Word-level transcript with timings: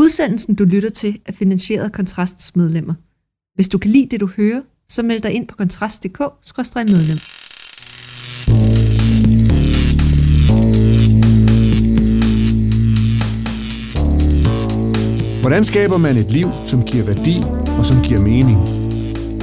Udsendelsen, 0.00 0.54
du 0.54 0.64
lytter 0.64 0.88
til, 0.90 1.20
er 1.26 1.32
finansieret 1.32 1.84
af 1.84 1.92
Kontrasts 1.92 2.56
medlemmer. 2.56 2.94
Hvis 3.54 3.68
du 3.68 3.78
kan 3.78 3.90
lide 3.90 4.06
det, 4.10 4.20
du 4.20 4.26
hører, 4.36 4.62
så 4.88 5.02
meld 5.02 5.20
dig 5.20 5.32
ind 5.32 5.48
på 5.48 5.56
kontrast.dk-medlem. 5.56 7.18
Hvordan 15.40 15.64
skaber 15.64 15.96
man 15.96 16.16
et 16.16 16.32
liv, 16.32 16.48
som 16.66 16.82
giver 16.84 17.04
værdi 17.04 17.36
og 17.78 17.84
som 17.84 18.02
giver 18.02 18.20
mening? 18.20 18.58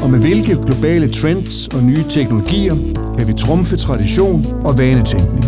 Og 0.02 0.10
med 0.10 0.20
hvilke 0.20 0.58
globale 0.66 1.12
trends 1.12 1.68
og 1.68 1.84
nye 1.84 2.04
teknologier 2.10 2.76
kan 3.18 3.28
vi 3.28 3.34
trumfe 3.34 3.76
tradition 3.76 4.46
og 4.46 4.78
vanetænkning? 4.78 5.46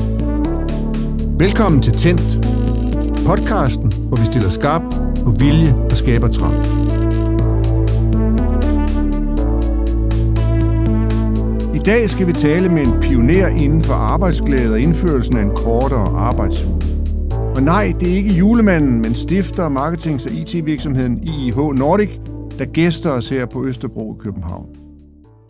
Velkommen 1.40 1.82
til 1.82 1.94
Tændt, 1.94 2.40
podcasten, 3.30 3.94
hvor 3.94 4.18
vi 4.18 4.26
stiller 4.26 4.50
skarp 4.50 4.82
på 5.26 5.32
vilje 5.40 5.76
og 5.90 5.98
skaber 5.98 6.28
trang. 6.28 6.54
I 11.76 11.80
dag 11.80 12.10
skal 12.10 12.28
vi 12.28 12.34
tale 12.34 12.70
med 12.70 12.82
en 12.82 13.02
pioner 13.02 13.48
inden 13.48 13.84
for 13.84 13.94
arbejdsglæde 13.94 14.74
og 14.74 14.80
indførelsen 14.80 15.38
af 15.38 15.42
en 15.42 15.56
kortere 15.56 16.20
arbejdsuge. 16.20 16.82
Og 17.56 17.64
nej, 17.64 17.94
det 18.00 18.12
er 18.12 18.16
ikke 18.16 18.34
julemanden, 18.34 19.02
men 19.02 19.16
stifter 19.16 19.70
marketings- 19.70 20.26
og 20.26 20.32
IT-virksomheden 20.32 21.24
IIH 21.24 21.58
Nordic, 21.58 22.10
der 22.60 22.66
gæster 22.66 23.10
os 23.10 23.30
her 23.30 23.46
på 23.46 23.66
Østerbro 23.66 24.16
i 24.16 24.18
København. 24.20 24.68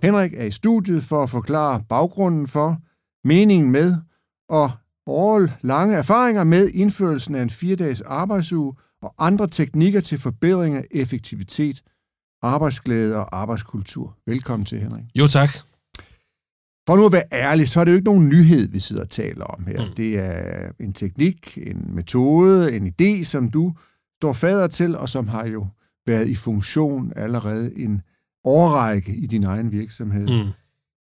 Henrik 0.04 0.34
er 0.38 0.46
i 0.46 0.52
studiet 0.52 1.04
for 1.04 1.24
at 1.24 1.30
forklare 1.30 1.82
baggrunden 1.90 2.48
for, 2.48 2.78
meningen 3.28 3.72
med 3.72 3.96
og 4.50 4.72
all 5.10 5.52
lange 5.62 5.96
erfaringer 5.96 6.44
med 6.44 6.70
indførelsen 6.70 7.36
af 7.36 7.42
en 7.42 7.50
fire-dages 7.50 8.02
arbejdsuge 8.02 8.74
og 9.02 9.14
andre 9.18 9.48
teknikker 9.48 10.02
til 10.02 10.20
forbedring 10.20 10.76
af 10.76 10.86
effektivitet, 10.92 11.84
arbejdsglæde 12.42 13.16
og 13.16 13.38
arbejdskultur. 13.38 14.18
Velkommen 14.26 14.66
til, 14.66 14.80
Henrik. 14.80 15.04
Jo, 15.16 15.28
tak. 15.28 15.50
For 16.88 16.96
nu 16.96 17.06
at 17.06 17.12
være 17.12 17.24
ærlig, 17.32 17.70
så 17.70 17.80
er 17.80 17.84
det 17.84 17.92
jo 17.92 17.96
ikke 17.96 18.06
nogen 18.06 18.30
nyhed, 18.30 18.68
vi 18.68 18.80
sidder 18.80 19.02
og 19.02 19.10
taler 19.10 19.46
om 19.46 19.66
her. 19.68 19.86
Mm. 19.86 19.94
Det 19.98 20.20
er 20.20 20.72
en 20.80 20.94
teknik, 20.94 21.58
en 21.58 21.96
metode, 21.96 22.76
en 22.76 22.94
idé, 23.02 23.24
som 23.24 23.52
du 23.52 23.74
står 24.22 24.34
fader 24.34 24.68
til, 24.68 24.98
og 24.98 25.10
som 25.10 25.28
har 25.28 25.46
jo 25.46 25.68
været 26.08 26.28
i 26.28 26.36
funktion 26.36 27.14
allerede 27.16 27.80
en 27.80 28.02
årrække 28.44 29.16
i 29.16 29.28
din 29.28 29.44
egen 29.44 29.72
virksomhed. 29.72 30.44
Mm. 30.44 30.50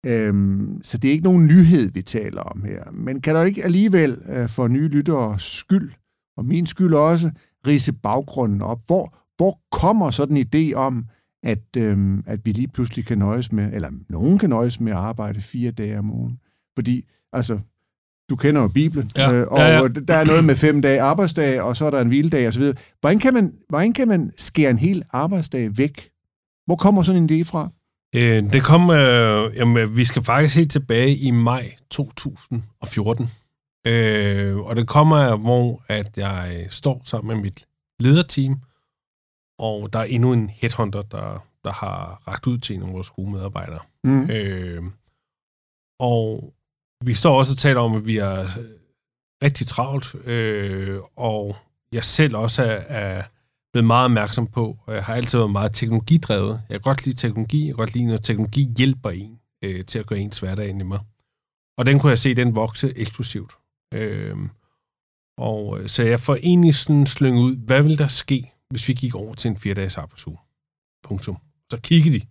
Øhm, 0.06 0.80
så 0.82 0.98
det 0.98 1.08
er 1.08 1.12
ikke 1.12 1.24
nogen 1.24 1.46
nyhed, 1.46 1.92
vi 1.92 2.02
taler 2.02 2.42
om 2.42 2.64
her. 2.64 2.90
Men 2.92 3.20
kan 3.20 3.34
der 3.34 3.42
ikke 3.42 3.64
alligevel 3.64 4.18
øh, 4.28 4.48
for 4.48 4.68
nye 4.68 4.88
lyttere 4.88 5.38
skyld, 5.38 5.92
og 6.36 6.44
min 6.44 6.66
skyld 6.66 6.94
også, 6.94 7.30
rise 7.66 7.92
baggrunden 7.92 8.62
op? 8.62 8.80
Hvor, 8.86 9.14
hvor 9.36 9.60
kommer 9.72 10.10
sådan 10.10 10.36
en 10.36 10.46
idé 10.54 10.74
om, 10.74 11.04
at, 11.42 11.76
øhm, 11.76 12.24
at 12.26 12.40
vi 12.44 12.52
lige 12.52 12.68
pludselig 12.68 13.06
kan 13.06 13.18
nøjes 13.18 13.52
med, 13.52 13.72
eller 13.72 13.90
nogen 14.08 14.38
kan 14.38 14.50
nøjes 14.50 14.80
med 14.80 14.92
at 14.92 14.98
arbejde 14.98 15.40
fire 15.40 15.70
dage 15.70 15.98
om 15.98 16.10
ugen? 16.10 16.38
Fordi, 16.74 17.08
altså, 17.32 17.58
du 18.30 18.36
kender 18.36 18.62
jo 18.62 18.68
Bibelen, 18.68 19.10
Ja, 19.16 19.32
øh, 19.32 19.46
og 19.50 19.58
ja, 19.58 19.80
ja. 19.80 19.88
der 19.88 20.14
er 20.14 20.24
noget 20.24 20.44
med 20.44 20.54
fem 20.54 20.82
dage 20.82 21.00
arbejdsdag, 21.00 21.60
og 21.62 21.76
så 21.76 21.84
er 21.86 21.90
der 21.90 22.00
en 22.00 22.08
hviledag 22.08 22.48
osv. 22.48 22.72
Hvordan 23.00 23.18
kan 23.18 23.34
man, 23.34 23.54
hvordan 23.68 23.92
kan 23.92 24.08
man 24.08 24.32
skære 24.36 24.70
en 24.70 24.78
hel 24.78 25.04
arbejdsdag 25.10 25.78
væk? 25.78 26.10
Hvor 26.66 26.76
kommer 26.76 27.02
sådan 27.02 27.22
en 27.22 27.40
idé 27.40 27.44
fra? 27.44 27.70
Øh, 28.14 28.52
det 28.52 28.62
kom, 28.62 28.90
øh, 28.90 29.56
jamen, 29.56 29.96
vi 29.96 30.04
skal 30.04 30.22
faktisk 30.22 30.56
helt 30.56 30.70
tilbage 30.70 31.16
i 31.16 31.30
maj 31.30 31.74
2014. 31.90 33.28
Øh, 33.86 34.56
og 34.56 34.76
det 34.76 34.88
kommer 34.88 35.36
hvor 35.36 35.82
at 35.88 36.18
jeg 36.18 36.66
står 36.70 37.02
sammen 37.04 37.36
med 37.36 37.42
mit 37.42 37.66
lederteam, 38.00 38.60
og 39.58 39.92
der 39.92 39.98
er 39.98 40.04
endnu 40.04 40.32
en 40.32 40.50
headhunter, 40.50 41.02
der, 41.02 41.46
der 41.64 41.72
har 41.72 42.22
ragt 42.28 42.46
ud 42.46 42.58
til 42.58 42.76
en 42.76 42.82
af 42.82 42.92
vores 42.92 43.10
gode 43.10 43.30
medarbejdere. 43.30 43.80
Mm. 44.04 44.30
Øh, 44.30 44.82
og 46.00 46.52
vi 47.04 47.14
står 47.14 47.38
også 47.38 47.54
og 47.54 47.58
taler 47.58 47.80
om, 47.80 47.94
at 47.94 48.06
vi 48.06 48.16
er 48.16 48.46
rigtig 49.44 49.66
travlt, 49.66 50.14
øh, 50.14 50.98
og 51.16 51.56
jeg 51.92 52.04
selv 52.04 52.36
også 52.36 52.62
er, 52.62 52.80
er 52.88 53.22
blevet 53.72 53.86
meget 53.86 54.04
opmærksom 54.04 54.46
på, 54.46 54.78
og 54.86 54.94
jeg 54.94 55.04
har 55.04 55.14
altid 55.14 55.38
været 55.38 55.50
meget 55.50 55.74
teknologidrevet. 55.74 56.62
Jeg 56.68 56.74
kan 56.74 56.80
godt 56.80 57.04
lide 57.04 57.16
teknologi, 57.16 57.66
jeg 57.66 57.74
kan 57.74 57.76
godt 57.76 57.94
lide, 57.94 58.06
når 58.06 58.16
teknologi 58.16 58.68
hjælper 58.78 59.10
en 59.10 59.38
øh, 59.64 59.84
til 59.84 59.98
at 59.98 60.06
gøre 60.06 60.18
ens 60.18 60.40
hverdag 60.40 60.72
nemmere. 60.72 61.00
Og 61.78 61.86
den 61.86 61.98
kunne 61.98 62.10
jeg 62.10 62.18
se, 62.18 62.34
den 62.34 62.54
vokse 62.54 62.92
eksplosivt. 62.96 63.52
Øh, 63.94 64.36
og 65.38 65.80
så 65.86 66.02
jeg 66.02 66.20
får 66.20 66.34
egentlig 66.34 66.74
sådan 66.74 67.06
slynget 67.06 67.42
ud, 67.42 67.56
hvad 67.56 67.82
vil 67.82 67.98
der 67.98 68.08
ske, 68.08 68.52
hvis 68.70 68.88
vi 68.88 68.94
gik 68.94 69.14
over 69.14 69.34
til 69.34 69.48
en 69.48 69.56
fire-dages 69.56 69.96
arbejdsuge? 69.96 70.38
Punktum. 71.02 71.36
Så 71.70 71.80
kiggede 71.80 72.18
de. 72.18 72.26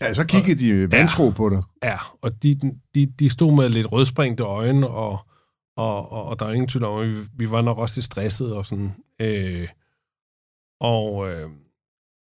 Ja, 0.00 0.14
så 0.14 0.24
kiggede 0.26 0.58
de 0.64 0.90
vantro 0.90 1.30
på 1.30 1.50
dig. 1.50 1.62
Ja, 1.82 1.96
og 2.22 2.42
de, 2.42 2.60
de, 2.94 3.06
de 3.06 3.30
stod 3.30 3.56
med 3.56 3.68
lidt 3.68 3.92
rødspringte 3.92 4.42
øjne, 4.42 4.88
og, 4.88 5.18
og, 5.76 6.12
og, 6.12 6.24
og 6.24 6.38
der 6.38 6.46
er 6.46 6.52
ingen 6.52 6.68
tvivl 6.68 6.84
om, 6.84 7.00
at 7.00 7.08
vi, 7.08 7.28
vi 7.36 7.50
var 7.50 7.62
nok 7.62 7.78
også 7.78 7.98
lidt 7.98 8.04
stressede 8.04 8.56
og 8.56 8.66
sådan. 8.66 8.94
Øh, 9.20 9.68
og, 10.84 11.30
øh, 11.30 11.50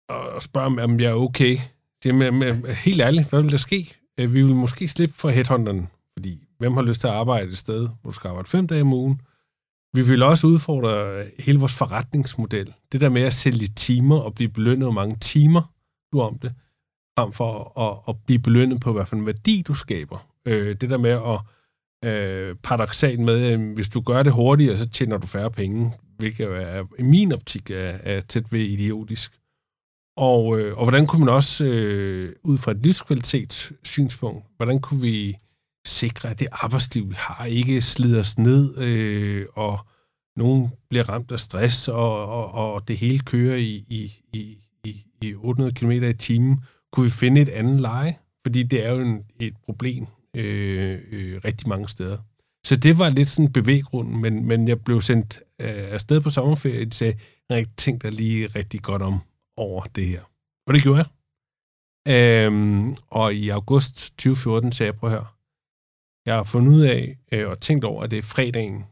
og 0.09 0.43
spørger, 0.43 0.65
om- 0.67 0.79
om 0.79 0.99
jeg 0.99 1.09
er 1.11 1.15
okay. 1.15 1.57
Jamen, 2.05 2.39
men, 2.39 2.65
helt 2.65 3.01
ærligt, 3.01 3.29
hvad 3.29 3.41
vil 3.41 3.51
der 3.51 3.57
ske? 3.57 3.93
Øh, 4.19 4.33
vi 4.33 4.41
vil 4.41 4.55
måske 4.55 4.87
slippe 4.87 5.15
for 5.15 5.29
headhunteren, 5.29 5.89
fordi 6.17 6.43
hvem 6.59 6.73
har 6.73 6.81
lyst 6.81 7.01
til 7.01 7.07
at 7.07 7.13
arbejde 7.13 7.47
et 7.47 7.57
sted, 7.57 7.79
hvor 8.01 8.11
du 8.11 8.15
skal 8.15 8.27
arbejde 8.27 8.49
fem 8.49 8.67
dage 8.67 8.81
om 8.81 8.93
ugen? 8.93 9.21
Vi 9.93 10.01
vil 10.01 10.23
også 10.23 10.47
udfordre 10.47 11.19
øh, 11.19 11.25
hele 11.39 11.59
vores 11.59 11.73
forretningsmodel. 11.77 12.73
Det 12.91 13.01
der 13.01 13.09
med 13.09 13.21
at 13.21 13.33
sælge 13.33 13.67
timer 13.75 14.19
og 14.19 14.33
blive 14.35 14.49
belønnet 14.49 14.85
hvor 14.85 14.91
mange 14.91 15.15
timer, 15.15 15.73
du 16.13 16.21
om 16.21 16.39
det, 16.39 16.53
frem 17.19 17.31
for 17.31 17.79
at, 17.81 17.97
at 18.09 18.15
blive 18.25 18.39
belønnet 18.39 18.81
på, 18.81 18.93
hvad 18.93 19.05
for 19.05 19.15
en 19.15 19.25
værdi 19.25 19.63
du 19.67 19.73
skaber. 19.73 20.27
Øh, 20.45 20.75
det 20.81 20.89
der 20.89 20.97
med 20.97 21.09
at 21.11 21.39
øh, 22.09 22.55
paradoxalt 22.63 23.19
med, 23.19 23.41
at 23.43 23.59
hvis 23.59 23.89
du 23.89 24.01
gør 24.01 24.23
det 24.23 24.33
hurtigere, 24.33 24.77
så 24.77 24.89
tjener 24.89 25.17
du 25.17 25.27
færre 25.27 25.51
penge, 25.51 25.93
hvilket 26.17 26.47
er, 26.47 26.83
i 26.99 27.03
min 27.03 27.31
optik 27.31 27.71
er, 27.71 27.97
er 28.03 28.21
tæt 28.21 28.53
ved 28.53 28.59
idiotisk. 28.59 29.39
Og, 30.17 30.59
øh, 30.59 30.77
og 30.77 30.85
hvordan 30.85 31.07
kunne 31.07 31.25
man 31.25 31.33
også, 31.33 31.65
øh, 31.65 32.33
ud 32.43 32.57
fra 32.57 32.71
et 32.71 32.77
livskvalitetssynspunkt, 32.77 34.45
hvordan 34.57 34.79
kunne 34.79 35.01
vi 35.01 35.37
sikre, 35.85 36.29
at 36.29 36.39
det 36.39 36.47
arbejdsliv, 36.51 37.09
vi 37.09 37.15
har, 37.17 37.45
ikke 37.45 37.81
slider 37.81 38.19
os 38.19 38.37
ned, 38.37 38.77
øh, 38.77 39.45
og 39.53 39.79
nogen 40.35 40.71
bliver 40.89 41.09
ramt 41.09 41.31
af 41.31 41.39
stress, 41.39 41.87
og, 41.87 42.27
og, 42.27 42.73
og 42.73 42.87
det 42.87 42.97
hele 42.97 43.19
kører 43.19 43.55
i, 43.55 43.85
i, 43.87 44.13
i, 44.33 44.57
i, 44.83 45.03
i 45.21 45.33
800 45.35 45.73
km 45.73 45.91
i 45.91 46.13
timen. 46.13 46.59
Kunne 46.91 47.03
vi 47.03 47.09
finde 47.09 47.41
et 47.41 47.49
andet 47.49 47.81
leje? 47.81 48.15
Fordi 48.43 48.63
det 48.63 48.85
er 48.85 48.91
jo 48.91 49.01
en, 49.01 49.23
et 49.39 49.53
problem 49.65 50.07
øh, 50.35 50.99
øh, 51.11 51.41
rigtig 51.45 51.69
mange 51.69 51.89
steder. 51.89 52.17
Så 52.67 52.75
det 52.75 52.97
var 52.97 53.09
lidt 53.09 53.27
sådan 53.27 53.53
bevæggrunden, 53.53 54.21
men, 54.21 54.45
men 54.45 54.67
jeg 54.67 54.83
blev 54.83 55.01
sendt 55.01 55.39
øh, 55.61 55.93
afsted 55.95 56.21
på 56.21 56.29
sommerferie, 56.29 56.81
og 56.81 56.85
de 56.85 56.95
sagde, 56.95 57.17
jeg 57.49 57.65
tænk 57.77 58.01
dig 58.01 58.11
lige 58.11 58.47
rigtig 58.47 58.81
godt 58.81 59.01
om 59.01 59.19
over 59.57 59.83
det 59.83 60.07
her. 60.07 60.23
Og 60.67 60.73
det 60.73 60.81
gjorde 60.81 60.97
jeg. 61.03 61.09
Øhm, 62.07 62.95
og 63.09 63.33
i 63.33 63.49
august 63.49 63.95
2014 64.17 64.71
sagde 64.71 64.87
jeg, 64.91 64.99
prøv 64.99 65.09
at 65.09 65.15
høre, 65.15 65.27
jeg 66.25 66.35
har 66.35 66.43
fundet 66.43 66.73
ud 66.73 66.81
af 66.81 67.17
øh, 67.31 67.49
og 67.49 67.59
tænkt 67.59 67.85
over, 67.85 68.03
at 68.03 68.11
det 68.11 68.17
er 68.19 68.23
fredagen, 68.23 68.85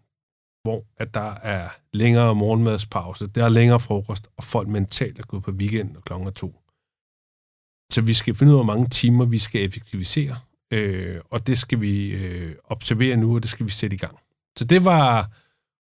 hvor 0.64 0.86
at 0.98 1.14
der 1.14 1.32
er 1.34 1.70
længere 1.94 2.36
morgenmadspause, 2.36 3.28
der 3.28 3.46
er 3.46 3.50
længere 3.50 3.80
frokost, 3.80 4.28
og 4.38 4.44
folk 4.44 4.68
mentalt 4.68 5.20
er 5.20 5.24
gået 5.24 5.44
på 5.44 5.52
weekend 5.52 5.98
og 5.98 6.04
klokken 6.04 6.28
er 6.28 6.32
to. 6.32 6.56
Så 7.94 8.02
vi 8.02 8.14
skal 8.14 8.36
finde 8.36 8.54
ud 8.54 8.58
af, 8.58 8.66
hvor 8.66 8.74
mange 8.74 8.90
timer 8.90 9.26
vi 9.26 9.40
skal 9.40 9.66
effektivisere, 9.66 10.36
øh, 10.74 11.22
og 11.30 11.48
det 11.48 11.58
skal 11.58 11.82
vi 11.82 12.10
øh, 12.10 12.56
observere 12.64 13.18
nu, 13.18 13.36
og 13.36 13.42
det 13.44 13.50
skal 13.50 13.66
vi 13.66 13.72
sætte 13.72 13.96
i 13.96 14.00
gang. 14.00 14.18
Så 14.58 14.66
det 14.66 14.86
var, 14.86 15.32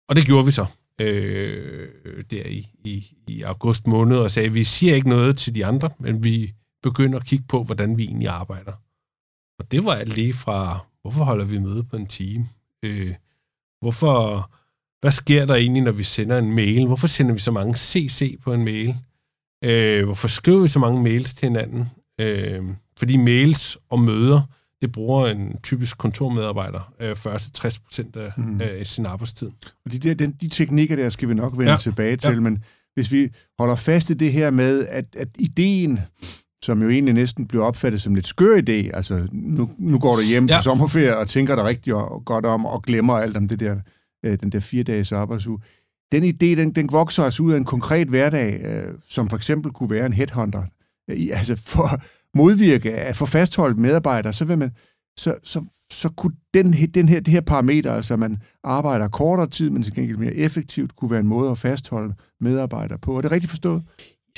og 0.09 0.17
det 0.17 0.27
gjorde 0.27 0.47
vi 0.47 0.53
så 0.53 0.67
øh, 1.01 1.89
der 2.31 2.47
i, 2.47 2.69
i, 2.85 3.07
i 3.29 3.43
august 3.43 3.87
måned, 3.87 4.17
og 4.17 4.31
sagde, 4.31 4.53
vi 4.53 4.65
siger 4.65 4.95
ikke 4.95 5.09
noget 5.09 5.39
til 5.39 5.55
de 5.55 5.67
andre, 5.67 5.91
men 5.99 6.25
vi 6.25 6.53
begynder 6.83 7.19
at 7.19 7.27
kigge 7.27 7.45
på, 7.49 7.65
hvordan 7.65 7.97
vi 7.97 8.05
egentlig 8.05 8.29
arbejder. 8.29 8.73
Og 9.59 9.71
det 9.71 9.85
var 9.85 9.95
alt 9.95 10.17
lige 10.17 10.35
fra, 10.35 10.79
hvorfor 11.03 11.25
holder 11.25 11.45
vi 11.45 11.59
møde 11.59 11.85
på 11.85 11.97
en 11.97 12.07
time? 12.07 12.47
Øh, 12.83 13.15
hvorfor, 13.81 14.51
hvad 15.01 15.11
sker 15.11 15.47
der 15.47 15.55
egentlig, 15.55 15.83
når 15.83 15.93
vi 15.93 16.03
sender 16.03 16.39
en 16.39 16.53
mail? 16.53 16.87
Hvorfor 16.87 17.07
sender 17.07 17.33
vi 17.33 17.41
så 17.41 17.51
mange 17.51 17.77
CC 17.77 18.41
på 18.43 18.53
en 18.53 18.65
mail? 18.65 18.97
Øh, 19.65 20.05
hvorfor 20.05 20.29
skriver 20.29 20.63
vi 20.63 20.69
så 20.69 20.79
mange 20.79 21.03
mails 21.03 21.35
til 21.35 21.49
hinanden? 21.49 21.87
Øh, 22.21 22.65
fordi 22.99 23.17
mails 23.17 23.79
og 23.91 24.01
møder, 24.01 24.43
det 24.83 24.93
bruger 24.93 25.27
en 25.27 25.57
typisk 25.63 25.99
kontormedarbejder 25.99 26.93
øh, 27.01 27.11
40-60% 27.11 28.17
af, 28.21 28.33
Mhm. 28.37 28.49
mm. 28.49 28.61
af 28.61 28.87
sin 28.87 29.07
arbejdstid. 29.07 29.51
Og 29.85 29.93
de, 29.93 29.99
der, 29.99 30.15
den, 30.15 30.33
de 30.41 30.49
teknikker 30.49 30.97
der 30.97 31.09
skal 31.09 31.29
vi 31.29 31.35
nok 31.35 31.59
vende 31.59 31.71
ja. 31.73 31.77
Tilbage 31.79 32.17
til, 32.17 32.33
Ja. 32.35 32.41
men 32.41 32.65
hvis 32.95 33.13
vi 33.13 33.29
holder 33.59 33.77
fast 33.77 34.11
i 34.11 34.15
det 34.15 34.33
her 34.33 34.51
med, 34.51 34.87
at, 34.89 35.05
at 35.19 35.29
ideen, 35.39 36.01
som 36.63 36.83
jo 36.83 36.89
egentlig 36.89 37.15
næsten 37.15 37.47
blev 37.47 37.63
opfattet 37.63 38.03
som 38.03 38.15
lidt 38.15 38.27
skør 38.27 38.57
idé, 38.57 38.97
altså 38.97 39.29
nu, 39.33 39.71
nu 39.79 39.99
går 39.99 40.17
du 40.17 40.23
hjem 40.23 40.47
ja. 40.47 40.59
På 40.59 40.63
sommerferie 40.63 41.17
og 41.17 41.29
tænker 41.29 41.57
dig 41.57 41.65
rigtig 41.65 41.95
og, 41.95 42.23
godt 42.25 42.47
om, 42.47 42.67
og 42.67 42.83
glemmer 42.83 43.15
alt 43.15 43.37
om 43.37 43.49
det 43.49 43.61
der, 43.61 43.77
øh, 44.25 44.39
den 44.41 44.53
der 44.53 44.61
fire 44.61 44.83
dages 44.83 45.13
arbejdsuge. 45.13 45.59
den 46.13 46.25
idé, 46.25 46.47
den, 46.61 46.71
den 46.75 46.89
vokser 46.93 47.23
altså 47.25 47.43
ud 47.43 47.53
af 47.53 47.57
en 47.57 47.65
konkret 47.65 48.09
hverdag, 48.09 48.61
øh, 48.65 48.95
som 49.09 49.29
for 49.29 49.37
eksempel 49.37 49.73
kunne 49.73 49.91
være 49.91 50.07
en 50.07 50.13
headhunter. 50.13 50.63
I, 51.09 51.31
altså 51.31 51.57
for 51.57 52.03
modvirke, 52.35 52.93
at 52.93 53.17
få 53.17 53.27
fastholdt 53.27 53.79
medarbejdere, 53.79 54.33
så 54.33 54.45
vil 54.45 54.59
man, 54.59 54.71
så, 55.17 55.35
så, 55.45 55.65
så 55.91 56.09
kunne 56.09 56.33
den, 56.55 56.73
den 56.73 57.09
her, 57.09 57.21
det 57.21 57.33
her 57.33 57.41
parameter, 57.41 57.93
altså 57.95 58.17
man 58.17 58.43
arbejder 58.65 59.09
kortere 59.09 59.47
tid, 59.47 59.71
men 59.71 59.83
til 59.83 59.95
gengæld 59.95 60.17
mere 60.17 60.35
effektivt, 60.35 60.97
kunne 60.97 61.11
være 61.11 61.21
en 61.21 61.27
måde 61.27 61.51
at 61.51 61.59
fastholde 61.59 62.15
medarbejdere 62.41 62.99
på. 62.99 63.17
Er 63.17 63.21
det 63.21 63.31
rigtigt 63.31 63.51
forstået? 63.51 63.83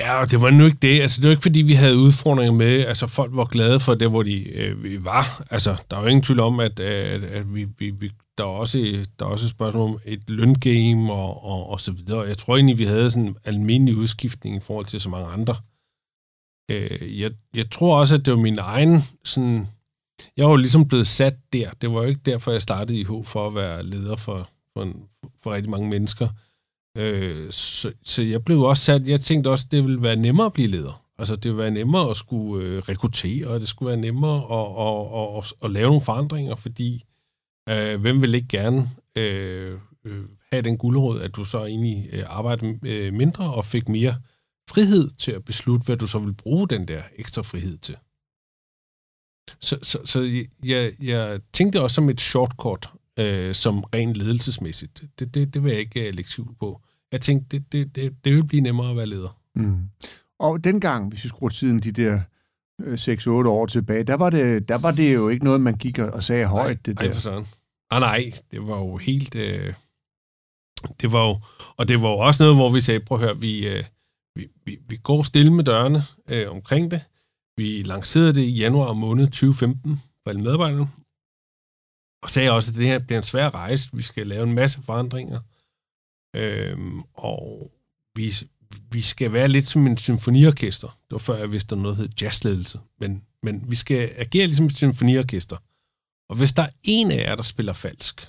Ja, 0.00 0.20
og 0.20 0.30
det 0.30 0.40
var 0.40 0.50
nu 0.50 0.64
ikke 0.64 0.78
det. 0.82 1.00
Altså, 1.00 1.20
det 1.20 1.24
var 1.24 1.30
ikke, 1.30 1.42
fordi 1.42 1.62
vi 1.62 1.72
havde 1.72 1.96
udfordringer 1.96 2.52
med, 2.52 2.86
altså 2.86 3.06
folk 3.06 3.30
var 3.34 3.44
glade 3.44 3.80
for 3.80 3.94
det, 3.94 4.10
hvor 4.10 4.22
de 4.22 4.48
øh, 4.48 4.84
vi 4.84 5.04
var. 5.04 5.46
Altså, 5.50 5.82
der 5.90 5.96
er 5.96 6.00
jo 6.00 6.06
ingen 6.06 6.22
tvivl 6.22 6.40
om, 6.40 6.60
at, 6.60 6.80
øh, 6.80 6.86
at, 6.86 7.24
at 7.24 7.54
vi, 7.54 7.66
vi, 7.78 7.90
vi, 7.90 8.10
der, 8.38 8.44
er 8.44 8.48
også, 8.48 8.78
der 9.18 9.26
er 9.26 9.30
også 9.30 9.46
et 9.46 9.50
spørgsmål 9.50 9.88
om 9.88 9.98
et 10.04 10.30
løngame 10.30 11.12
og, 11.12 11.44
og, 11.44 11.70
og 11.70 11.80
så 11.80 11.92
videre. 11.92 12.20
Jeg 12.20 12.38
tror 12.38 12.56
egentlig, 12.56 12.78
vi 12.78 12.84
havde 12.84 13.10
sådan 13.10 13.28
en 13.28 13.36
almindelig 13.44 13.96
udskiftning 13.96 14.56
i 14.56 14.60
forhold 14.60 14.86
til 14.86 15.00
så 15.00 15.08
mange 15.08 15.26
andre. 15.26 15.56
Øh, 16.70 17.20
jeg, 17.20 17.30
jeg 17.54 17.70
tror 17.70 17.98
også, 17.98 18.14
at 18.14 18.26
det 18.26 18.32
var 18.32 18.40
min 18.40 18.58
egen 18.58 19.00
sådan... 19.24 19.68
Jeg 20.36 20.44
var 20.44 20.50
jo 20.50 20.56
ligesom 20.56 20.88
blevet 20.88 21.06
sat 21.06 21.36
der. 21.52 21.70
Det 21.70 21.92
var 21.92 22.02
jo 22.02 22.08
ikke 22.08 22.20
derfor, 22.24 22.52
jeg 22.52 22.62
startede 22.62 23.00
i 23.00 23.04
H 23.04 23.10
for 23.24 23.46
at 23.46 23.54
være 23.54 23.82
leder 23.82 24.16
for, 24.16 24.48
for, 24.72 24.82
en, 24.82 25.02
for 25.42 25.52
rigtig 25.52 25.70
mange 25.70 25.88
mennesker. 25.88 26.28
Øh, 26.96 27.50
så, 27.50 27.92
så 28.04 28.22
jeg 28.22 28.44
blev 28.44 28.60
også 28.60 28.82
sat, 28.82 29.08
jeg 29.08 29.20
tænkte 29.20 29.48
også, 29.48 29.66
det 29.70 29.82
ville 29.82 30.02
være 30.02 30.16
nemmere 30.16 30.46
at 30.46 30.52
blive 30.52 30.68
leder. 30.68 31.04
Altså, 31.18 31.36
det 31.36 31.44
ville 31.44 31.62
være 31.62 31.70
nemmere 31.70 32.10
at 32.10 32.16
skulle 32.16 32.66
øh, 32.66 32.78
rekruttere, 32.78 33.46
og 33.46 33.60
det 33.60 33.68
skulle 33.68 33.88
være 33.88 34.00
nemmere 34.00 34.36
at, 34.36 34.66
at, 34.86 35.20
at, 35.20 35.38
at, 35.38 35.52
at 35.64 35.70
lave 35.70 35.86
nogle 35.86 36.00
forandringer, 36.00 36.56
fordi 36.56 37.04
øh, 37.68 38.00
hvem 38.00 38.22
vil 38.22 38.34
ikke 38.34 38.48
gerne 38.48 38.88
øh, 39.16 39.78
øh, 40.04 40.24
have 40.52 40.62
den 40.62 40.78
guldråd, 40.78 41.20
at 41.20 41.36
du 41.36 41.44
så 41.44 41.64
egentlig 41.64 42.08
øh, 42.12 42.24
arbejdede 42.26 42.78
øh, 42.86 43.12
mindre 43.12 43.54
og 43.54 43.64
fik 43.64 43.88
mere 43.88 44.14
frihed 44.68 45.10
til 45.10 45.32
at 45.32 45.44
beslutte, 45.44 45.86
hvad 45.86 45.96
du 45.96 46.06
så 46.06 46.18
vil 46.18 46.34
bruge 46.34 46.68
den 46.68 46.88
der 46.88 47.02
ekstra 47.16 47.42
frihed 47.42 47.78
til. 47.78 47.96
Så, 49.60 49.78
så, 49.82 49.98
så 50.04 50.44
jeg, 50.64 50.92
jeg 51.02 51.40
tænkte 51.52 51.82
også 51.82 51.94
som 51.94 52.08
et 52.08 52.20
shortcut, 52.20 52.88
øh, 53.18 53.54
som 53.54 53.84
rent 53.94 54.16
ledelsesmæssigt. 54.16 55.02
Det, 55.18 55.34
det, 55.34 55.54
det 55.54 55.64
vil 55.64 55.70
jeg 55.70 55.80
ikke 55.80 56.08
uh, 56.08 56.14
lægge 56.14 56.30
tvivl 56.30 56.54
på. 56.60 56.80
Jeg 57.12 57.20
tænkte, 57.20 57.58
det, 57.58 57.72
det, 57.72 57.96
det, 57.96 58.24
det 58.24 58.34
vil 58.34 58.44
blive 58.44 58.60
nemmere 58.60 58.90
at 58.90 58.96
være 58.96 59.06
leder. 59.06 59.40
Mm. 59.54 59.88
Og 60.38 60.64
dengang, 60.64 61.08
hvis 61.08 61.24
vi 61.24 61.28
skruer 61.28 61.48
tiden 61.48 61.80
de 61.80 61.92
der 61.92 62.20
6-8 62.82 63.28
øh, 63.28 63.46
år 63.46 63.66
tilbage, 63.66 64.04
der 64.04 64.14
var, 64.14 64.30
det, 64.30 64.68
der 64.68 64.74
var 64.74 64.90
det 64.90 65.14
jo 65.14 65.28
ikke 65.28 65.44
noget, 65.44 65.60
man 65.60 65.74
gik 65.74 65.98
og 65.98 66.22
sagde 66.22 66.46
højt. 66.46 66.66
Nej, 66.66 66.78
det 66.86 66.98
der. 66.98 67.04
nej 67.04 67.14
for 67.14 67.20
sådan. 67.20 67.46
Ah, 67.90 68.00
nej, 68.00 68.30
det 68.50 68.66
var 68.66 68.78
jo 68.78 68.96
helt... 68.96 69.34
Øh, 69.34 69.74
det 71.00 71.12
var 71.12 71.28
jo, 71.28 71.40
og 71.76 71.88
det 71.88 72.02
var 72.02 72.08
jo 72.08 72.18
også 72.18 72.42
noget, 72.42 72.56
hvor 72.56 72.70
vi 72.70 72.80
sagde, 72.80 73.00
prøv 73.00 73.18
at 73.18 73.24
høre, 73.24 73.40
vi, 73.40 73.68
øh, 73.68 73.84
vi, 74.34 74.48
vi, 74.64 74.78
vi 74.88 74.96
går 74.96 75.22
stille 75.22 75.52
med 75.52 75.64
dørene 75.64 76.02
øh, 76.28 76.50
omkring 76.50 76.90
det. 76.90 77.00
Vi 77.56 77.82
lancerede 77.82 78.34
det 78.34 78.42
i 78.42 78.54
januar 78.54 78.92
måned 78.92 79.26
2015 79.26 79.96
for 79.96 80.30
alle 80.30 80.42
medarbejderne, 80.42 80.88
og 82.22 82.30
sagde 82.30 82.50
også, 82.50 82.70
at 82.70 82.76
det 82.76 82.86
her 82.86 82.98
bliver 82.98 83.18
en 83.18 83.22
svær 83.22 83.54
rejse. 83.54 83.90
Vi 83.92 84.02
skal 84.02 84.26
lave 84.26 84.42
en 84.42 84.54
masse 84.54 84.82
forandringer. 84.82 85.40
øh, 86.36 86.78
og 87.14 87.70
vi, 88.16 88.34
vi 88.90 89.00
skal 89.00 89.32
være 89.32 89.48
lidt 89.48 89.66
som 89.66 89.86
en 89.86 89.96
symfoniorkester. 89.96 90.88
Det 90.88 91.12
var 91.12 91.18
før 91.18 91.36
jeg 91.36 91.52
vidste, 91.52 91.74
der 91.76 91.82
noget 91.82 91.96
hed 91.96 92.08
jazzledelse. 92.22 92.80
Men, 93.00 93.24
men 93.42 93.70
vi 93.70 93.76
skal 93.76 94.10
agere 94.16 94.46
ligesom 94.46 94.66
et 94.66 94.76
symfoniorkester. 94.76 95.56
Og 96.28 96.36
hvis 96.36 96.52
der 96.52 96.62
er 96.62 96.70
en 96.82 97.10
af 97.10 97.16
jer, 97.16 97.36
der 97.36 97.42
spiller 97.42 97.72
falsk, 97.72 98.28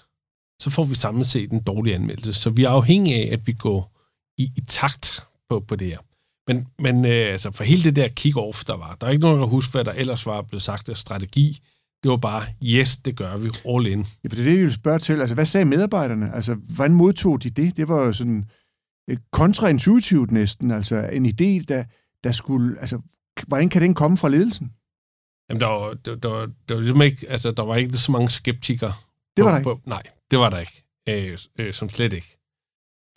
så 0.62 0.70
får 0.70 0.84
vi 0.84 0.96
samlet 0.96 1.28
set 1.28 1.52
en 1.52 1.64
dårlig 1.64 1.94
anmeldelse. 1.96 2.34
Så 2.34 2.50
vi 2.50 2.64
er 2.64 2.70
afhængige 2.70 3.16
af, 3.16 3.34
at 3.34 3.48
vi 3.48 3.54
går 3.54 3.92
i, 4.38 4.44
i 4.44 4.62
takt 4.68 5.28
på, 5.50 5.60
på 5.60 5.76
det 5.76 5.88
her. 5.88 6.00
Men, 6.48 6.68
men 6.80 7.06
øh, 7.06 7.32
altså 7.32 7.52
for 7.52 7.64
hele 7.64 7.84
det 7.84 7.96
der 7.96 8.08
kick-off, 8.08 8.64
der 8.68 8.78
var, 8.78 8.98
der 9.02 9.08
er 9.08 9.12
ikke 9.12 9.22
nogen, 9.22 9.40
der 9.40 9.48
husker, 9.48 9.72
hvad 9.72 9.84
der 9.84 9.92
ellers 9.92 10.26
var 10.26 10.42
blevet 10.42 10.62
sagt 10.62 10.90
af 10.90 10.98
strategi. 10.98 11.60
Det 12.04 12.12
var 12.12 12.18
bare, 12.18 12.44
yes, 12.64 12.98
det 12.98 13.16
gør 13.18 13.38
vi, 13.38 13.50
all 13.70 13.88
in. 13.88 14.06
Ja, 14.24 14.30
for 14.30 14.36
det 14.36 14.40
er 14.40 14.44
det, 14.50 14.58
vi 14.58 14.64
vil 14.64 14.74
spørge 14.74 15.00
til. 15.00 15.20
Altså, 15.20 15.36
hvad 15.36 15.46
sagde 15.46 15.66
medarbejderne? 15.66 16.36
Altså, 16.36 16.54
hvordan 16.76 16.94
modtog 16.94 17.44
de 17.44 17.50
det? 17.50 17.78
Det 17.78 17.88
var 17.88 18.06
jo 18.06 18.14
sådan 18.14 18.46
øh, 19.10 19.18
kontraintuitivt 19.32 20.32
næsten. 20.32 20.72
Altså, 20.72 21.10
en 21.14 21.26
idé, 21.26 21.66
der, 21.68 21.84
der 22.24 22.32
skulle... 22.32 22.80
Altså, 22.80 23.02
hvordan 23.48 23.70
kan 23.70 23.82
den 23.82 23.94
komme 23.94 24.18
fra 24.18 24.30
ledelsen? 24.30 24.72
Jamen, 25.50 25.62
der 25.62 25.68
var, 25.68 25.94
der, 25.94 26.16
der, 26.16 26.48
der 26.70 26.76
var 26.76 26.82
ligesom 26.82 27.02
ikke... 27.02 27.30
Altså, 27.30 27.52
der 27.52 27.64
var 27.64 27.76
ikke 27.76 27.98
så 27.98 28.12
mange 28.12 28.30
skeptikere. 28.30 28.94
Det 29.38 29.46
var 29.46 29.52
der 29.52 29.58
ikke? 29.58 29.70
På, 29.70 29.82
nej, 29.86 30.04
det 30.32 30.40
var 30.40 30.50
der 30.50 30.60
ikke. 30.60 30.84
Øh, 31.10 31.38
øh, 31.60 31.74
som 31.74 31.90
slet 31.90 32.14
ikke. 32.14 32.38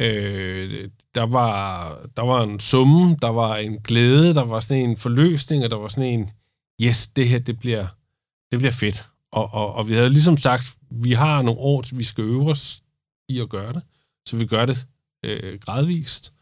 Øh, 0.00 0.88
der, 1.14 1.22
var, 1.22 1.88
der 2.16 2.22
var 2.22 2.42
en 2.42 2.60
summe, 2.60 3.16
der 3.22 3.28
var 3.28 3.56
en 3.56 3.78
glæde, 3.78 4.34
der 4.34 4.44
var 4.44 4.60
sådan 4.60 4.90
en 4.90 4.96
forløsning, 4.96 5.64
og 5.64 5.70
der 5.70 5.76
var 5.76 5.88
sådan 5.88 6.20
en, 6.20 6.30
yes, 6.82 7.08
det 7.08 7.28
her, 7.28 7.38
det 7.38 7.58
bliver, 7.58 7.86
det 8.50 8.58
bliver 8.58 8.72
fedt. 8.72 9.06
Og, 9.32 9.54
og, 9.54 9.74
og 9.74 9.88
vi 9.88 9.94
havde 9.94 10.10
ligesom 10.10 10.36
sagt, 10.36 10.76
vi 10.90 11.12
har 11.12 11.42
nogle 11.42 11.60
år, 11.60 11.84
vi 11.96 12.04
skal 12.04 12.24
øve 12.24 12.50
os 12.50 12.82
i 13.28 13.40
at 13.40 13.48
gøre 13.48 13.72
det, 13.72 13.82
så 14.26 14.36
vi 14.36 14.46
gør 14.46 14.66
det 14.66 14.86
øh, 15.24 15.58
gradvist. 15.60 16.32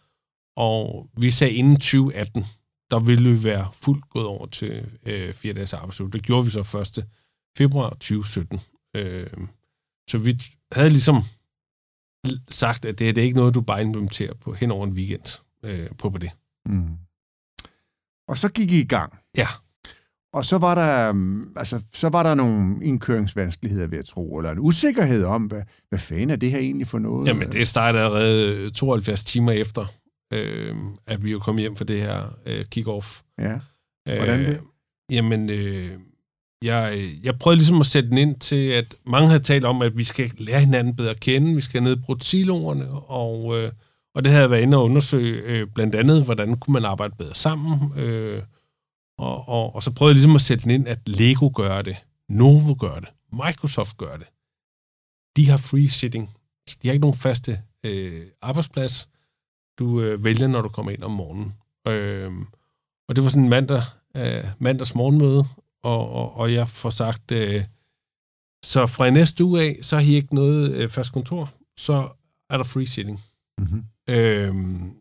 Og 0.57 1.09
vi 1.17 1.31
sagde 1.31 1.55
inden 1.55 1.77
2018, 1.77 2.45
der 2.91 2.99
ville 2.99 3.31
vi 3.31 3.45
være 3.45 3.69
fuldt 3.73 4.09
gået 4.11 4.27
over 4.27 4.47
til 4.47 4.87
øh, 5.07 5.33
fire 5.33 5.53
dages 5.53 5.75
arbejdsuge. 5.75 6.13
Det 6.13 6.23
gjorde 6.23 6.45
vi 6.45 6.51
så 6.51 6.95
1. 6.99 7.07
februar 7.59 7.91
2017. 7.91 8.61
Øh, 8.97 9.27
så 10.11 10.19
vi 10.19 10.41
havde 10.73 10.89
ligesom 10.89 11.23
sagt, 12.49 12.85
at 12.85 12.99
det, 12.99 13.17
det 13.17 13.23
er 13.23 13.25
ikke 13.25 13.37
noget, 13.37 13.55
du 13.55 13.61
bare 13.61 13.83
implementerer 13.83 14.35
på 14.35 14.53
hen 14.53 14.71
over 14.71 14.87
en 14.87 14.93
weekend 14.93 15.41
øh, 15.63 15.89
på 15.99 16.11
på 16.11 16.19
det. 16.19 16.31
Mm. 16.67 16.89
Og 18.29 18.39
så 18.39 18.49
gik 18.49 18.73
I 18.73 18.81
i 18.81 18.87
gang. 18.87 19.19
Ja. 19.37 19.47
Og 20.33 20.45
så 20.45 20.59
var 20.59 20.75
der, 20.75 21.13
mm, 21.13 21.53
altså, 21.57 21.83
så 21.93 22.09
var 22.09 22.23
der 22.23 22.35
nogle 22.35 22.85
indkøringsvanskeligheder, 22.85 23.87
ved 23.87 23.99
at 23.99 24.05
tro, 24.05 24.39
eller 24.39 24.51
en 24.51 24.59
usikkerhed 24.59 25.25
om, 25.25 25.43
hvad, 25.43 25.63
hvad 25.89 25.99
fanden 25.99 26.31
er 26.31 26.37
det 26.37 26.51
her 26.51 26.59
egentlig 26.59 26.87
for 26.87 26.99
noget? 26.99 27.27
Jamen, 27.27 27.53
det 27.53 27.67
startede 27.67 28.05
allerede 28.05 28.71
72 28.71 29.25
timer 29.25 29.53
efter, 29.53 29.87
øh, 30.33 30.77
at 31.07 31.25
vi 31.25 31.31
jo 31.31 31.39
kom 31.39 31.59
hjem 31.59 31.77
for 31.77 31.85
det 31.85 32.01
her 32.01 32.39
øh, 32.47 32.65
kick-off. 32.75 33.23
Ja. 33.39 33.59
Hvordan 34.07 34.41
det? 34.41 34.49
Øh, 34.49 34.61
jamen, 35.11 35.51
øh, 35.51 35.99
jeg, 36.63 36.95
øh, 36.99 37.25
jeg 37.25 37.39
prøvede 37.39 37.59
ligesom 37.59 37.81
at 37.81 37.87
sætte 37.87 38.09
den 38.09 38.19
ind 38.19 38.37
til, 38.37 38.69
at 38.69 38.95
mange 39.05 39.29
havde 39.29 39.43
talt 39.43 39.65
om, 39.65 39.83
at 39.83 39.97
vi 39.97 40.05
skal 40.05 40.31
lære 40.39 40.61
hinanden 40.61 40.97
bedre 40.97 41.11
at 41.11 41.21
kende, 41.21 41.55
vi 41.55 41.61
skal 41.61 41.83
nedbryde 41.83 42.25
siloerne, 42.25 42.91
og, 42.91 43.59
øh, 43.59 43.73
og 44.15 44.25
det 44.25 44.33
havde 44.33 44.43
jeg 44.43 44.51
været 44.51 44.63
inde 44.63 44.77
og 44.77 44.85
undersøge 44.85 45.43
øh, 45.43 45.67
blandt 45.75 45.95
andet, 45.95 46.25
hvordan 46.25 46.57
kunne 46.57 46.73
man 46.73 46.85
arbejde 46.85 47.15
bedre 47.19 47.35
sammen, 47.35 47.99
øh, 47.99 48.43
og, 49.19 49.49
og, 49.49 49.75
og 49.75 49.83
så 49.83 49.91
prøvede 49.91 50.11
jeg 50.11 50.15
ligesom 50.15 50.35
at 50.35 50.41
sætte 50.41 50.65
den 50.65 50.71
ind, 50.71 50.89
at 50.89 51.09
Lego 51.09 51.51
gør 51.55 51.83
det, 51.83 51.97
Novo 52.29 52.75
gør 52.81 52.95
det, 52.95 53.09
Microsoft 53.33 53.97
gør 53.97 54.17
det. 54.17 54.27
De 55.37 55.49
har 55.49 55.57
free 55.57 55.89
sitting. 55.89 56.31
De 56.83 56.89
har 56.89 56.93
ikke 56.93 57.01
nogen 57.01 57.17
faste 57.17 57.61
øh, 57.85 58.23
arbejdsplads. 58.43 59.09
Du 59.79 60.01
øh, 60.01 60.25
vælger, 60.25 60.47
når 60.47 60.63
du 60.63 60.69
kommer 60.69 60.93
ind 60.93 61.03
om 61.03 61.11
morgenen. 61.11 61.55
Øh, 61.89 62.33
og 63.09 63.17
det 63.17 63.25
var 63.25 63.31
sådan 63.31 63.43
en 63.43 63.51
mandag, 63.51 63.83
øh, 64.17 64.45
mandags 64.59 64.95
morgenmøde, 64.95 65.45
og, 65.87 66.11
og, 66.11 66.37
og 66.37 66.53
jeg 66.53 66.69
får 66.69 66.91
sagt, 66.91 67.33
øh, 67.33 67.65
så 68.65 68.87
fra 68.87 69.11
næste 69.11 69.45
uge 69.45 69.63
af, 69.63 69.79
så 69.83 69.97
har 69.97 70.03
I 70.03 70.15
ikke 70.15 70.35
noget 70.35 70.73
øh, 70.73 70.89
fast 70.89 71.13
kontor, 71.13 71.55
så 71.77 72.09
er 72.51 72.57
der 72.57 72.65
free 72.65 72.87
sitting. 72.87 73.21
Mm-hmm. 73.59 73.85
Øhm, 74.09 74.97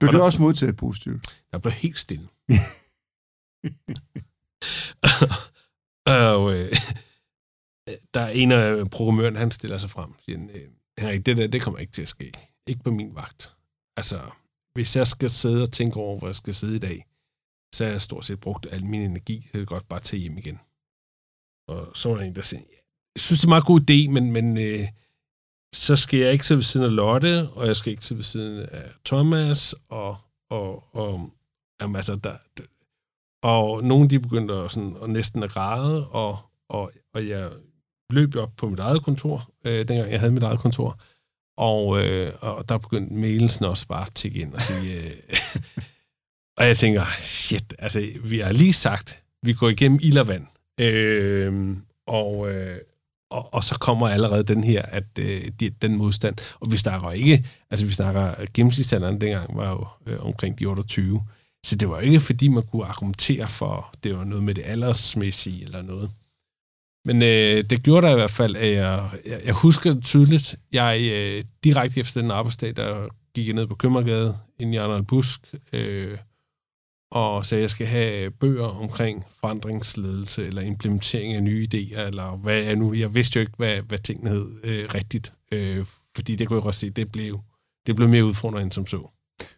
Blev 0.00 0.12
det 0.12 0.18
der, 0.18 0.24
også 0.24 0.42
modtaget 0.42 0.76
positivt? 0.76 1.42
Der 1.52 1.58
blev 1.58 1.72
helt 1.72 1.98
stille. 1.98 2.28
og 6.06 6.54
øh, 6.54 6.72
der 8.14 8.20
er 8.20 8.28
en 8.28 8.52
af 8.52 8.90
programmøren, 8.90 9.36
han 9.36 9.50
stiller 9.50 9.78
sig 9.78 9.90
frem 9.90 10.10
og 10.10 10.16
siger, 10.24 10.38
øh, 10.54 10.60
Henrik, 10.98 11.26
det 11.26 11.36
der, 11.36 11.46
det 11.46 11.62
kommer 11.62 11.80
ikke 11.80 11.92
til 11.92 12.02
at 12.02 12.08
ske. 12.08 12.32
Ikke 12.66 12.82
på 12.84 12.90
min 12.90 13.14
vagt. 13.14 13.52
Altså, 13.96 14.20
hvis 14.74 14.96
jeg 14.96 15.06
skal 15.06 15.30
sidde 15.30 15.62
og 15.62 15.72
tænke 15.72 15.96
over, 15.96 16.18
hvor 16.18 16.28
jeg 16.28 16.34
skal 16.34 16.54
sidde 16.54 16.76
i 16.76 16.78
dag, 16.78 17.06
så 17.72 17.84
har 17.84 17.90
jeg 17.90 18.00
stort 18.00 18.24
set 18.24 18.40
brugt 18.40 18.66
al 18.70 18.86
min 18.86 19.02
energi, 19.02 19.48
så 19.52 19.58
jeg 19.58 19.66
godt 19.66 19.88
bare 19.88 20.00
tage 20.00 20.20
hjem 20.20 20.38
igen. 20.38 20.60
Og 21.68 21.96
så 21.96 22.08
var 22.08 22.16
der 22.16 22.24
en, 22.24 22.34
der 22.34 22.42
sagde, 22.42 22.64
jeg 23.14 23.20
synes, 23.20 23.40
det 23.40 23.44
er 23.44 23.48
en 23.48 23.50
meget 23.50 23.64
god 23.64 23.80
idé, 23.80 24.10
men, 24.10 24.32
men 24.32 24.58
øh, 24.58 24.88
så 25.74 25.96
skal 25.96 26.18
jeg 26.18 26.32
ikke 26.32 26.46
sidde 26.46 26.58
ved 26.58 26.64
siden 26.64 26.86
af 26.86 26.96
Lotte, 26.96 27.48
og 27.48 27.66
jeg 27.66 27.76
skal 27.76 27.90
ikke 27.90 28.04
sidde 28.04 28.18
ved 28.18 28.24
siden 28.24 28.66
af 28.72 28.90
Thomas, 29.04 29.74
og, 29.88 30.16
og, 30.50 30.96
og 30.96 31.30
jamen, 31.80 31.96
altså, 31.96 32.16
der, 32.16 32.36
der, 32.58 32.64
og 33.42 33.84
nogle 33.84 34.08
de 34.08 34.20
begyndte 34.20 34.54
at, 34.54 34.72
sådan, 34.72 34.96
og 34.96 35.10
næsten 35.10 35.42
at 35.42 35.50
græde, 35.50 36.08
og, 36.08 36.38
og, 36.68 36.92
og 37.14 37.28
jeg 37.28 37.50
løb 38.10 38.36
op 38.36 38.56
på 38.56 38.68
mit 38.68 38.80
eget 38.80 39.04
kontor, 39.04 39.50
øh, 39.64 39.88
dengang 39.88 40.10
jeg 40.10 40.20
havde 40.20 40.32
mit 40.32 40.42
eget 40.42 40.60
kontor, 40.60 41.00
og, 41.56 42.04
øh, 42.04 42.32
og 42.40 42.68
der 42.68 42.78
begyndte 42.78 43.14
mailsen 43.14 43.64
også 43.64 43.86
bare 43.86 44.06
at 44.06 44.14
tikke 44.14 44.40
ind 44.40 44.54
og 44.54 44.60
sige, 44.60 45.00
øh, 45.00 45.16
Og 46.56 46.66
jeg 46.66 46.76
tænker, 46.76 47.04
shit, 47.18 47.74
altså, 47.78 48.08
vi 48.24 48.38
har 48.38 48.52
lige 48.52 48.72
sagt, 48.72 49.22
vi 49.42 49.52
går 49.52 49.68
igennem 49.68 49.98
ild 50.02 50.18
og 50.18 50.28
vand. 50.28 50.46
Øh, 50.80 51.76
og, 52.06 52.52
øh, 52.52 52.78
og, 53.30 53.54
og 53.54 53.64
så 53.64 53.78
kommer 53.78 54.08
allerede 54.08 54.42
den 54.42 54.64
her, 54.64 54.82
at 54.82 55.04
øh, 55.18 55.48
de, 55.60 55.70
den 55.70 55.96
modstand. 55.96 56.36
Og 56.60 56.72
vi 56.72 56.76
snakker 56.76 57.10
ikke, 57.10 57.46
altså 57.70 57.86
vi 57.86 57.92
snakker, 57.92 58.34
gennemsnitsalderen 58.54 59.20
dengang 59.20 59.56
var 59.56 59.70
jo 59.70 59.86
øh, 60.06 60.26
omkring 60.26 60.58
de 60.58 60.66
28. 60.66 61.22
Så 61.66 61.76
det 61.76 61.88
var 61.88 62.00
ikke, 62.00 62.20
fordi 62.20 62.48
man 62.48 62.62
kunne 62.62 62.84
argumentere 62.84 63.48
for, 63.48 63.94
det 64.04 64.16
var 64.16 64.24
noget 64.24 64.44
med 64.44 64.54
det 64.54 64.62
aldersmæssige 64.64 65.62
eller 65.62 65.82
noget. 65.82 66.10
Men 67.04 67.22
øh, 67.22 67.64
det 67.70 67.82
gjorde 67.82 68.06
der 68.06 68.12
i 68.12 68.16
hvert 68.16 68.30
fald, 68.30 68.56
at 68.56 68.72
jeg, 68.72 69.10
jeg, 69.26 69.40
jeg 69.44 69.54
husker 69.54 69.92
det 69.92 70.04
tydeligt. 70.04 70.56
Jeg 70.72 71.00
øh, 71.12 71.42
direkte 71.64 72.00
efter 72.00 72.20
den 72.20 72.30
arbejdsdag, 72.30 72.76
der 72.76 73.08
gik 73.34 73.46
jeg 73.46 73.54
ned 73.54 73.66
på 73.66 73.74
Købmergade, 73.74 74.38
ind 74.58 74.74
i 74.74 74.76
Arnold 74.76 75.02
Busk, 75.02 75.54
øh, 75.72 76.18
og 77.12 77.46
sagde, 77.46 77.60
at 77.60 77.62
jeg 77.62 77.70
skal 77.70 77.86
have 77.86 78.30
bøger 78.30 78.64
omkring 78.64 79.24
forandringsledelse 79.40 80.46
eller 80.46 80.62
implementering 80.62 81.34
af 81.34 81.42
nye 81.42 81.66
idéer, 81.74 82.00
eller 82.00 82.36
hvad 82.36 82.58
jeg 82.58 82.76
nu... 82.76 82.94
Jeg 82.94 83.14
vidste 83.14 83.36
jo 83.36 83.40
ikke, 83.40 83.52
hvad, 83.56 83.82
hvad 83.82 83.98
tingene 83.98 84.30
hed 84.30 84.46
øh, 84.64 84.88
rigtigt, 84.94 85.32
øh, 85.52 85.86
fordi 86.16 86.36
det 86.36 86.48
kunne 86.48 86.58
jeg 86.58 86.66
også 86.66 86.80
se, 86.80 86.90
det 86.90 87.12
blev, 87.12 87.40
det 87.86 87.96
blev 87.96 88.08
mere 88.08 88.24
udfordrende 88.24 88.62
end 88.62 88.72
som 88.72 88.86
så. 88.86 89.10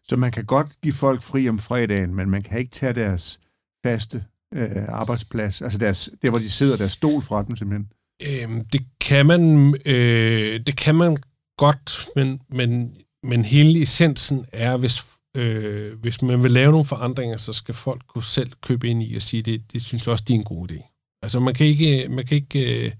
Så 0.09 0.17
man 0.17 0.33
kan 0.33 0.45
godt 0.45 0.81
give 0.83 0.95
folk 0.95 1.23
fri 1.23 1.49
om 1.49 1.59
fredagen, 1.59 2.15
men 2.15 2.31
man 2.31 2.43
kan 2.43 2.59
ikke 2.59 2.71
tage 2.71 2.93
deres 2.93 3.41
faste 3.85 4.25
øh, 4.55 4.89
arbejdsplads, 4.89 5.63
altså 5.63 5.79
deres, 5.79 6.11
der, 6.23 6.31
hvor 6.31 6.39
de 6.39 6.51
sidder, 6.51 6.77
deres 6.77 6.93
stol 6.93 7.23
fra 7.23 7.43
dem 7.43 7.57
simpelthen? 7.57 7.89
Øhm, 8.23 8.65
det 8.65 8.81
kan 9.01 9.27
man, 9.27 9.75
øh, 9.87 10.61
det 10.67 10.77
kan 10.77 10.95
man 10.95 11.17
godt, 11.57 12.09
men, 12.17 12.41
men, 12.51 12.97
men 13.23 13.45
hele 13.45 13.83
essensen 13.83 14.47
er, 14.53 14.77
hvis, 14.77 15.14
øh, 15.35 15.99
hvis 16.01 16.23
man 16.23 16.43
vil 16.43 16.51
lave 16.51 16.71
nogle 16.71 16.87
forandringer, 16.87 17.37
så 17.37 17.53
skal 17.53 17.75
folk 17.75 18.03
kunne 18.07 18.25
selv 18.25 18.53
købe 18.61 18.89
ind 18.89 19.03
i 19.03 19.15
og 19.17 19.23
sige, 19.23 19.43
det, 19.43 19.73
det 19.73 19.83
synes 19.83 20.09
også, 20.09 20.25
det 20.29 20.35
er 20.35 20.39
en 20.39 20.45
god 20.45 20.71
idé. 20.71 20.91
Altså 21.23 21.41
man 21.41 21.55
kan 21.55 21.67
ikke, 21.67 22.07
man 22.09 22.27
kan 22.27 22.37
ikke, 22.37 22.85
øh, 22.87 22.93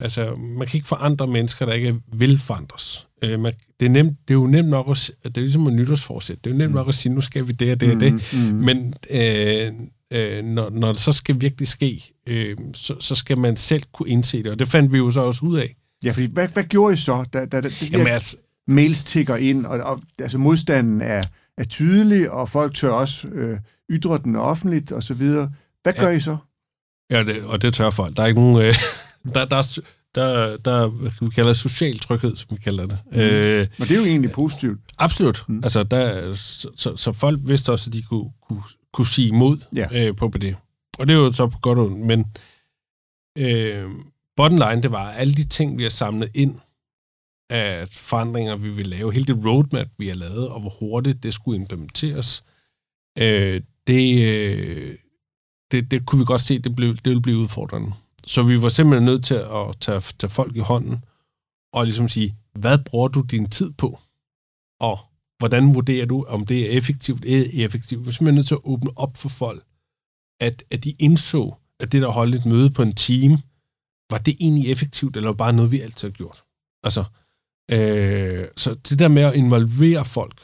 altså, 0.00 0.36
man 0.36 0.68
kan 0.68 0.78
ikke 0.78 0.88
forandre 0.88 1.26
mennesker, 1.26 1.66
der 1.66 1.72
ikke 1.72 2.00
vil 2.12 2.38
forandres. 2.38 3.08
Øh, 3.22 3.40
man, 3.40 3.52
det, 3.80 3.86
er 3.86 3.90
nemt, 3.90 4.18
det 4.28 4.34
er 4.34 4.38
jo 4.38 4.46
nemt 4.46 4.68
nok 4.68 4.90
at, 4.90 5.10
det 5.24 5.36
er 5.36 5.40
ligesom 5.40 5.66
en 5.66 5.76
nytårsforsæt, 5.76 6.44
det 6.44 6.50
er 6.50 6.54
jo 6.54 6.58
nemt 6.58 6.74
nok 6.74 6.88
at 6.88 6.94
sige, 6.94 7.14
nu 7.14 7.20
skal 7.20 7.48
vi 7.48 7.52
det 7.52 7.72
og 7.72 7.80
det 7.80 7.94
og 7.94 8.00
det, 8.00 8.12
mm, 8.12 8.38
mm. 8.38 8.54
men 8.54 8.94
øh, 9.10 9.72
øh, 10.12 10.44
når, 10.44 10.70
når 10.70 10.88
det 10.88 11.00
så 11.00 11.12
skal 11.12 11.40
virkelig 11.40 11.68
ske, 11.68 12.12
øh, 12.26 12.56
så, 12.74 12.96
så 13.00 13.14
skal 13.14 13.38
man 13.38 13.56
selv 13.56 13.82
kunne 13.92 14.08
indse 14.08 14.42
det, 14.42 14.52
og 14.52 14.58
det 14.58 14.68
fandt 14.68 14.92
vi 14.92 14.98
jo 14.98 15.10
så 15.10 15.20
også 15.20 15.44
ud 15.44 15.58
af. 15.58 15.76
Ja, 16.04 16.10
fordi 16.10 16.28
hvad, 16.32 16.48
hvad 16.48 16.64
gjorde 16.64 16.94
I 16.94 16.96
så, 16.96 17.24
da, 17.32 17.46
da, 17.46 17.60
da 17.60 17.68
de 17.68 17.86
Jamen, 17.92 18.06
altså, 18.06 18.36
mails 18.66 19.04
tigger 19.04 19.36
ind, 19.36 19.66
og, 19.66 19.78
og 19.78 20.00
altså 20.18 20.38
modstanden 20.38 21.00
er, 21.00 21.22
er 21.58 21.64
tydelig, 21.64 22.30
og 22.30 22.48
folk 22.48 22.74
tør 22.74 22.90
også 22.90 23.28
øh, 23.28 23.58
ytre 23.90 24.18
den 24.24 24.36
offentligt, 24.36 24.92
og 24.92 25.02
så 25.02 25.14
videre. 25.14 25.52
Hvad 25.82 25.92
gør 25.92 26.08
ja. 26.08 26.16
I 26.16 26.20
så? 26.20 26.36
Ja, 27.10 27.22
det, 27.22 27.42
og 27.42 27.62
det 27.62 27.74
tør 27.74 27.90
folk. 27.90 28.16
Der 28.16 28.22
er 28.22 28.26
ikke 28.26 28.40
nogen... 28.40 28.56
Øh, 28.66 28.74
der, 29.34 29.44
der, 29.44 29.80
der, 30.14 30.56
der 30.56 30.88
vi 31.24 31.30
kalder 31.30 31.50
det 31.50 31.56
social 31.56 31.98
tryghed, 31.98 32.36
som 32.36 32.48
vi 32.50 32.56
kalder 32.56 32.86
det. 32.86 32.98
Mm. 33.12 33.18
Øh, 33.18 33.66
og 33.80 33.88
det 33.88 33.94
er 33.94 34.00
jo 34.00 34.06
egentlig 34.06 34.32
positivt. 34.32 34.80
Absolut. 34.98 35.44
Mm. 35.48 35.60
Altså, 35.62 35.82
der, 35.82 36.34
så, 36.34 36.68
så, 36.76 36.96
så 36.96 37.12
folk 37.12 37.40
vidste 37.44 37.72
også, 37.72 37.88
at 37.88 37.92
de 37.92 38.02
kunne, 38.02 38.30
kunne 38.48 38.62
kunne 38.96 39.06
sige 39.06 39.28
imod 39.28 39.58
ja. 39.74 40.08
øh, 40.08 40.16
på 40.16 40.28
det. 40.28 40.56
Og 40.98 41.08
det 41.08 41.14
er 41.14 41.18
jo 41.18 41.32
så 41.32 41.46
på 41.46 41.58
godt 41.58 41.78
ondt, 41.78 41.98
men 41.98 42.24
øh, 43.38 43.90
bottom 44.36 44.58
line, 44.58 44.82
det 44.82 44.90
var 44.90 45.12
alle 45.12 45.34
de 45.34 45.44
ting, 45.44 45.78
vi 45.78 45.82
har 45.82 45.90
samlet 45.90 46.30
ind 46.34 46.54
af 47.50 47.88
forandringer, 47.88 48.56
vi 48.56 48.70
vil 48.70 48.86
lave, 48.86 49.12
hele 49.12 49.26
det 49.26 49.44
roadmap, 49.44 49.88
vi 49.98 50.08
har 50.08 50.14
lavet, 50.14 50.48
og 50.48 50.60
hvor 50.60 50.70
hurtigt 50.70 51.22
det 51.22 51.34
skulle 51.34 51.60
implementeres, 51.60 52.44
øh, 53.18 53.60
det, 53.86 54.28
øh, 54.28 54.96
det, 55.70 55.90
det 55.90 56.06
kunne 56.06 56.18
vi 56.18 56.24
godt 56.24 56.40
se, 56.40 56.58
det, 56.58 56.76
blev, 56.76 56.94
det 56.94 57.04
ville 57.04 57.22
blive 57.22 57.38
udfordrende. 57.38 57.92
Så 58.26 58.42
vi 58.42 58.62
var 58.62 58.68
simpelthen 58.68 59.04
nødt 59.04 59.24
til 59.24 59.34
at 59.34 59.76
tage, 59.80 60.00
tage 60.00 60.30
folk 60.30 60.56
i 60.56 60.60
hånden, 60.60 61.04
og 61.72 61.84
ligesom 61.84 62.08
sige, 62.08 62.36
hvad 62.54 62.78
bruger 62.78 63.08
du 63.08 63.20
din 63.20 63.50
tid 63.50 63.72
på? 63.72 63.98
Og 64.80 64.98
hvordan 65.38 65.74
vurderer 65.74 66.06
du, 66.06 66.24
om 66.28 66.46
det 66.46 66.66
er 66.66 66.78
effektivt 66.78 67.24
eller 67.24 67.64
effektivt? 67.64 68.00
Vi 68.00 68.06
var 68.06 68.12
simpelthen 68.12 68.34
nødt 68.34 68.46
til 68.46 68.54
at 68.54 68.60
åbne 68.64 68.90
op 68.96 69.16
for 69.16 69.28
folk, 69.28 69.64
at, 70.40 70.64
at 70.70 70.84
de 70.84 70.90
indså, 70.90 71.54
at 71.80 71.92
det 71.92 72.02
der 72.02 72.08
holdt 72.08 72.34
et 72.34 72.46
møde 72.46 72.70
på 72.70 72.82
en 72.82 72.94
team, 72.94 73.38
var 74.10 74.18
det 74.18 74.36
egentlig 74.40 74.70
effektivt, 74.70 75.16
eller 75.16 75.28
var 75.28 75.36
bare 75.36 75.52
noget, 75.52 75.72
vi 75.72 75.80
altid 75.80 76.08
har 76.08 76.12
gjort? 76.12 76.44
Altså, 76.82 77.04
øh, 77.70 78.46
så 78.56 78.74
det 78.74 78.98
der 78.98 79.08
med 79.08 79.22
at 79.22 79.34
involvere 79.34 80.04
folk, 80.04 80.40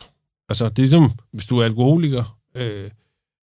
altså 0.48 0.68
det 0.68 0.84
er 0.84 0.88
som, 0.88 1.10
hvis 1.32 1.46
du 1.46 1.58
er 1.58 1.64
alkoholiker, 1.64 2.38
øh, 2.54 2.90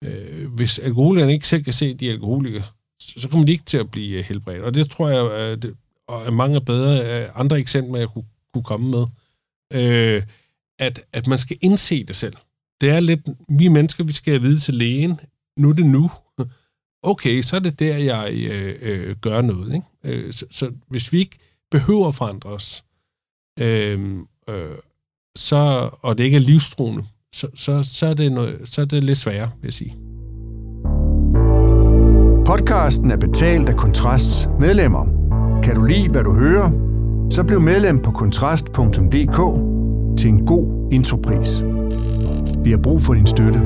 øh, 0.05 0.51
hvis 0.51 0.79
alkoholikerne 0.79 1.33
ikke 1.33 1.49
selv 1.49 1.65
kan 1.65 1.73
se, 1.73 1.87
at 1.87 2.01
de 2.01 2.09
er 2.09 2.13
alkoholikere, 2.13 2.65
så, 3.03 3.21
så 3.21 3.29
kommer 3.29 3.47
de 3.47 3.53
ikke 3.53 3.65
til 3.65 3.79
at 3.79 3.91
blive 3.91 4.19
øh, 4.19 4.25
helbredt. 4.25 4.63
Og 4.63 4.75
det 4.75 4.91
tror 4.91 5.09
jeg, 5.09 5.33
at 5.33 5.63
det, 5.63 5.77
og 6.09 6.27
er 6.27 6.31
mange 6.31 6.61
bedre 6.61 7.23
øh, 7.23 7.29
andre 7.35 7.59
eksempler, 7.59 7.99
jeg 7.99 8.09
kunne, 8.09 8.25
kunne 8.53 8.65
komme 8.65 8.91
med. 8.91 9.07
Øh, 9.73 10.23
at, 10.79 11.01
at 11.13 11.27
man 11.27 11.39
skal 11.39 11.57
indse 11.61 12.05
det 12.05 12.17
selv. 12.17 12.37
Det 12.81 12.91
er 12.91 13.01
lidt, 13.01 13.21
vi 13.49 13.69
mennesker, 13.69 14.05
vi 14.05 14.13
skal 14.13 14.43
vide 14.43 14.61
til 14.61 14.75
lægen, 14.75 15.21
nu 15.57 15.69
er 15.69 15.73
det 15.73 15.87
nu. 15.87 16.11
Okay, 17.03 17.43
så 17.43 17.57
er 17.57 17.61
det 17.61 17.79
der, 17.79 17.97
jeg 17.97 18.33
øh, 18.33 18.79
øh, 18.81 19.17
gør 19.17 19.41
noget. 19.41 19.75
Ikke? 19.75 19.87
Øh, 20.05 20.33
så, 20.33 20.47
så 20.51 20.73
hvis 20.89 21.13
vi 21.13 21.19
ikke 21.19 21.39
behøver 21.71 22.09
at 22.09 22.15
forandre 22.15 22.51
os, 22.51 22.85
øh, 23.61 24.19
øh, 24.49 24.77
så, 25.37 25.91
og 26.03 26.19
det 26.19 26.25
ikke 26.25 26.37
er 26.37 26.41
livstruende, 26.41 27.03
så, 27.35 27.49
så, 27.55 27.83
så, 27.83 28.07
er 28.07 28.15
det 28.15 28.33
noget, 28.33 28.61
så 28.65 28.81
er 28.81 28.85
det 28.85 29.05
lidt 29.05 29.19
sværere, 29.19 29.51
vil 29.61 29.67
jeg 29.67 29.73
sige. 29.73 29.97
Podcasten 32.47 33.11
er 33.11 33.17
betalt 33.17 33.69
af 33.69 33.77
Kontrasts 33.77 34.49
medlemmer. 34.61 35.07
Kan 35.63 35.75
du 35.75 35.85
lide, 35.85 36.09
hvad 36.09 36.25
du 36.25 36.33
hører? 36.33 36.71
Så 37.31 37.45
bliv 37.47 37.61
medlem 37.61 38.03
på 38.03 38.11
kontrast.dk 38.11 39.39
til 40.19 40.29
en 40.29 40.47
god 40.47 40.89
intropris. 40.93 41.63
Vi 42.65 42.71
har 42.71 42.81
brug 42.83 43.01
for 43.01 43.15
din 43.15 43.27
støtte. 43.27 43.59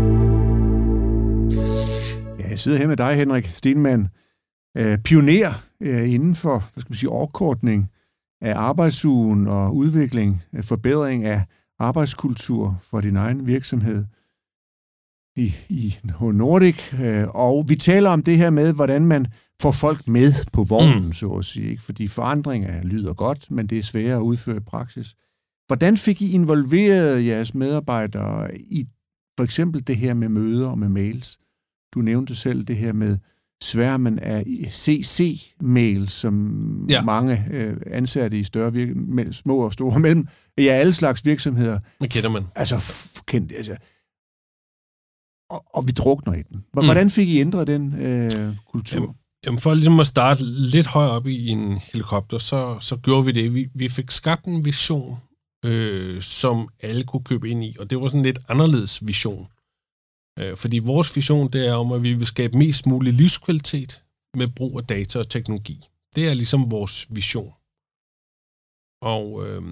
Ja, 2.41 2.49
jeg 2.51 2.59
sidder 2.59 2.79
her 2.79 2.87
med 2.87 2.97
dig, 2.97 3.15
Henrik 3.15 3.51
Stenmann, 3.55 4.09
øh, 4.77 4.99
pioner 4.99 5.53
øh, 5.81 6.13
inden 6.15 6.35
for 6.35 6.59
hvad 6.59 6.81
skal 6.81 6.91
man 6.91 6.97
sige, 6.97 7.11
overkortning 7.11 7.91
af 8.41 8.55
arbejdsugen 8.57 9.47
og 9.47 9.77
udvikling, 9.77 10.43
øh, 10.53 10.65
forbedring 10.65 11.25
af 11.25 11.45
arbejdskultur 11.79 12.79
for 12.83 13.01
din 13.01 13.17
egen 13.17 13.47
virksomhed 13.47 14.05
i, 15.37 15.55
i 15.69 15.95
Nordic. 16.33 16.95
Og 17.29 17.69
vi 17.69 17.77
taler 17.77 18.11
om 18.11 18.23
det 18.23 18.39
her 18.39 18.51
med, 18.51 18.73
hvordan 18.73 19.07
man 19.07 19.27
får 19.63 19.71
folk 19.73 20.09
med 20.09 20.33
på 20.53 20.65
vognen, 20.65 21.05
mm. 21.05 21.13
så 21.13 21.29
at 21.31 21.45
sige. 21.45 21.79
Fordi 21.79 22.09
forandringer 22.09 22.83
lyder 22.83 23.15
godt, 23.15 23.51
men 23.51 23.67
det 23.67 23.79
er 23.79 23.83
sværere 23.83 24.17
at 24.17 24.21
udføre 24.21 24.57
i 24.57 24.61
praksis. 24.61 25.15
Hvordan 25.67 25.97
fik 25.97 26.23
I 26.23 26.33
involveret 26.33 27.27
jeres 27.27 27.55
medarbejdere 27.55 28.59
i 28.59 28.87
for 29.37 29.45
eksempel 29.45 29.87
det 29.87 29.97
her 29.97 30.15
med 30.15 30.29
møder 30.29 30.69
og 30.69 30.79
med 30.79 30.89
mails? 30.89 31.39
Du 31.95 32.01
nævnte 32.01 32.35
selv 32.35 32.65
det 32.65 32.77
her 32.77 32.93
med 32.93 33.19
sværmen 33.63 34.19
af 34.19 34.45
CC-mail, 34.71 36.09
som 36.09 36.87
ja. 36.89 37.03
mange 37.03 37.45
øh, 37.51 37.77
ansatte 37.87 38.39
i 38.39 38.45
større 38.45 38.73
virke, 38.73 39.33
små 39.33 39.59
og 39.59 39.73
store 39.73 40.01
mellem, 40.07 40.25
ja, 40.59 40.73
alle 40.73 40.93
slags 40.93 41.27
virksomheder. 41.27 41.79
Det 42.01 42.11
kender 42.11 42.31
man. 42.31 42.45
Altså, 42.57 42.93
kendt, 43.27 43.53
altså 43.57 43.77
og, 45.51 45.65
og 45.75 45.87
vi 45.87 45.93
drukner 45.93 46.35
i 46.35 46.43
den. 46.43 46.65
Mm. 46.75 46.85
Hvordan 46.85 47.07
mm. 47.07 47.11
fik 47.11 47.29
I 47.29 47.41
ændret 47.41 47.67
den 47.67 47.95
øh, 48.01 48.55
kultur? 48.73 48.97
Jamen, 48.97 49.15
jamen, 49.47 49.59
for 49.59 49.75
ligesom 49.75 50.01
at 50.01 50.07
starte 50.07 50.45
lidt 50.45 50.87
højere 50.87 51.11
op 51.11 51.27
i 51.27 51.49
en 51.49 51.79
helikopter, 51.79 52.39
så, 52.39 52.79
så 52.81 52.97
gjorde 52.97 53.25
vi 53.25 53.33
det. 53.33 53.55
Vi, 53.55 53.69
vi 53.75 53.89
fik 53.89 54.11
skabt 54.11 54.45
en 54.45 54.65
vision 54.65 55.19
øh, 55.65 56.21
som 56.21 56.69
alle 56.81 57.03
kunne 57.03 57.25
købe 57.25 57.51
ind 57.51 57.65
i. 57.65 57.77
Og 57.81 57.91
det 57.91 58.01
var 58.01 58.07
sådan 58.07 58.21
en 58.21 58.25
lidt 58.25 58.39
anderledes 58.49 59.07
vision. 59.07 59.47
Øh, 60.39 60.57
fordi 60.57 60.79
vores 60.79 61.17
vision, 61.17 61.53
det 61.53 61.67
er 61.67 61.75
om, 61.75 61.93
at 61.93 62.03
vi 62.03 62.15
vil 62.15 62.27
skabe 62.27 62.59
mest 62.59 62.87
mulig 62.87 63.13
livskvalitet 63.13 64.03
med 64.37 64.49
brug 64.49 64.79
af 64.79 64.87
data 64.87 65.19
og 65.19 65.29
teknologi. 65.29 65.79
Det 66.15 66.29
er 66.29 66.35
ligesom 66.35 66.71
vores 66.71 67.07
vision. 67.11 67.55
Og 69.03 69.47
øh, 69.47 69.63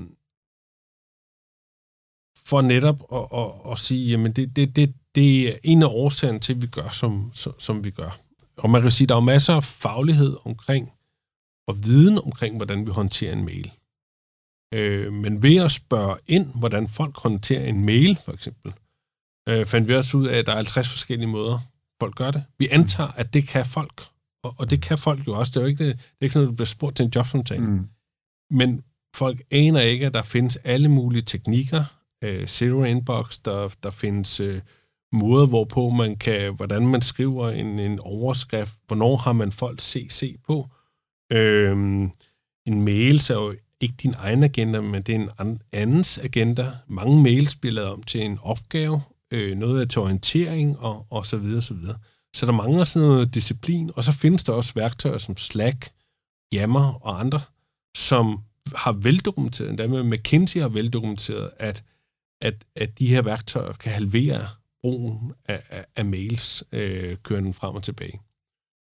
for 2.48 2.60
netop 2.60 2.98
at, 3.12 3.26
at, 3.40 3.72
at 3.72 3.78
sige, 3.78 4.10
jamen 4.10 4.32
det, 4.32 4.56
det, 4.56 4.76
det, 4.76 4.94
det 5.14 5.48
er 5.48 5.58
en 5.62 5.82
af 5.82 5.86
årsagen 5.86 6.40
til, 6.40 6.54
at 6.54 6.62
vi 6.62 6.66
gør, 6.66 6.90
som, 6.90 7.32
som 7.58 7.84
vi 7.84 7.90
gør. 7.90 8.18
Og 8.56 8.70
man 8.70 8.82
kan 8.82 8.90
sige, 8.90 9.04
at 9.04 9.08
der 9.08 9.16
er 9.16 9.20
masser 9.20 9.54
af 9.54 9.64
faglighed 9.64 10.36
omkring, 10.44 10.92
og 11.68 11.74
viden 11.84 12.18
omkring, 12.18 12.56
hvordan 12.56 12.86
vi 12.86 12.90
håndterer 12.90 13.32
en 13.32 13.44
mail. 13.44 13.72
Øh, 14.74 15.12
men 15.12 15.42
ved 15.42 15.56
at 15.56 15.72
spørge 15.72 16.16
ind, 16.26 16.46
hvordan 16.54 16.88
folk 16.88 17.16
håndterer 17.16 17.66
en 17.66 17.84
mail, 17.84 18.18
for 18.24 18.32
eksempel, 18.32 18.72
øh, 18.72 18.87
fandt 19.66 19.88
vi 19.88 19.94
også 19.94 20.16
ud 20.16 20.26
af, 20.26 20.38
at 20.38 20.46
der 20.46 20.52
er 20.52 20.56
50 20.56 20.88
forskellige 20.88 21.28
måder, 21.28 21.58
folk 22.00 22.14
gør 22.14 22.30
det. 22.30 22.44
Vi 22.58 22.68
antager, 22.70 23.10
at 23.16 23.34
det 23.34 23.48
kan 23.48 23.66
folk, 23.66 24.02
og, 24.42 24.54
og 24.58 24.70
det 24.70 24.82
kan 24.82 24.98
folk 24.98 25.26
jo 25.26 25.32
også. 25.38 25.50
Det 25.50 25.56
er 25.56 25.60
jo 25.60 25.66
ikke, 25.66 25.86
det, 25.88 25.96
det 25.96 26.04
er 26.20 26.24
ikke 26.24 26.32
sådan, 26.32 26.46
at 26.46 26.50
du 26.50 26.54
bliver 26.54 26.66
spurgt 26.66 26.96
til 26.96 27.04
en 27.04 27.12
jobsamtale. 27.16 27.66
Mm. 27.66 27.86
Men 28.50 28.82
folk 29.16 29.42
aner 29.50 29.80
ikke, 29.80 30.06
at 30.06 30.14
der 30.14 30.22
findes 30.22 30.56
alle 30.56 30.88
mulige 30.88 31.22
teknikker. 31.22 31.84
Øh, 32.24 32.46
zero 32.46 32.84
inbox, 32.84 33.38
der, 33.44 33.68
der 33.82 33.90
findes 33.90 34.40
øh, 34.40 34.60
måder, 35.12 35.46
hvorpå 35.46 35.90
man 35.90 36.16
kan, 36.16 36.54
hvordan 36.54 36.86
man 36.86 37.02
skriver 37.02 37.50
en, 37.50 37.78
en 37.78 38.00
overskrift, 38.00 38.74
hvornår 38.86 39.16
har 39.16 39.32
man 39.32 39.52
folk 39.52 39.80
CC 39.80 40.36
på. 40.46 40.68
Øh, 41.32 41.72
en 42.66 42.82
mail 42.82 43.20
så 43.20 43.40
er 43.40 43.44
jo 43.44 43.54
ikke 43.80 43.94
din 44.02 44.14
egen 44.18 44.42
agenda, 44.42 44.80
men 44.80 45.02
det 45.02 45.14
er 45.14 45.18
en 45.18 45.30
an- 45.38 45.60
andens 45.72 46.18
agenda. 46.18 46.70
Mange 46.86 47.22
mails 47.22 47.54
bliver 47.56 47.72
lavet 47.72 47.90
om 47.90 48.02
til 48.02 48.20
en 48.24 48.38
opgave, 48.42 49.02
øh, 49.30 49.58
noget 49.58 49.80
af 49.80 49.88
til 49.88 50.00
orientering 50.00 50.78
og, 50.78 51.06
og 51.10 51.26
så 51.26 51.36
videre, 51.36 51.62
så 51.62 51.74
videre. 51.74 51.96
Så 52.34 52.46
der 52.46 52.52
mangler 52.52 52.84
sådan 52.84 53.08
noget 53.08 53.34
disciplin, 53.34 53.90
og 53.96 54.04
så 54.04 54.12
findes 54.12 54.44
der 54.44 54.52
også 54.52 54.72
værktøjer 54.74 55.18
som 55.18 55.36
Slack, 55.36 55.90
Yammer 56.54 56.92
og 56.92 57.20
andre, 57.20 57.40
som 57.96 58.40
har 58.76 58.92
veldokumenteret, 58.92 59.70
endda 59.70 59.86
med 59.86 60.02
McKinsey 60.02 60.60
har 60.60 60.68
veldokumenteret, 60.68 61.50
at, 61.58 61.84
at, 62.40 62.64
at 62.76 62.98
de 62.98 63.06
her 63.06 63.22
værktøjer 63.22 63.72
kan 63.72 63.92
halvere 63.92 64.48
brugen 64.80 65.32
af, 65.44 65.62
af, 65.70 65.84
af 65.96 66.04
mails 66.04 66.64
øh, 66.72 67.16
kørende 67.16 67.52
frem 67.52 67.74
og 67.74 67.82
tilbage. 67.82 68.20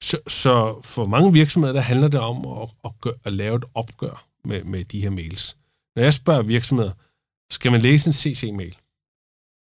Så, 0.03 0.19
så 0.29 0.81
for 0.85 1.05
mange 1.05 1.33
virksomheder, 1.33 1.73
der 1.73 1.81
handler 1.81 2.09
det 2.09 2.21
om 2.21 2.47
at, 2.63 2.69
at, 2.85 2.91
gøre, 3.01 3.15
at 3.25 3.33
lave 3.33 3.57
et 3.57 3.65
opgør 3.75 4.27
med, 4.45 4.65
med 4.65 4.85
de 4.85 5.01
her 5.01 5.11
mails. 5.11 5.57
Når 5.97 6.03
jeg 6.03 6.15
spørger 6.15 6.43
virksomheder, 6.43 6.93
skal 7.51 7.73
man 7.73 7.83
læse 7.83 8.07
en 8.09 8.13
CC-mail, 8.13 8.77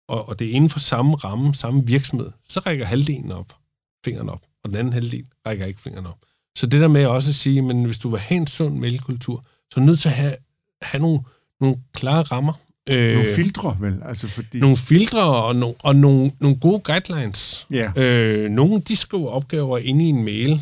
og, 0.09 0.29
og 0.29 0.39
det 0.39 0.47
er 0.47 0.53
inden 0.53 0.71
for 0.71 0.79
samme 0.79 1.15
ramme, 1.15 1.55
samme 1.55 1.87
virksomhed, 1.87 2.31
så 2.49 2.61
rækker 2.61 2.87
halvdelen 2.87 3.33
op, 3.33 3.57
fingeren 4.05 4.29
op, 4.29 4.43
og 4.65 4.71
den 4.71 4.79
anden 4.79 4.93
halvdel 4.93 5.25
rækker 5.47 5.67
ikke 5.67 5.81
fingeren 5.81 6.07
op. 6.07 6.19
Så 6.59 6.67
det 6.67 6.81
der 6.81 6.89
med 6.89 7.07
også 7.07 7.31
at 7.31 7.35
sige, 7.35 7.63
men 7.63 7.85
hvis 7.85 7.99
du 7.99 8.09
vil 8.09 8.21
have 8.21 8.37
en 8.37 8.47
sund 8.47 8.79
mailkultur, 8.79 9.45
så 9.71 9.81
er 9.81 9.81
du 9.81 9.87
nødt 9.87 10.01
til 10.01 10.09
at 10.09 10.15
have, 10.15 10.37
have 10.83 11.03
nogle, 11.03 11.21
nogle 11.61 11.77
klare 11.93 12.23
rammer. 12.23 12.53
Øh, 12.91 13.15
nogle 13.15 13.35
filtre, 13.35 13.77
vel? 13.81 14.03
Altså 14.05 14.29
fordi... 14.29 14.61
Nogle 14.61 14.77
filtre 14.77 15.45
og, 15.45 15.57
no, 15.57 15.73
og 15.83 15.97
nogle, 15.97 16.33
nogle 16.41 16.59
gode 16.59 16.81
guidelines. 16.81 17.67
Ja. 17.71 17.93
Øh, 17.97 18.51
nogle, 18.51 18.81
de 18.81 18.97
skriver 18.97 19.31
opgaver 19.31 19.79
ind 19.79 20.03
i 20.03 20.05
en 20.05 20.25
mail, 20.25 20.61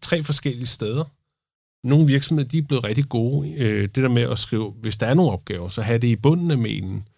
tre 0.00 0.22
forskellige 0.22 0.66
steder. 0.66 1.04
Nogle 1.86 2.06
virksomheder, 2.06 2.48
de 2.48 2.58
er 2.58 2.62
blevet 2.62 2.84
rigtig 2.84 3.08
gode. 3.08 3.52
Øh, 3.52 3.82
det 3.82 3.96
der 3.96 4.08
med 4.08 4.22
at 4.22 4.38
skrive, 4.38 4.70
hvis 4.70 4.96
der 4.96 5.06
er 5.06 5.14
nogle 5.14 5.32
opgaver, 5.32 5.68
så 5.68 5.82
have 5.82 5.98
det 5.98 6.08
i 6.08 6.16
bunden 6.16 6.50
af 6.50 6.58
mailen. 6.58 7.08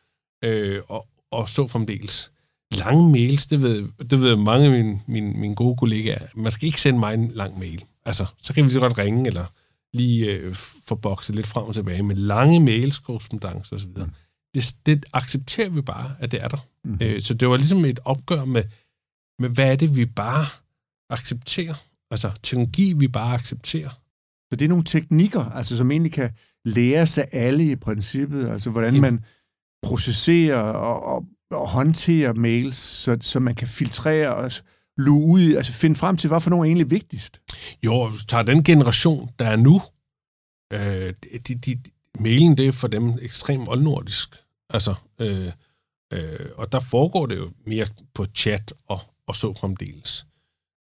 Øh, 0.45 0.81
og, 0.89 1.07
og 1.35 1.49
så 1.49 1.67
fremdeles. 1.67 2.31
Lange 2.71 3.13
mails, 3.13 3.47
det 3.47 3.63
ved, 3.63 3.89
det 4.11 4.21
ved 4.21 4.37
mange 4.37 4.65
af 4.65 4.71
mine, 4.71 5.01
mine, 5.07 5.33
mine 5.33 5.55
gode 5.55 5.77
kollegaer. 5.77 6.27
Man 6.35 6.53
skal 6.53 6.67
ikke 6.67 6.81
sende 6.81 6.99
mig 6.99 7.15
en 7.15 7.31
lang 7.35 7.59
mail. 7.59 7.85
Altså, 8.05 8.27
så 8.43 8.55
kan 8.55 8.65
vi 8.65 8.71
så 8.71 8.81
godt 8.81 8.99
ringe, 8.99 9.27
eller 9.27 9.47
lige 9.93 10.31
øh, 10.33 10.55
få 10.87 10.95
bokset 10.95 11.35
lidt 11.35 11.47
frem 11.47 11.65
og 11.65 11.75
tilbage. 11.75 12.03
Men 12.03 12.19
lange 12.19 12.61
mails, 12.61 12.99
korrespondence 12.99 13.75
osv., 13.75 13.89
mm. 13.89 14.11
det, 14.55 14.77
det 14.87 15.07
accepterer 15.13 15.69
vi 15.69 15.81
bare, 15.81 16.17
at 16.21 16.33
det 16.33 16.43
er 16.43 16.49
der. 16.49 16.67
Mm. 16.85 16.99
Øh, 17.01 17.23
så 17.23 17.35
det 17.35 17.49
var 17.49 17.57
ligesom 17.57 17.85
et 17.85 18.01
opgør 18.05 18.45
med, 18.45 18.63
med, 19.39 19.49
hvad 19.49 19.73
er 19.73 19.77
det, 19.77 19.97
vi 19.97 20.05
bare 20.05 20.47
accepterer? 21.11 21.75
Altså, 22.11 22.31
teknologi, 22.43 22.93
vi 22.93 23.09
bare 23.09 23.35
accepterer. 23.35 23.91
Så 24.51 24.57
det 24.59 24.65
er 24.65 24.69
nogle 24.69 24.85
teknikker, 24.85 25.45
altså, 25.45 25.77
som 25.77 25.91
egentlig 25.91 26.13
kan 26.13 26.31
læres 26.65 27.19
af 27.19 27.29
alle 27.33 27.71
i 27.71 27.77
princippet, 27.77 28.49
altså 28.49 28.71
hvordan 28.71 28.95
Jamen. 28.95 29.15
man 29.15 29.25
processerer 29.85 30.61
og, 30.61 31.03
og, 31.03 31.25
og 31.51 31.69
håndterer 31.69 32.33
mails, 32.33 32.77
så, 32.77 33.17
så 33.21 33.41
man 33.41 33.55
kan 33.55 33.69
filtrere 33.69 34.35
og 34.35 34.53
luge 34.97 35.27
ud, 35.27 35.55
altså 35.55 35.73
finde 35.73 35.97
frem 35.97 36.17
til, 36.17 36.29
hvad 36.29 36.41
for 36.41 36.51
nogle 36.51 36.67
er 36.67 36.69
egentlig 36.69 36.91
vigtigst. 36.91 37.41
Jo, 37.83 38.09
hvis 38.09 38.21
du 38.21 38.27
tager 38.27 38.43
den 38.43 38.65
generation, 38.65 39.31
der 39.39 39.45
er 39.45 39.57
nu, 39.57 39.83
øh, 40.73 41.15
de, 41.49 41.55
de, 41.55 41.77
mailen, 42.19 42.57
det 42.57 42.67
er 42.67 42.73
for 42.73 42.89
dem 42.89 43.19
ekstremt 43.23 43.69
oldnordisk. 43.69 44.37
Altså, 44.71 44.95
øh, 45.19 45.53
øh, 46.13 46.49
og 46.55 46.73
der 46.73 46.81
foregår 46.81 47.27
det 47.27 47.37
jo 47.37 47.51
mere 47.67 47.87
på 48.15 48.27
chat 48.35 48.73
og, 48.87 49.01
og 49.27 49.37
så 49.37 49.55
fremdeles. 49.55 50.27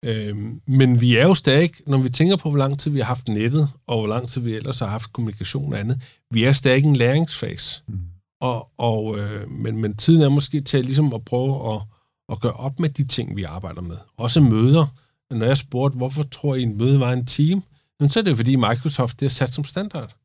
Øh, 0.06 0.38
men 0.66 1.02
vi 1.02 1.16
er 1.16 1.24
jo 1.24 1.34
stadig, 1.34 1.72
når 1.88 1.98
vi 1.98 2.10
tænker 2.10 2.38
på, 2.38 2.50
hvor 2.50 2.60
lang 2.60 2.80
tid 2.80 2.92
vi 2.92 3.00
har 3.00 3.06
haft 3.06 3.28
nettet, 3.28 3.70
og 3.88 3.98
hvor 3.98 4.08
lang 4.08 4.30
tid 4.30 4.42
vi 4.42 4.56
ellers 4.56 4.80
har 4.80 4.88
haft 4.88 5.14
kommunikation 5.14 5.74
og 5.74 5.80
andet, 5.80 6.02
vi 6.32 6.44
er 6.44 6.54
stadig 6.54 6.84
i 6.84 6.88
en 6.88 6.96
læringsfase. 6.96 7.84
Mm. 7.88 8.00
Og, 8.42 8.72
og, 8.78 9.20
øh, 9.20 9.52
men, 9.52 9.78
men 9.78 9.98
tiden 9.98 10.22
er 10.22 10.30
måske 10.30 10.62
til 10.62 10.86
ligesom 10.86 11.14
at 11.14 11.26
prøve 11.26 11.76
at, 11.76 11.82
at 12.30 12.40
gøre 12.42 12.54
op 12.54 12.80
med 12.80 12.90
de 12.90 13.08
ting, 13.08 13.36
vi 13.36 13.44
arbejder 13.44 13.82
med. 13.82 13.98
Også 14.18 14.42
møder. 14.42 14.86
Når 15.30 15.46
jeg 15.46 15.58
spurgte, 15.58 15.98
hvorfor 15.98 16.24
tror 16.24 16.56
I, 16.56 16.62
en 16.62 16.78
møde 16.78 17.00
var 17.00 17.14
en 17.14 17.26
team? 17.26 17.64
Jamen, 18.00 18.10
så 18.10 18.20
er 18.20 18.24
det 18.24 18.38
fordi 18.38 18.56
Microsoft 18.56 19.20
det 19.20 19.26
er 19.26 19.30
sat 19.30 19.50
som 19.50 19.64
standard. 19.64 20.16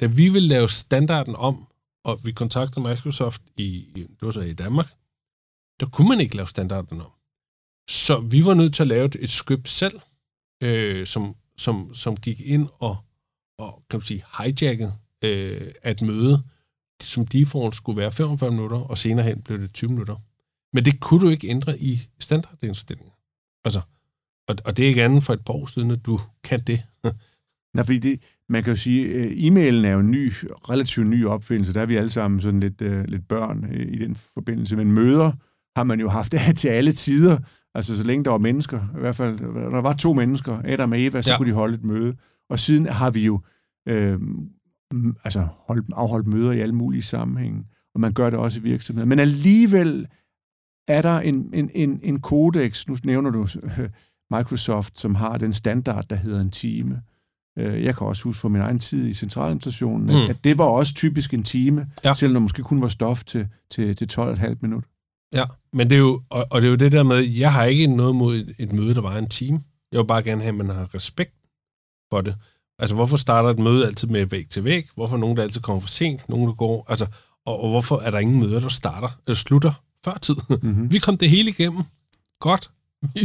Da 0.00 0.06
vi 0.06 0.28
ville 0.28 0.48
lave 0.48 0.68
standarden 0.68 1.36
om, 1.36 1.66
og 2.04 2.20
vi 2.24 2.32
kontaktede 2.32 2.88
Microsoft 2.88 3.42
i, 3.56 3.86
det 3.94 4.22
var 4.22 4.30
så 4.30 4.40
i 4.40 4.52
Danmark, 4.52 4.92
der 5.80 5.86
kunne 5.86 6.08
man 6.08 6.20
ikke 6.20 6.36
lave 6.36 6.48
standarden 6.48 7.00
om. 7.00 7.10
Så 7.88 8.20
vi 8.20 8.44
var 8.44 8.54
nødt 8.54 8.74
til 8.74 8.82
at 8.82 8.86
lave 8.86 9.20
et 9.20 9.30
script 9.30 9.68
selv, 9.68 10.00
øh, 10.62 11.06
som, 11.06 11.36
som, 11.56 11.94
som 11.94 12.16
gik 12.16 12.40
ind 12.40 12.68
og, 12.78 12.96
og 13.58 13.82
kan 13.90 13.96
man 13.96 14.02
sige, 14.02 14.24
hijackede 14.38 14.94
øh, 15.24 15.70
at 15.82 16.02
møde, 16.02 16.42
som 17.02 17.26
default 17.26 17.74
skulle 17.74 17.96
være 17.96 18.12
45 18.12 18.50
minutter, 18.50 18.76
og 18.76 18.98
senere 18.98 19.26
hen 19.26 19.42
blev 19.42 19.60
det 19.60 19.72
20 19.72 19.90
minutter. 19.90 20.16
Men 20.72 20.84
det 20.84 21.00
kunne 21.00 21.20
du 21.20 21.28
ikke 21.28 21.48
ændre 21.48 21.78
i 21.78 22.08
standardindstillingen. 22.20 23.12
Altså, 23.64 23.80
og, 24.48 24.56
og 24.64 24.76
det 24.76 24.84
er 24.84 24.88
ikke 24.88 25.04
andet 25.04 25.22
for 25.22 25.32
et 25.32 25.44
par 25.44 25.54
år 25.54 25.66
siden, 25.66 25.90
at 25.90 26.06
du 26.06 26.20
kan 26.44 26.60
det. 26.60 26.82
Nej, 27.74 27.84
fordi 27.84 27.98
det, 27.98 28.22
man 28.48 28.62
kan 28.62 28.72
jo 28.72 28.76
sige, 28.76 29.14
at 29.14 29.30
øh, 29.30 29.30
e-mailen 29.30 29.84
er 29.84 29.92
jo 29.92 29.98
en 29.98 30.10
ny, 30.10 30.32
relativt 30.68 31.08
ny 31.08 31.26
opfindelse. 31.26 31.74
Der 31.74 31.80
er 31.80 31.86
vi 31.86 31.96
alle 31.96 32.10
sammen 32.10 32.40
sådan 32.40 32.60
lidt, 32.60 32.82
uh, 32.82 33.04
lidt 33.04 33.28
børn 33.28 33.64
uh, 33.64 33.80
i 33.80 33.98
den 33.98 34.16
forbindelse. 34.16 34.76
Men 34.76 34.92
møder 34.92 35.32
har 35.76 35.84
man 35.84 36.00
jo 36.00 36.08
haft 36.08 36.34
af 36.34 36.54
til 36.54 36.68
alle 36.68 36.92
tider. 36.92 37.38
Altså 37.74 37.96
så 37.96 38.04
længe 38.04 38.24
der 38.24 38.30
var 38.30 38.38
mennesker, 38.38 38.80
i 38.96 39.00
hvert 39.00 39.16
fald, 39.16 39.40
når 39.40 39.70
der 39.70 39.80
var 39.80 39.92
to 39.92 40.12
mennesker, 40.12 40.60
Adam 40.64 40.92
og 40.92 41.00
Eva, 41.00 41.22
så 41.22 41.30
ja. 41.30 41.36
kunne 41.36 41.48
de 41.48 41.54
holde 41.54 41.74
et 41.74 41.84
møde. 41.84 42.16
Og 42.50 42.58
siden 42.58 42.86
har 42.86 43.10
vi 43.10 43.24
jo 43.24 43.40
øh, 43.88 44.18
altså 45.24 45.48
holdt, 45.68 45.86
afholdt 45.92 46.26
møder 46.26 46.52
i 46.52 46.60
alle 46.60 46.74
mulige 46.74 47.02
sammenhænge, 47.02 47.64
og 47.94 48.00
man 48.00 48.12
gør 48.12 48.30
det 48.30 48.38
også 48.38 48.58
i 48.58 48.62
virksomheder. 48.62 49.06
Men 49.06 49.18
alligevel 49.18 50.06
er 50.88 51.02
der 51.02 51.20
en, 51.20 51.50
en, 51.54 51.70
en, 51.74 52.00
en 52.02 52.20
kodex, 52.20 52.86
nu 52.86 52.96
nævner 53.04 53.30
du 53.30 53.48
øh, 53.62 53.88
Microsoft, 54.30 55.00
som 55.00 55.14
har 55.14 55.38
den 55.38 55.52
standard, 55.52 56.04
der 56.10 56.16
hedder 56.16 56.40
en 56.40 56.50
time. 56.50 57.02
Øh, 57.58 57.84
jeg 57.84 57.96
kan 57.96 58.06
også 58.06 58.24
huske 58.24 58.40
fra 58.40 58.48
min 58.48 58.60
egen 58.60 58.78
tid 58.78 59.06
i 59.06 59.14
centraladministrationen, 59.14 60.06
mm. 60.06 60.30
at 60.30 60.44
det 60.44 60.58
var 60.58 60.64
også 60.64 60.94
typisk 60.94 61.34
en 61.34 61.42
time, 61.42 61.90
ja. 62.04 62.14
selvom 62.14 62.34
der 62.34 62.40
måske 62.40 62.62
kun 62.62 62.82
var 62.82 62.88
stof 62.88 63.24
til, 63.24 63.48
til, 63.70 63.96
til 63.96 64.20
12,5 64.20 64.54
minutter. 64.60 64.88
Ja, 65.34 65.44
men 65.72 65.90
det 65.90 65.94
er 65.94 66.00
jo, 66.00 66.22
og, 66.30 66.46
og 66.50 66.60
det 66.60 66.66
er 66.66 66.70
jo 66.70 66.76
det 66.76 66.92
der 66.92 67.02
med, 67.02 67.18
jeg 67.18 67.52
har 67.52 67.64
ikke 67.64 67.86
noget 67.86 68.16
mod 68.16 68.36
et, 68.36 68.54
et 68.58 68.72
møde, 68.72 68.94
der 68.94 69.00
var 69.00 69.18
en 69.18 69.28
time. 69.28 69.60
Jeg 69.92 69.98
vil 69.98 70.06
bare 70.06 70.22
gerne 70.22 70.42
have, 70.42 70.48
at 70.48 70.54
man 70.54 70.68
har 70.68 70.94
respekt 70.94 71.34
for 72.10 72.20
det. 72.20 72.36
Altså, 72.78 72.94
hvorfor 72.94 73.16
starter 73.16 73.48
et 73.48 73.58
møde 73.58 73.86
altid 73.86 74.08
med 74.08 74.26
væg 74.26 74.48
til 74.48 74.64
væg? 74.64 74.86
Hvorfor 74.94 75.16
nogen, 75.16 75.36
der 75.36 75.42
altid 75.42 75.60
kommer 75.60 75.80
for 75.80 75.88
sent? 75.88 76.28
Nogen, 76.28 76.48
der 76.48 76.54
går... 76.54 76.86
Altså, 76.88 77.06
og, 77.46 77.62
og 77.62 77.70
hvorfor 77.70 78.00
er 78.00 78.10
der 78.10 78.18
ingen 78.18 78.40
møder, 78.40 78.60
der 78.60 78.68
starter 78.68 79.08
eller 79.26 79.36
slutter 79.36 79.72
før 80.04 80.14
tid? 80.14 80.36
Mm-hmm. 80.48 80.90
Vi 80.92 80.98
kom 80.98 81.18
det 81.18 81.30
hele 81.30 81.50
igennem. 81.50 81.82
Godt. 82.40 82.70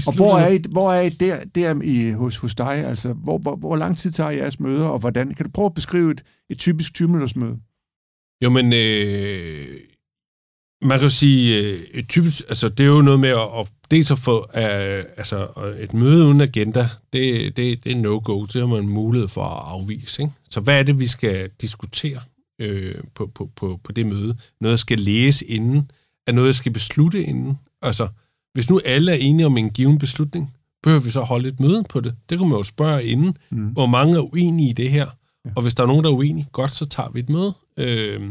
Og 0.07 0.15
hvor 0.15 0.37
er 0.37 0.47
I, 0.47 0.59
hvor 0.71 0.93
er 0.93 1.01
I 1.01 1.09
der, 1.09 1.43
der 1.43 1.81
i, 1.81 2.11
hos, 2.11 2.37
hos 2.37 2.55
dig? 2.55 2.85
Altså, 2.85 3.13
hvor, 3.13 3.37
hvor, 3.37 3.55
hvor 3.55 3.75
lang 3.75 3.97
tid 3.97 4.11
tager 4.11 4.29
jeres 4.29 4.59
møder, 4.59 4.87
og 4.87 4.99
hvordan? 4.99 5.33
Kan 5.33 5.45
du 5.45 5.51
prøve 5.51 5.65
at 5.65 5.73
beskrive 5.73 6.11
et, 6.11 6.23
et 6.49 6.57
typisk 6.57 7.01
20-minutters 7.01 7.35
møde? 7.35 7.59
Jo, 8.43 8.49
men 8.49 8.73
øh, 8.73 9.79
man 10.81 10.99
kan 10.99 11.05
jo 11.05 11.09
sige, 11.09 11.59
øh, 11.93 12.03
typisk, 12.03 12.41
altså 12.49 12.69
det 12.69 12.83
er 12.83 12.87
jo 12.87 13.01
noget 13.01 13.19
med 13.19 13.29
at, 13.29 13.59
at 13.59 13.67
dels 13.91 14.11
at 14.11 14.17
få 14.17 14.39
uh, 14.39 14.61
altså, 15.17 15.47
et 15.79 15.93
møde 15.93 16.25
uden 16.25 16.41
agenda, 16.41 16.89
det, 17.13 17.57
det, 17.57 17.83
det 17.83 17.91
er 17.91 17.95
no-go, 17.95 18.45
det 18.45 18.61
har 18.61 18.67
man 18.67 18.87
mulighed 18.87 19.27
for 19.27 19.43
at 19.43 19.63
afvise. 19.65 20.21
Ikke? 20.21 20.33
Så 20.49 20.59
hvad 20.59 20.79
er 20.79 20.83
det, 20.83 20.99
vi 20.99 21.07
skal 21.07 21.49
diskutere 21.61 22.19
øh, 22.59 22.95
på, 23.15 23.31
på, 23.35 23.49
på, 23.55 23.79
på 23.83 23.91
det 23.91 24.05
møde? 24.05 24.37
Noget, 24.61 24.71
jeg 24.71 24.79
skal 24.79 24.99
læse 24.99 25.45
inden? 25.45 25.91
Er 26.27 26.31
noget, 26.31 26.47
jeg 26.47 26.55
skal 26.55 26.71
beslutte 26.71 27.23
inden? 27.23 27.57
Altså, 27.81 28.07
hvis 28.53 28.69
nu 28.69 28.79
alle 28.85 29.11
er 29.11 29.15
enige 29.15 29.45
om 29.45 29.57
en 29.57 29.69
given 29.69 29.99
beslutning, 29.99 30.53
behøver 30.83 31.01
vi 31.01 31.09
så 31.09 31.21
holde 31.21 31.49
et 31.49 31.59
møde 31.59 31.83
på 31.89 31.99
det? 31.99 32.15
Det 32.29 32.37
kunne 32.37 32.49
man 32.49 32.57
jo 32.57 32.63
spørge 32.63 33.03
inden, 33.03 33.37
mm. 33.49 33.65
hvor 33.65 33.85
mange 33.85 34.15
er 34.15 34.33
uenige 34.33 34.69
i 34.69 34.73
det 34.73 34.89
her. 34.89 35.07
Ja. 35.45 35.51
Og 35.55 35.61
hvis 35.61 35.75
der 35.75 35.83
er 35.83 35.87
nogen, 35.87 36.03
der 36.03 36.09
er 36.09 36.15
uenige, 36.15 36.47
godt, 36.51 36.71
så 36.71 36.85
tager 36.85 37.09
vi 37.09 37.19
et 37.19 37.29
møde. 37.29 37.53
Øh, 37.77 38.21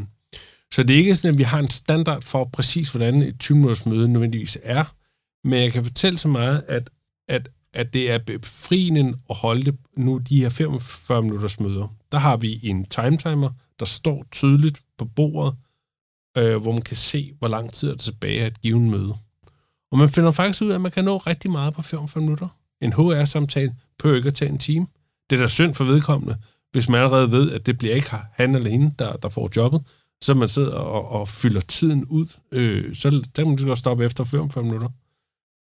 så 0.74 0.82
det 0.82 0.94
er 0.94 0.98
ikke 0.98 1.14
sådan, 1.14 1.34
at 1.34 1.38
vi 1.38 1.42
har 1.42 1.58
en 1.58 1.68
standard 1.68 2.22
for 2.22 2.44
præcis, 2.44 2.90
hvordan 2.90 3.22
et 3.22 3.50
20-minutters 3.50 3.86
møde 3.86 4.08
nødvendigvis 4.08 4.58
er. 4.62 4.84
Men 5.44 5.62
jeg 5.62 5.72
kan 5.72 5.84
fortælle 5.84 6.18
så 6.18 6.28
meget, 6.28 6.64
at, 6.68 6.90
at, 7.28 7.48
at 7.72 7.92
det 7.92 8.10
er 8.10 8.18
befriende 8.18 9.14
at 9.30 9.36
holde 9.36 9.64
det 9.64 9.76
nu 9.96 10.18
de 10.18 10.40
her 10.40 10.48
45 10.48 11.22
minutters 11.22 11.60
møder. 11.60 11.94
Der 12.12 12.18
har 12.18 12.36
vi 12.36 12.60
en 12.62 12.84
timetimer, 12.84 13.50
der 13.80 13.86
står 13.86 14.24
tydeligt 14.32 14.82
på 14.98 15.04
bordet, 15.04 15.56
øh, 16.38 16.56
hvor 16.56 16.72
man 16.72 16.82
kan 16.82 16.96
se, 16.96 17.32
hvor 17.38 17.48
lang 17.48 17.72
tid 17.72 17.88
er 17.88 17.92
der 17.92 17.98
tilbage 17.98 18.42
af 18.42 18.46
et 18.46 18.60
givet 18.60 18.82
møde. 18.82 19.14
Og 19.92 19.98
man 19.98 20.08
finder 20.08 20.30
faktisk 20.30 20.62
ud 20.62 20.70
af, 20.70 20.74
at 20.74 20.80
man 20.80 20.92
kan 20.92 21.04
nå 21.04 21.16
rigtig 21.16 21.50
meget 21.50 21.74
på 21.74 21.82
45 21.82 22.22
minutter. 22.22 22.48
En 22.80 22.92
HR-samtale 22.92 23.74
behøver 23.98 24.16
ikke 24.16 24.26
at 24.26 24.34
tage 24.34 24.50
en 24.50 24.58
time. 24.58 24.86
Det 25.30 25.36
er 25.36 25.40
da 25.40 25.46
synd 25.46 25.74
for 25.74 25.84
vedkommende, 25.84 26.36
hvis 26.72 26.88
man 26.88 27.00
allerede 27.00 27.32
ved, 27.32 27.52
at 27.52 27.66
det 27.66 27.78
bliver 27.78 27.94
ikke 27.94 28.10
han 28.32 28.54
eller 28.54 28.70
hende, 28.70 28.94
der, 28.98 29.16
der 29.16 29.28
får 29.28 29.50
jobbet, 29.56 29.82
så 30.22 30.34
man 30.34 30.48
sidder 30.48 30.72
og, 30.72 31.08
og 31.08 31.28
fylder 31.28 31.60
tiden 31.60 32.04
ud, 32.04 32.26
øh, 32.52 32.94
så 32.94 33.10
der 33.10 33.22
kan 33.34 33.46
man 33.46 33.56
godt 33.56 33.78
stoppe 33.78 34.04
efter 34.04 34.24
45 34.24 34.64
minutter. 34.64 34.88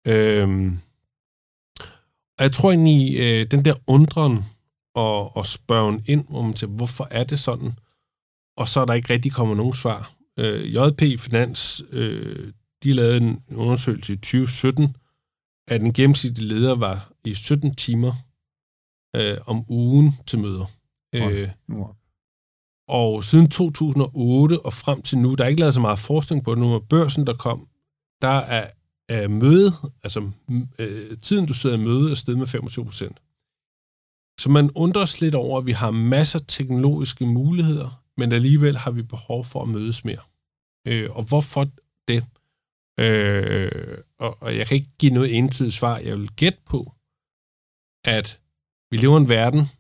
Øh, 0.07 0.73
og 2.39 2.43
jeg 2.43 2.53
tror 2.53 2.71
egentlig, 2.71 3.17
øh, 3.19 3.47
den 3.51 3.65
der 3.65 3.75
undren 3.87 4.45
og, 4.95 5.37
og 5.37 5.47
spørge 5.47 6.03
ind, 6.07 6.29
hvor 6.29 6.43
man 6.43 6.57
siger, 6.57 6.71
hvorfor 6.71 7.09
er 7.11 7.25
det 7.25 7.39
sådan? 7.39 7.73
Og 8.57 8.69
så 8.69 8.81
er 8.81 8.85
der 8.85 8.95
ikke 8.95 9.13
rigtig 9.13 9.33
kommet 9.33 9.57
nogen 9.57 9.75
svar. 9.75 10.13
Øh, 10.39 10.75
JP 10.75 11.21
Finans, 11.21 11.83
øh, 11.91 12.53
de 12.83 12.93
lavede 12.93 13.17
en 13.17 13.43
undersøgelse 13.55 14.13
i 14.13 14.17
2017, 14.17 14.97
at 15.69 15.81
den 15.81 15.93
gennemsnitlige 15.93 16.49
leder 16.49 16.75
var 16.75 17.13
i 17.25 17.35
17 17.35 17.75
timer 17.75 18.13
øh, 19.17 19.37
om 19.47 19.65
ugen 19.69 20.13
til 20.27 20.39
møder. 20.39 20.67
Øh, 21.15 21.49
og 22.89 23.25
siden 23.25 23.51
2008 23.51 24.67
og 24.67 24.73
frem 24.73 25.03
til 25.03 25.19
nu, 25.19 25.35
der 25.35 25.45
er 25.45 25.49
ikke 25.49 25.61
lavet 25.61 25.75
så 25.75 25.81
meget 25.81 25.99
forskning 25.99 26.45
på 26.45 26.55
det 26.55 26.59
nu, 26.59 26.69
med 26.69 26.81
børsen, 26.81 27.27
der 27.27 27.35
kom, 27.35 27.69
der 28.23 28.29
er, 28.29 28.71
er 29.09 29.29
møde, 29.29 29.73
altså 30.03 30.31
øh, 30.79 31.19
tiden, 31.19 31.47
du 31.47 31.55
sidder 31.55 31.77
i 31.77 31.81
møde, 31.81 32.11
er 32.11 32.15
steget 32.15 32.39
med 32.39 32.47
25 32.47 32.85
procent. 32.85 33.21
Så 34.41 34.51
man 34.51 34.71
undrer 34.75 35.17
lidt 35.21 35.35
over, 35.35 35.59
at 35.59 35.67
vi 35.67 35.73
har 35.73 35.91
masser 35.91 36.39
af 36.39 36.45
teknologiske 36.49 37.27
muligheder, 37.27 38.03
men 38.17 38.33
alligevel 38.33 38.77
har 38.77 38.91
vi 38.91 39.03
behov 39.03 39.45
for 39.45 39.63
at 39.63 39.69
mødes 39.69 40.05
mere. 40.05 40.21
Øh, 40.89 41.11
og 41.11 41.23
hvorfor 41.25 41.71
det? 42.09 42.25
Øh, 43.01 43.99
og, 44.19 44.43
og 44.43 44.57
jeg 44.57 44.67
kan 44.67 44.75
ikke 44.75 44.91
give 44.99 45.15
noget 45.15 45.39
entydigt 45.39 45.75
svar. 45.75 45.99
Jeg 45.99 46.19
vil 46.19 46.29
gætte 46.29 46.59
på, 46.67 46.93
at 48.05 48.41
vi 48.91 48.97
lever 48.97 49.19
i 49.19 49.21
en 49.21 49.29
verden, 49.29 49.71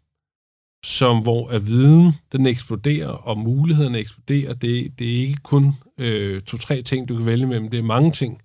som 0.84 1.22
hvor 1.22 1.48
at 1.48 1.66
viden 1.66 2.12
den 2.32 2.46
eksploderer, 2.46 3.08
og 3.08 3.38
mulighederne 3.38 3.98
eksploderer. 3.98 4.52
Det, 4.52 4.98
det 4.98 5.16
er 5.16 5.20
ikke 5.20 5.42
kun 5.42 5.72
øh, 5.98 6.40
to-tre 6.40 6.82
ting, 6.82 7.08
du 7.08 7.16
kan 7.16 7.26
vælge 7.26 7.46
mellem, 7.46 7.68
det 7.68 7.78
er 7.78 7.82
mange 7.82 8.12
ting. 8.12 8.42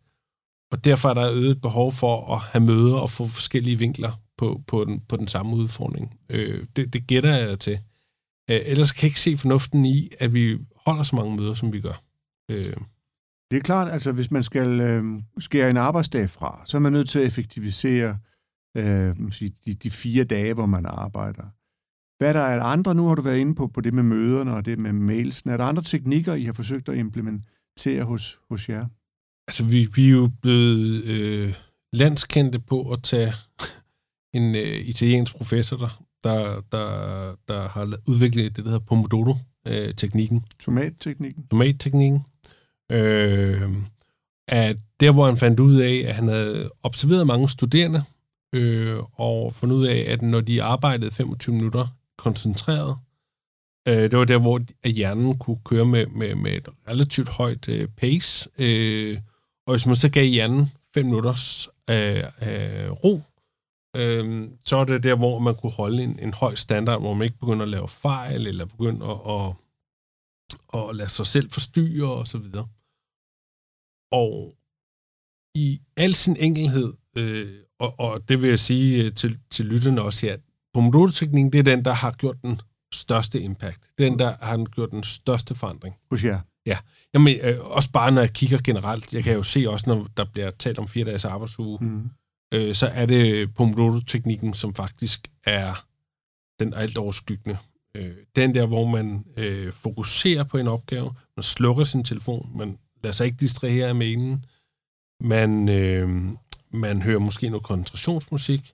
Og 0.71 0.85
derfor 0.85 1.09
er 1.09 1.13
der 1.13 1.31
øget 1.31 1.61
behov 1.61 1.91
for 1.91 2.35
at 2.35 2.39
have 2.41 2.63
møder 2.63 2.95
og 2.95 3.09
få 3.09 3.25
forskellige 3.25 3.77
vinkler 3.77 4.11
på, 4.37 4.61
på, 4.67 4.85
den, 4.85 4.99
på 4.99 5.17
den 5.17 5.27
samme 5.27 5.55
udfordring. 5.55 6.19
Øh, 6.29 6.63
det, 6.75 6.93
det 6.93 7.07
gætter 7.07 7.35
jeg 7.35 7.59
til. 7.59 7.79
Øh, 8.49 8.59
ellers 8.65 8.91
kan 8.91 9.03
jeg 9.03 9.09
ikke 9.09 9.19
se 9.19 9.37
fornuften 9.37 9.85
i, 9.85 10.09
at 10.19 10.33
vi 10.33 10.57
holder 10.85 11.03
så 11.03 11.15
mange 11.15 11.35
møder, 11.35 11.53
som 11.53 11.73
vi 11.73 11.81
gør. 11.81 12.03
Øh. 12.51 12.75
Det 13.51 13.57
er 13.57 13.61
klart, 13.61 13.91
altså 13.91 14.11
hvis 14.11 14.31
man 14.31 14.43
skal 14.43 14.79
øh, 14.79 15.03
skære 15.39 15.69
en 15.69 15.77
arbejdsdag 15.77 16.29
fra, 16.29 16.61
så 16.65 16.77
er 16.77 16.81
man 16.81 16.91
nødt 16.91 17.09
til 17.09 17.19
at 17.19 17.25
effektivisere 17.25 18.17
øh, 18.77 19.15
de, 19.65 19.73
de 19.73 19.91
fire 19.91 20.23
dage, 20.23 20.53
hvor 20.53 20.65
man 20.65 20.85
arbejder. 20.85 21.43
Hvad 22.21 22.33
der 22.33 22.39
er 22.39 22.61
andre, 22.61 22.95
nu 22.95 23.07
har 23.07 23.15
du 23.15 23.21
været 23.21 23.37
inde 23.37 23.55
på, 23.55 23.67
på 23.67 23.81
det 23.81 23.93
med 23.93 24.03
møderne 24.03 24.53
og 24.53 24.65
det 24.65 24.79
med 24.79 24.91
mailsen. 24.93 25.49
Er 25.49 25.57
der 25.57 25.63
andre 25.63 25.83
teknikker, 25.83 26.33
I 26.33 26.43
har 26.43 26.53
forsøgt 26.53 26.89
at 26.89 26.97
implementere 26.97 28.03
hos, 28.03 28.39
hos 28.49 28.69
jer? 28.69 28.85
Altså, 29.47 29.63
vi, 29.63 29.87
vi 29.95 30.05
er 30.05 30.09
jo 30.09 30.29
blevet 30.41 31.03
øh, 31.03 31.55
landskendte 31.93 32.59
på 32.59 32.91
at 32.91 33.03
tage 33.03 33.33
en 34.37 34.55
øh, 34.55 34.87
italiensk 34.87 35.35
professor, 35.35 35.77
der, 35.77 35.89
der, 36.23 36.61
der, 36.71 37.35
der 37.47 37.69
har 37.69 37.97
udviklet 38.05 38.55
det, 38.55 38.65
der 38.65 38.71
hedder 38.71 38.85
Pomodoro-teknikken. 38.85 40.45
Tomatteknikken? 40.59 41.47
Tomatteknikken. 41.51 42.25
Øh, 42.91 43.71
at 44.47 44.77
der, 44.99 45.11
hvor 45.11 45.25
han 45.25 45.37
fandt 45.37 45.59
ud 45.59 45.75
af, 45.75 46.03
at 46.07 46.15
han 46.15 46.27
havde 46.27 46.69
observeret 46.83 47.27
mange 47.27 47.49
studerende, 47.49 48.03
øh, 48.55 48.97
og 49.13 49.53
fundet 49.53 49.75
ud 49.75 49.85
af, 49.85 50.05
at 50.07 50.21
når 50.21 50.41
de 50.41 50.63
arbejdede 50.63 51.11
25 51.11 51.55
minutter 51.55 51.87
koncentreret, 52.25 52.97
øh, 53.87 54.03
det 54.11 54.17
var 54.17 54.25
der, 54.25 54.39
hvor 54.39 54.87
hjernen 54.87 55.37
kunne 55.37 55.61
køre 55.65 55.85
med, 55.85 56.05
med, 56.05 56.35
med 56.35 56.51
et 56.51 56.69
relativt 56.87 57.29
højt 57.29 57.69
øh, 57.69 57.87
pace, 57.87 58.49
øh, 58.57 59.17
og 59.65 59.73
hvis 59.73 59.85
man 59.85 59.95
så 59.95 60.09
gav 60.09 60.25
hjernen 60.25 60.65
5 60.93 61.05
minutters 61.05 61.69
øh, 61.89 62.23
øh, 62.47 62.91
ro, 63.03 63.21
øh, 63.95 64.49
så 64.65 64.77
er 64.77 64.83
det 64.83 65.03
der, 65.03 65.15
hvor 65.15 65.39
man 65.39 65.55
kunne 65.55 65.71
holde 65.71 66.03
en, 66.03 66.19
en 66.19 66.33
høj 66.33 66.55
standard, 66.55 66.99
hvor 67.01 67.13
man 67.13 67.25
ikke 67.25 67.39
begynder 67.39 67.63
at 67.63 67.69
lave 67.69 67.87
fejl, 67.87 68.47
eller 68.47 68.65
begynder 68.65 69.07
at, 69.35 69.55
at, 70.73 70.89
at 70.89 70.95
lade 70.95 71.09
sig 71.09 71.27
selv 71.27 71.51
forstyrre, 71.51 72.11
og 72.11 72.27
så 72.27 72.37
videre. 72.37 72.67
Og 74.11 74.55
i 75.55 75.81
al 75.97 76.13
sin 76.13 76.37
enkelhed, 76.39 76.93
øh, 77.17 77.63
og, 77.79 77.99
og 77.99 78.29
det 78.29 78.41
vil 78.41 78.49
jeg 78.49 78.59
sige 78.59 79.03
øh, 79.03 79.13
til, 79.13 79.39
til 79.49 79.65
lytterne 79.65 80.01
også 80.01 80.25
her, 80.25 80.37
Pomodoro-teknikken, 80.73 81.53
det 81.53 81.59
er 81.59 81.63
den, 81.63 81.85
der 81.85 81.93
har 81.93 82.11
gjort 82.11 82.41
den 82.41 82.61
største 82.93 83.41
impact. 83.41 83.79
Den, 83.97 84.19
der 84.19 84.35
har 84.41 84.65
gjort 84.65 84.91
den 84.91 85.03
største 85.03 85.55
forandring. 85.55 85.95
Hos 86.11 86.23
jer? 86.23 86.39
Ja. 86.65 86.77
Jamen, 87.13 87.35
øh, 87.43 87.59
også 87.61 87.91
bare 87.91 88.11
når 88.11 88.21
jeg 88.21 88.33
kigger 88.33 88.59
generelt, 88.63 89.13
jeg 89.13 89.23
kan 89.23 89.33
jo 89.33 89.43
se 89.43 89.65
også, 89.69 89.89
når 89.89 90.07
der 90.17 90.25
bliver 90.33 90.51
talt 90.51 90.79
om 90.79 90.87
fire 90.87 91.05
dages 91.05 91.25
arbejdsuge, 91.25 91.77
mm. 91.81 92.09
øh, 92.53 92.75
så 92.75 92.87
er 92.87 93.05
det 93.05 93.53
Pomodoro-teknikken, 93.53 94.53
som 94.53 94.75
faktisk 94.75 95.27
er 95.43 95.85
den 96.59 96.73
alt 96.73 96.97
overskyggende. 96.97 97.57
Øh, 97.95 98.13
den 98.35 98.55
der, 98.55 98.65
hvor 98.65 98.87
man 98.87 99.25
øh, 99.37 99.73
fokuserer 99.73 100.43
på 100.43 100.57
en 100.57 100.67
opgave, 100.67 101.13
man 101.37 101.43
slukker 101.43 101.83
sin 101.83 102.03
telefon, 102.03 102.57
man 102.57 102.77
lader 103.03 103.13
sig 103.13 103.25
ikke 103.25 103.37
distrahere 103.37 103.87
af 103.87 103.95
mailen, 103.95 104.45
man, 105.21 105.69
øh, 105.69 106.09
man 106.73 107.01
hører 107.01 107.19
måske 107.19 107.49
noget 107.49 107.63
koncentrationsmusik, 107.63 108.73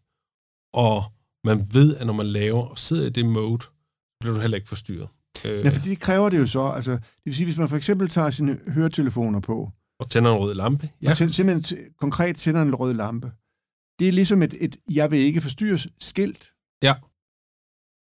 og 0.74 1.04
man 1.44 1.68
ved, 1.74 1.96
at 1.96 2.08
når 2.08 2.14
man 2.14 2.26
laver 2.26 2.64
og 2.64 2.78
sidder 2.78 3.06
i 3.06 3.10
det 3.10 3.26
mode, 3.26 3.66
bliver 4.20 4.36
du 4.36 4.42
heller 4.42 4.56
ikke 4.56 4.68
forstyrret. 4.68 5.10
Øh, 5.46 5.66
ja, 5.66 5.70
fordi 5.70 5.90
det 5.90 6.00
kræver 6.00 6.30
det 6.30 6.40
jo 6.40 6.46
så. 6.46 6.62
Altså, 6.62 6.92
det 6.92 7.26
vil 7.26 7.36
sige, 7.36 7.46
hvis 7.46 7.58
man 7.58 7.70
for 7.70 7.78
eksempel 7.78 8.08
tager 8.10 8.30
sine 8.30 8.60
høretelefoner 8.68 9.40
på... 9.40 9.70
Og 10.00 10.10
tænder 10.10 10.32
en 10.32 10.38
rød 10.38 10.54
lampe. 10.54 10.90
Ja. 11.02 11.10
Og 11.10 11.16
simpelthen 11.16 11.78
konkret 11.98 12.36
tænder 12.36 12.62
en 12.62 12.76
rød 12.76 12.94
lampe. 12.94 13.32
Det 14.00 14.08
er 14.08 14.12
ligesom 14.12 14.42
et, 14.42 14.54
et 14.60 14.78
jeg 14.90 15.12
vil 15.12 15.20
ikke 15.20 15.42
forstyrres 15.42 15.88
skilt. 16.00 16.52
Ja. 16.84 16.94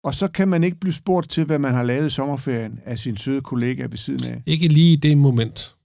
Og 0.03 0.13
så 0.13 0.27
kan 0.27 0.47
man 0.47 0.63
ikke 0.63 0.79
blive 0.79 0.93
spurgt 0.93 1.29
til, 1.29 1.45
hvad 1.45 1.59
man 1.59 1.73
har 1.73 1.83
lavet 1.83 2.07
i 2.07 2.09
sommerferien 2.09 2.79
af 2.85 2.99
sin 2.99 3.17
søde 3.17 3.41
kollega 3.41 3.83
ved 3.83 3.97
siden 3.97 4.23
af. 4.23 4.43
Ikke 4.45 4.67
lige 4.67 4.93
i 4.93 4.95
det 4.95 5.17
moment. 5.17 5.75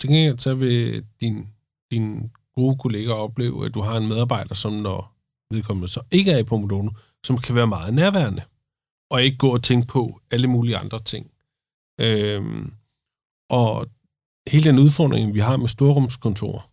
Til 0.00 0.10
gengæld 0.10 0.38
så 0.38 0.54
vil 0.54 1.04
din, 1.20 1.48
din 1.90 2.30
gode 2.54 2.78
kollega 2.78 3.12
opleve, 3.12 3.66
at 3.66 3.74
du 3.74 3.80
har 3.80 3.96
en 3.96 4.08
medarbejder, 4.08 4.54
som 4.54 4.72
når 4.72 5.19
vedkommende 5.50 5.88
så 5.88 6.00
ikke 6.10 6.30
er 6.30 6.38
i 6.38 6.42
Pomodoro, 6.42 6.90
som 7.26 7.38
kan 7.38 7.54
være 7.54 7.66
meget 7.66 7.94
nærværende, 7.94 8.42
og 9.10 9.22
ikke 9.22 9.38
gå 9.38 9.48
og 9.54 9.62
tænke 9.62 9.86
på 9.86 10.20
alle 10.30 10.48
mulige 10.48 10.76
andre 10.76 10.98
ting. 10.98 11.30
Øhm, 12.00 12.72
og 13.50 13.86
hele 14.48 14.64
den 14.64 14.78
udfordring, 14.78 15.34
vi 15.34 15.40
har 15.40 15.56
med 15.56 15.68
storrumskontorer, 15.68 16.70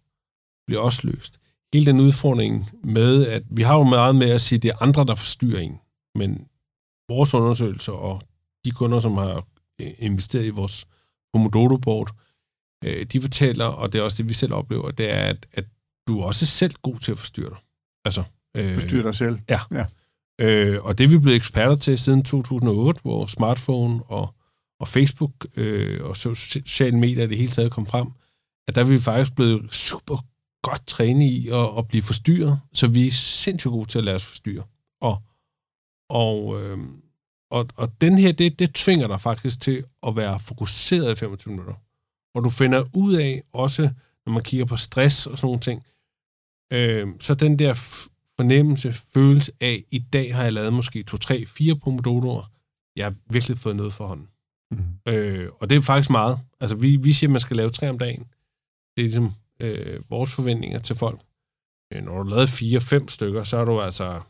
bliver 0.67 0.81
også 0.81 1.07
løst. 1.07 1.39
Hele 1.73 1.85
den 1.85 1.99
udfordring 1.99 2.69
med, 2.83 3.27
at 3.27 3.43
vi 3.49 3.61
har 3.61 3.75
jo 3.75 3.83
meget 3.83 4.15
med 4.15 4.29
at 4.29 4.41
sige, 4.41 4.57
at 4.57 4.63
det 4.63 4.71
er 4.71 4.81
andre, 4.81 5.05
der 5.05 5.15
forstyrrer 5.15 5.59
en. 5.59 5.79
Men 6.15 6.47
vores 7.09 7.33
undersøgelser 7.33 7.91
og 7.91 8.21
de 8.65 8.71
kunder, 8.71 8.99
som 8.99 9.13
har 9.13 9.47
øh, 9.81 9.93
investeret 9.97 10.45
i 10.45 10.49
vores 10.49 10.85
Pomodoro-board, 11.33 12.09
øh, 12.83 13.05
de 13.05 13.21
fortæller, 13.21 13.65
og 13.65 13.93
det 13.93 13.99
er 13.99 14.03
også 14.03 14.17
det, 14.17 14.29
vi 14.29 14.33
selv 14.33 14.53
oplever, 14.53 14.91
det 14.91 15.11
er, 15.11 15.23
at, 15.23 15.47
at 15.53 15.65
du 16.07 16.19
er 16.19 16.25
også 16.25 16.45
selv 16.45 16.73
god 16.81 16.97
til 16.97 17.11
at 17.11 17.17
forstyrre 17.17 17.49
dig. 17.49 17.57
Altså, 18.05 18.23
øh, 18.57 18.73
forstyrre 18.73 19.03
dig 19.03 19.15
selv? 19.15 19.39
Ja. 19.49 19.59
ja. 19.71 19.85
Øh, 20.41 20.83
og 20.83 20.97
det 20.97 21.03
er 21.03 21.07
vi 21.07 21.17
blevet 21.17 21.35
eksperter 21.35 21.75
til 21.75 21.97
siden 21.97 22.23
2008, 22.23 23.01
hvor 23.01 23.25
smartphone 23.25 24.03
og, 24.03 24.33
og 24.79 24.87
Facebook 24.87 25.31
øh, 25.55 26.03
og 26.03 26.17
sociale 26.17 26.99
medier 26.99 27.27
det 27.27 27.37
hele 27.37 27.51
taget 27.51 27.71
kom 27.71 27.85
frem, 27.85 28.07
at 28.67 28.75
der 28.75 28.81
er 28.81 28.85
vi 28.85 28.99
faktisk 28.99 29.35
blevet 29.35 29.73
super 29.73 30.25
godt 30.63 30.87
trænet 30.87 31.25
i 31.25 31.49
at, 31.49 31.77
at 31.77 31.87
blive 31.87 32.03
forstyrret, 32.03 32.59
så 32.73 32.87
vi 32.87 33.07
er 33.07 33.11
sindssygt 33.11 33.71
gode 33.71 33.89
til 33.89 33.99
at 33.99 34.05
lade 34.05 34.15
os 34.15 34.25
forstyrre. 34.25 34.63
Og, 35.01 35.21
og, 36.09 36.61
øh, 36.61 36.77
og, 37.51 37.67
og 37.75 38.01
den 38.01 38.17
her, 38.17 38.31
det, 38.31 38.59
det 38.59 38.73
tvinger 38.75 39.07
dig 39.07 39.21
faktisk 39.21 39.61
til 39.61 39.83
at 40.07 40.15
være 40.15 40.39
fokuseret 40.39 41.11
i 41.11 41.15
25 41.15 41.51
minutter. 41.51 41.73
Og 42.35 42.43
du 42.43 42.49
finder 42.49 42.83
ud 42.93 43.15
af, 43.15 43.43
også 43.53 43.89
når 44.25 44.33
man 44.33 44.43
kigger 44.43 44.65
på 44.65 44.75
stress 44.75 45.27
og 45.27 45.37
sådan 45.37 45.47
nogle 45.47 45.59
ting, 45.59 45.83
øh, 46.73 47.07
så 47.19 47.33
den 47.33 47.59
der 47.59 47.73
fornemmelse, 48.39 48.91
følelse 48.91 49.51
af, 49.61 49.83
i 49.89 49.99
dag 49.99 50.35
har 50.35 50.43
jeg 50.43 50.53
lavet 50.53 50.73
måske 50.73 51.03
to, 51.03 51.17
tre, 51.17 51.45
fire 51.45 51.75
pomodoroer. 51.75 52.51
Jeg 52.95 53.05
har 53.05 53.15
virkelig 53.29 53.57
fået 53.57 53.75
noget 53.75 53.93
for 53.93 54.07
hånden. 54.07 54.27
Mm. 54.71 55.11
Øh, 55.13 55.49
og 55.59 55.69
det 55.69 55.77
er 55.77 55.81
faktisk 55.81 56.09
meget. 56.09 56.39
Altså, 56.59 56.75
vi, 56.75 56.95
vi 56.95 57.13
siger, 57.13 57.27
at 57.27 57.31
man 57.31 57.39
skal 57.39 57.57
lave 57.57 57.69
tre 57.69 57.89
om 57.89 57.99
dagen. 57.99 58.23
Det 58.97 58.97
er 58.97 59.01
ligesom 59.01 59.31
øh, 59.59 60.01
vores 60.09 60.33
forventninger 60.33 60.79
til 60.79 60.95
folk. 60.95 61.21
Øh, 61.93 62.03
når 62.03 62.17
du 62.17 62.29
har 62.29 62.35
lavet 62.35 62.49
fire, 62.49 62.81
fem 62.81 63.07
stykker, 63.07 63.43
så 63.43 63.57
er 63.57 63.65
du 63.65 63.81
altså... 63.81 64.21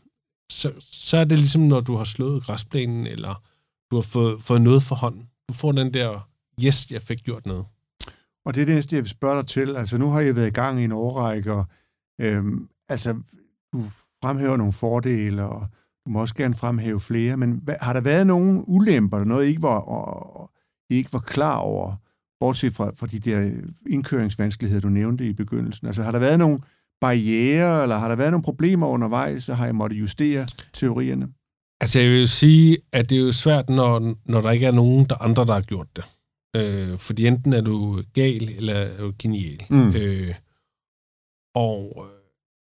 Så, 0.52 0.72
så 0.80 1.16
er 1.16 1.24
det 1.24 1.38
ligesom, 1.38 1.62
når 1.62 1.80
du 1.80 1.94
har 1.94 2.04
slået 2.04 2.44
græsplænen, 2.44 3.06
eller 3.06 3.42
du 3.90 3.96
har 3.96 4.02
fået, 4.02 4.42
fået 4.42 4.62
noget 4.62 4.82
for 4.82 4.94
hånden. 4.94 5.28
Du 5.48 5.54
får 5.54 5.72
den 5.72 5.94
der, 5.94 6.28
yes, 6.64 6.90
jeg 6.90 7.02
fik 7.02 7.22
gjort 7.22 7.46
noget. 7.46 7.66
Og 8.44 8.54
det 8.54 8.60
er 8.60 8.66
det 8.66 8.74
næste, 8.74 8.96
jeg 8.96 9.02
vil 9.02 9.10
spørge 9.10 9.36
dig 9.36 9.46
til. 9.46 9.76
Altså, 9.76 9.98
nu 9.98 10.10
har 10.10 10.20
jeg 10.20 10.36
været 10.36 10.46
i 10.46 10.50
gang 10.50 10.80
i 10.80 10.84
en 10.84 10.92
årrække, 10.92 11.52
og 11.52 11.64
øhm, 12.20 12.68
altså, 12.88 13.16
du 13.72 13.82
fremhæver 14.22 14.56
nogle 14.56 14.72
fordele, 14.72 15.44
og 15.44 15.66
du 16.06 16.10
må 16.10 16.20
også 16.20 16.34
gerne 16.34 16.54
fremhæve 16.54 17.00
flere, 17.00 17.36
men 17.36 17.60
hvad, 17.62 17.74
har 17.80 17.92
der 17.92 18.00
været 18.00 18.26
nogle 18.26 18.68
ulemper, 18.68 19.24
noget 19.24 19.46
I 19.46 19.48
ikke 19.48 19.62
var, 19.62 19.78
og, 19.78 20.50
I 20.90 20.94
ikke 20.94 21.12
var 21.12 21.18
klar 21.18 21.56
over, 21.56 21.96
bortset 22.40 22.74
fra, 22.74 22.90
fra 22.96 23.06
de 23.06 23.18
der 23.18 23.50
indkøringsvanskeligheder, 23.90 24.80
du 24.80 24.88
nævnte 24.88 25.28
i 25.28 25.32
begyndelsen? 25.32 25.86
Altså 25.86 26.02
har 26.02 26.10
der 26.10 26.18
været 26.18 26.38
nogle 26.38 26.60
barriere, 27.00 27.82
eller 27.82 27.98
har 27.98 28.08
der 28.08 28.16
været 28.16 28.30
nogle 28.30 28.44
problemer 28.44 28.86
undervejs, 28.86 29.44
så 29.44 29.54
har 29.54 29.66
I 29.66 29.72
måttet 29.72 30.00
justere 30.00 30.46
teorierne? 30.72 31.28
Altså, 31.80 31.98
jeg 31.98 32.10
vil 32.10 32.28
sige, 32.28 32.78
at 32.92 33.10
det 33.10 33.18
er 33.18 33.22
jo 33.22 33.32
svært, 33.32 33.68
når, 33.68 34.14
når 34.24 34.40
der 34.40 34.50
ikke 34.50 34.66
er 34.66 34.72
nogen 34.72 35.06
der 35.06 35.22
andre, 35.22 35.46
der 35.46 35.52
har 35.52 35.60
gjort 35.60 35.96
det. 35.96 36.04
Øh, 36.56 36.98
fordi 36.98 37.26
enten 37.26 37.52
er 37.52 37.60
du 37.60 38.02
gal, 38.14 38.50
eller 38.56 38.74
er 38.74 39.00
du 39.00 39.12
genial. 39.18 39.62
Mm. 39.70 39.92
Øh, 39.92 40.34
og, 41.54 42.06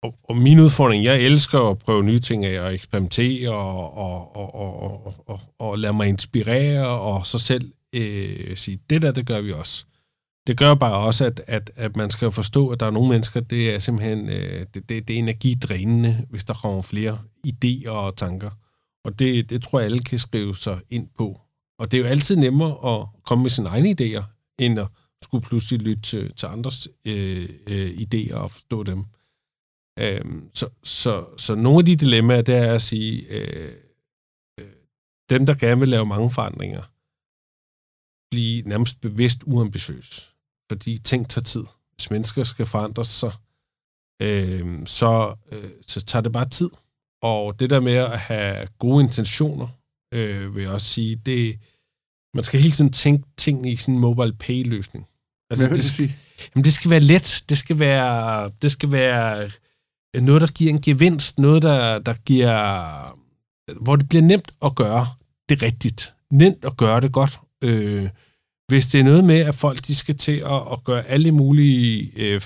og, 0.03 0.15
og 0.23 0.37
min 0.37 0.59
udfordring, 0.59 1.03
jeg 1.03 1.21
elsker 1.21 1.59
at 1.59 1.79
prøve 1.79 2.03
nye 2.03 2.19
ting 2.19 2.45
af, 2.45 2.61
og 2.61 2.73
eksperimentere, 2.73 3.49
og, 3.49 3.97
og, 3.97 4.35
og, 4.35 4.55
og, 4.55 5.05
og, 5.05 5.13
og, 5.27 5.39
og 5.59 5.79
lade 5.79 5.93
mig 5.93 6.07
inspirere, 6.07 6.87
og 6.87 7.27
så 7.27 7.37
selv 7.39 7.71
øh, 7.93 8.57
sige, 8.57 8.79
det 8.89 9.01
der, 9.01 9.11
det 9.11 9.27
gør 9.27 9.41
vi 9.41 9.51
også. 9.51 9.85
Det 10.47 10.57
gør 10.57 10.73
bare 10.73 10.97
også, 10.97 11.25
at, 11.25 11.41
at, 11.47 11.71
at 11.75 11.95
man 11.95 12.09
skal 12.09 12.31
forstå, 12.31 12.69
at 12.69 12.79
der 12.79 12.85
er 12.85 12.91
nogle 12.91 13.09
mennesker, 13.09 13.39
det 13.39 13.75
er 13.75 13.79
simpelthen 13.79 14.29
øh, 14.29 14.65
det, 14.73 14.89
det, 14.89 15.07
det 15.07 15.13
er 15.13 15.17
energidrænende, 15.17 16.25
hvis 16.29 16.43
der 16.43 16.53
kommer 16.53 16.81
flere 16.81 17.19
idéer 17.47 17.89
og 17.89 18.15
tanker. 18.15 18.49
Og 19.05 19.19
det, 19.19 19.49
det 19.49 19.63
tror 19.63 19.79
jeg, 19.79 19.85
alle 19.85 19.99
kan 19.99 20.19
skrive 20.19 20.55
sig 20.55 20.79
ind 20.89 21.07
på. 21.17 21.41
Og 21.79 21.91
det 21.91 21.97
er 21.97 22.01
jo 22.01 22.07
altid 22.07 22.35
nemmere 22.35 22.95
at 22.95 23.07
komme 23.25 23.41
med 23.41 23.49
sine 23.49 23.69
egne 23.69 23.95
idéer, 24.01 24.23
end 24.59 24.79
at 24.79 24.87
skulle 25.23 25.45
pludselig 25.45 25.81
lytte 25.81 26.01
til, 26.01 26.35
til 26.35 26.45
andres 26.45 26.87
øh, 27.05 27.49
øh, 27.67 27.89
idéer 27.89 28.35
og 28.35 28.51
forstå 28.51 28.83
dem. 28.83 29.03
Øhm, 29.99 30.49
så, 30.53 30.69
så, 30.83 31.25
så 31.37 31.55
nogle 31.55 31.79
af 31.79 31.85
de 31.85 31.95
dilemmaer, 31.95 32.41
det 32.41 32.55
er 32.55 32.73
at 32.73 32.81
sige, 32.81 33.27
øh, 33.29 33.73
øh, 34.59 34.71
dem, 35.29 35.45
der 35.45 35.53
gerne 35.53 35.79
vil 35.79 35.89
lave 35.89 36.05
mange 36.05 36.31
forandringer, 36.31 36.83
blive 38.31 38.61
nærmest 38.61 39.01
bevidst 39.01 39.43
uambitiøs. 39.45 40.33
Fordi 40.71 40.97
ting 40.97 41.29
tager 41.29 41.43
tid. 41.43 41.63
Hvis 41.95 42.11
mennesker 42.11 42.43
skal 42.43 42.65
forandre 42.65 43.05
sig, 43.05 43.31
øh, 44.21 44.85
så, 44.85 45.35
øh, 45.51 45.71
så 45.81 46.01
tager 46.01 46.23
det 46.23 46.31
bare 46.31 46.49
tid. 46.49 46.69
Og 47.21 47.59
det 47.59 47.69
der 47.69 47.79
med 47.79 47.93
at 47.93 48.19
have 48.19 48.67
gode 48.79 49.03
intentioner, 49.03 49.67
øh, 50.13 50.55
vil 50.55 50.63
jeg 50.63 50.71
også 50.71 50.87
sige, 50.87 51.15
det, 51.15 51.59
man 52.33 52.43
skal 52.43 52.59
hele 52.59 52.71
tiden 52.71 52.93
tænke 52.93 53.27
tingene 53.37 53.71
i 53.71 53.75
sin 53.75 53.99
mobile 53.99 54.33
pay-løsning. 54.33 55.07
Altså, 55.49 55.69
det, 55.69 55.83
skal, 55.83 56.13
jamen, 56.55 56.63
det 56.63 56.73
skal 56.73 56.91
være 56.91 56.99
let. 56.99 57.43
Det 57.49 57.57
skal 57.57 57.79
være, 57.79 58.51
det 58.61 58.71
skal 58.71 58.91
være 58.91 59.51
noget, 60.21 60.41
der 60.41 60.47
giver 60.47 60.71
en 60.71 60.81
gevinst. 60.81 61.39
Noget, 61.39 61.61
der, 61.61 61.99
der 61.99 62.13
giver... 62.13 63.17
Hvor 63.81 63.95
det 63.95 64.09
bliver 64.09 64.21
nemt 64.21 64.51
at 64.65 64.75
gøre 64.75 65.07
det 65.49 65.63
rigtigt. 65.63 66.13
Nemt 66.31 66.65
at 66.65 66.77
gøre 66.77 67.01
det 67.01 67.11
godt. 67.11 67.39
Øh, 67.63 68.09
hvis 68.67 68.87
det 68.87 68.99
er 68.99 69.03
noget 69.03 69.23
med, 69.23 69.39
at 69.39 69.55
folk 69.55 69.87
de 69.87 69.95
skal 69.95 70.17
til 70.17 70.43
at, 70.45 70.61
at 70.71 70.83
gøre 70.83 71.03
alle 71.03 71.31
mulige 71.31 72.11
øh, 72.15 72.41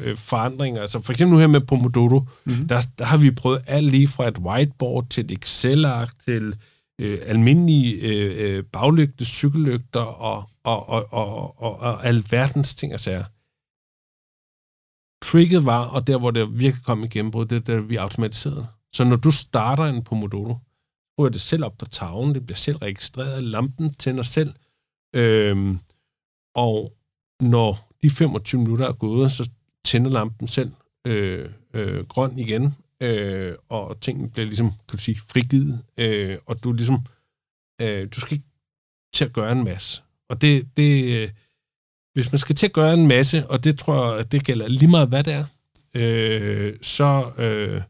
øh, 0.00 0.16
forandringer, 0.16 0.80
altså 0.80 1.00
for 1.00 1.12
eksempel 1.12 1.32
nu 1.32 1.38
her 1.38 1.46
med 1.46 1.60
Pomodoro, 1.60 2.22
mm-hmm. 2.44 2.68
der, 2.68 2.80
der 2.98 3.04
har 3.04 3.16
vi 3.16 3.30
prøvet 3.30 3.62
alt 3.66 3.90
lige 3.90 4.08
fra 4.08 4.28
et 4.28 4.38
whiteboard 4.38 5.06
til 5.10 5.24
et 5.24 5.32
Excel-ark 5.32 6.10
til 6.24 6.54
øh, 7.00 7.18
almindelige 7.26 7.94
øh, 7.94 8.56
øh 8.56 8.64
baglygte, 8.72 9.24
cykellygter 9.24 10.00
og, 10.00 10.50
og, 10.64 10.88
og, 10.88 11.12
og, 11.12 11.62
og, 11.62 11.80
og 11.80 12.06
alverdens 12.06 12.74
ting 12.74 12.94
og 12.94 13.00
sager. 13.00 13.24
Tricket 15.24 15.64
var, 15.64 15.84
og 15.84 16.06
der 16.06 16.18
hvor 16.18 16.30
det 16.30 16.60
virkelig 16.60 16.84
kom 16.84 17.04
i 17.04 17.08
gennembrud, 17.08 17.46
det 17.46 17.56
er 17.56 17.74
der, 17.74 17.80
vi 17.80 17.96
automatiserede. 17.96 18.66
Så 18.92 19.04
når 19.04 19.16
du 19.16 19.30
starter 19.30 19.84
en 19.84 20.04
Pomodoro, 20.04 20.58
så 21.18 21.28
det 21.28 21.40
selv 21.40 21.64
op 21.64 21.78
på 21.78 21.84
tavlen, 21.84 22.34
det 22.34 22.46
bliver 22.46 22.56
selv 22.56 22.76
registreret, 22.76 23.44
lampen 23.44 23.94
tænder 23.94 24.22
selv, 24.22 24.54
øhm, 25.14 25.78
og 26.54 26.92
når 27.40 27.92
de 28.02 28.10
25 28.10 28.60
minutter 28.60 28.86
er 28.88 28.92
gået, 28.92 29.32
så 29.32 29.50
tænder 29.84 30.10
lampen 30.10 30.48
selv 30.48 30.72
øh, 31.06 31.50
øh, 31.74 32.06
grøn 32.06 32.38
igen, 32.38 32.74
øh, 33.00 33.54
og 33.68 34.00
tingene 34.00 34.30
bliver 34.30 34.46
ligesom, 34.46 34.70
kan 34.70 34.98
du 34.98 34.98
sige, 34.98 35.20
frigivet, 35.20 35.82
øh, 35.98 36.38
og 36.46 36.64
du 36.64 36.72
ligesom, 36.72 36.98
øh, 37.80 38.08
du 38.14 38.20
skal 38.20 38.32
ikke 38.32 38.48
til 39.14 39.24
at 39.24 39.32
gøre 39.32 39.52
en 39.52 39.64
masse. 39.64 40.02
Og 40.28 40.40
det, 40.40 40.76
det 40.76 41.22
øh, 41.22 41.30
hvis 42.14 42.32
man 42.32 42.38
skal 42.38 42.54
til 42.54 42.66
at 42.66 42.72
gøre 42.72 42.94
en 42.94 43.08
masse, 43.08 43.46
og 43.46 43.64
det 43.64 43.78
tror 43.78 44.14
jeg, 44.14 44.32
det 44.32 44.44
gælder 44.44 44.68
lige 44.68 44.90
meget, 44.90 45.08
hvad 45.08 45.24
det 45.24 45.32
er, 45.32 45.44
øh, 45.94 46.74
så, 46.82 47.32
øh, 47.38 47.82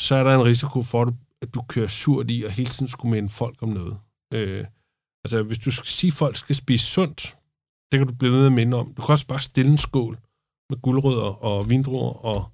så 0.00 0.14
er 0.14 0.22
der 0.22 0.34
en 0.34 0.44
risiko 0.44 0.82
for, 0.82 1.14
at 1.42 1.54
du 1.54 1.62
kører 1.68 1.86
surt 1.86 2.30
i, 2.30 2.42
og 2.42 2.52
hele 2.52 2.70
tiden 2.70 2.88
skulle 2.88 3.10
minde 3.10 3.28
folk 3.28 3.62
om 3.62 3.68
noget. 3.68 3.98
Øh, 4.34 4.64
altså, 5.24 5.42
hvis 5.42 5.58
du 5.58 5.70
skal 5.70 5.86
sige, 5.86 6.08
at 6.08 6.14
folk 6.14 6.36
skal 6.36 6.56
spise 6.56 6.86
sundt, 6.86 7.36
det 7.92 7.98
kan 7.98 8.06
du 8.06 8.14
blive 8.14 8.32
ved 8.32 8.38
med 8.38 8.46
at 8.46 8.52
minde 8.52 8.76
om. 8.76 8.94
Du 8.94 9.02
kan 9.02 9.12
også 9.12 9.26
bare 9.26 9.40
stille 9.40 9.70
en 9.70 9.78
skål 9.78 10.18
med 10.70 10.82
guldrødder 10.82 11.44
og 11.44 11.70
vindruer 11.70 12.12
og 12.12 12.52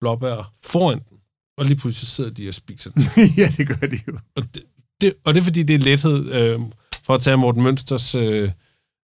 blåbær 0.00 0.52
foran 0.62 0.98
den, 1.08 1.18
og 1.58 1.64
lige 1.64 1.76
pludselig 1.76 2.08
sidder 2.08 2.30
de 2.30 2.48
og 2.48 2.54
spiser 2.54 2.90
den. 2.90 3.02
ja, 3.38 3.48
det 3.56 3.68
gør 3.68 3.86
de 3.86 4.00
jo. 4.08 4.18
Og 4.36 4.54
det, 4.54 4.62
det, 5.00 5.14
og 5.24 5.34
det 5.34 5.40
er 5.40 5.44
fordi, 5.44 5.62
det 5.62 5.74
er 5.74 5.78
lethed. 5.78 6.32
Øh, 6.32 6.60
for 7.02 7.14
at 7.14 7.20
tage 7.20 7.36
Morten 7.36 7.62
Mønsters 7.62 8.14
øh, 8.14 8.50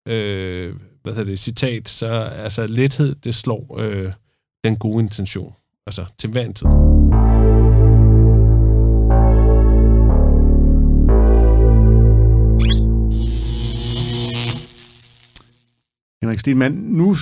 øh, 0.08 0.76
hvad 1.04 1.14
hedder 1.14 1.32
det, 1.32 1.40
citat, 1.40 1.90
så 1.90 2.08
altså 2.46 2.68
lethed, 2.68 3.16
det 3.16 3.36
slår 3.36 3.80
øh, 3.80 4.14
den 4.64 4.76
gode 4.76 5.04
intention. 5.04 5.54
Altså 5.88 6.06
til 6.18 6.30
hver 6.30 6.46
en 6.46 6.54
tid. 6.54 6.68
Henrik 16.22 16.40
Stilman, 16.40 16.72
nu 16.72 17.16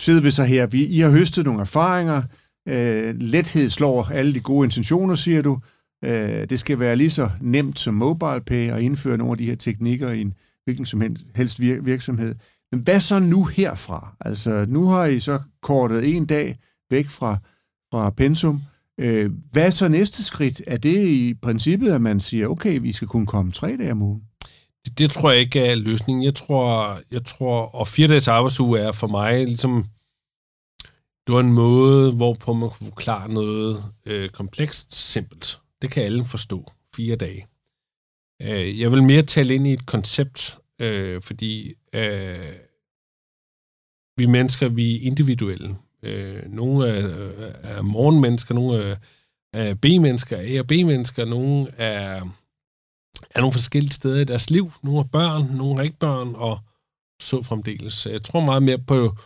sidder 0.00 0.20
vi 0.20 0.30
så 0.30 0.44
her. 0.44 0.66
Vi, 0.66 0.86
I 0.86 1.00
har 1.00 1.10
høstet 1.10 1.44
nogle 1.44 1.60
erfaringer. 1.60 2.22
Øh, 2.68 3.14
lethed 3.18 3.70
slår 3.70 4.10
alle 4.12 4.34
de 4.34 4.40
gode 4.40 4.64
intentioner, 4.64 5.14
siger 5.14 5.42
du. 5.42 5.58
Øh, 6.04 6.50
det 6.50 6.58
skal 6.58 6.78
være 6.78 6.96
lige 6.96 7.10
så 7.10 7.30
nemt 7.40 7.78
som 7.78 7.94
MobilePay 7.94 8.70
at 8.70 8.80
indføre 8.80 9.16
nogle 9.16 9.32
af 9.32 9.38
de 9.38 9.46
her 9.46 9.56
teknikker 9.56 10.10
i 10.10 10.20
en 10.20 10.34
hvilken 10.64 10.86
som 10.86 11.02
helst 11.34 11.60
vir- 11.60 11.82
virksomhed. 11.82 12.34
Men 12.72 12.80
hvad 12.80 13.00
så 13.00 13.18
nu 13.18 13.44
herfra? 13.44 14.16
Altså, 14.20 14.66
nu 14.68 14.86
har 14.86 15.04
I 15.04 15.20
så 15.20 15.40
kortet 15.62 16.16
en 16.16 16.26
dag 16.26 16.58
væk 16.90 17.08
fra, 17.08 17.36
fra 17.92 18.10
pensum. 18.10 18.62
Øh, 18.98 19.30
hvad 19.52 19.66
er 19.66 19.70
så 19.70 19.88
næste 19.88 20.24
skridt? 20.24 20.62
Er 20.66 20.76
det 20.76 21.08
i 21.08 21.34
princippet, 21.34 21.92
at 21.92 22.02
man 22.02 22.20
siger, 22.20 22.48
okay, 22.48 22.78
vi 22.80 22.92
skal 22.92 23.08
kunne 23.08 23.26
komme 23.26 23.52
tre 23.52 23.76
dage 23.76 23.92
om 23.92 24.02
ugen? 24.02 24.22
Det, 24.84 24.98
det 24.98 25.10
tror 25.10 25.30
jeg 25.30 25.40
ikke 25.40 25.60
er 25.60 25.74
løsningen. 25.74 26.24
Jeg 26.24 26.34
tror, 26.34 27.00
jeg 27.10 27.24
tror, 27.24 27.60
og 27.74 27.88
fire 27.88 28.08
dages 28.08 28.28
arbejdsuge 28.28 28.78
er 28.78 28.92
for 28.92 29.06
mig 29.06 29.46
ligesom, 29.46 29.84
det 31.26 31.34
var 31.34 31.40
en 31.40 31.52
måde, 31.52 32.12
hvorpå 32.12 32.52
man 32.52 32.70
kunne 32.70 32.86
forklare 32.86 33.28
noget 33.28 33.84
øh, 34.06 34.28
komplekst 34.28 34.94
simpelt. 34.94 35.58
Det 35.82 35.90
kan 35.90 36.02
alle 36.02 36.24
forstå. 36.24 36.72
Fire 36.96 37.16
dage. 37.16 37.46
Øh, 38.42 38.80
jeg 38.80 38.92
vil 38.92 39.02
mere 39.02 39.22
tale 39.22 39.54
ind 39.54 39.66
i 39.66 39.72
et 39.72 39.86
koncept, 39.86 40.58
øh, 40.80 41.20
fordi 41.20 41.74
øh, 41.94 42.52
vi 44.16 44.26
mennesker, 44.26 44.68
vi 44.68 44.96
er 44.96 45.00
individuelle. 45.06 45.76
Øh, 46.02 46.42
nogle 46.48 46.88
er, 46.88 47.06
er 47.62 47.82
morgenmennesker, 47.82 48.54
nogle 48.54 48.98
er, 49.52 49.74
B-mennesker, 49.74 50.36
A- 50.36 50.60
og 50.60 50.66
B-mennesker, 50.66 51.24
nogle 51.24 51.70
er, 51.76 52.24
er 53.30 53.40
nogle 53.40 53.52
forskellige 53.52 53.92
steder 53.92 54.20
i 54.20 54.24
deres 54.24 54.50
liv. 54.50 54.72
Nogle 54.82 55.00
er 55.00 55.04
børn, 55.04 55.56
nogle 55.56 55.76
har 55.76 55.82
ikke 55.82 55.98
børn, 55.98 56.34
og 56.34 56.58
så 57.22 57.42
fremdeles. 57.42 58.06
Jeg 58.06 58.22
tror 58.22 58.40
meget 58.40 58.62
mere 58.62 58.78
på 58.78 59.16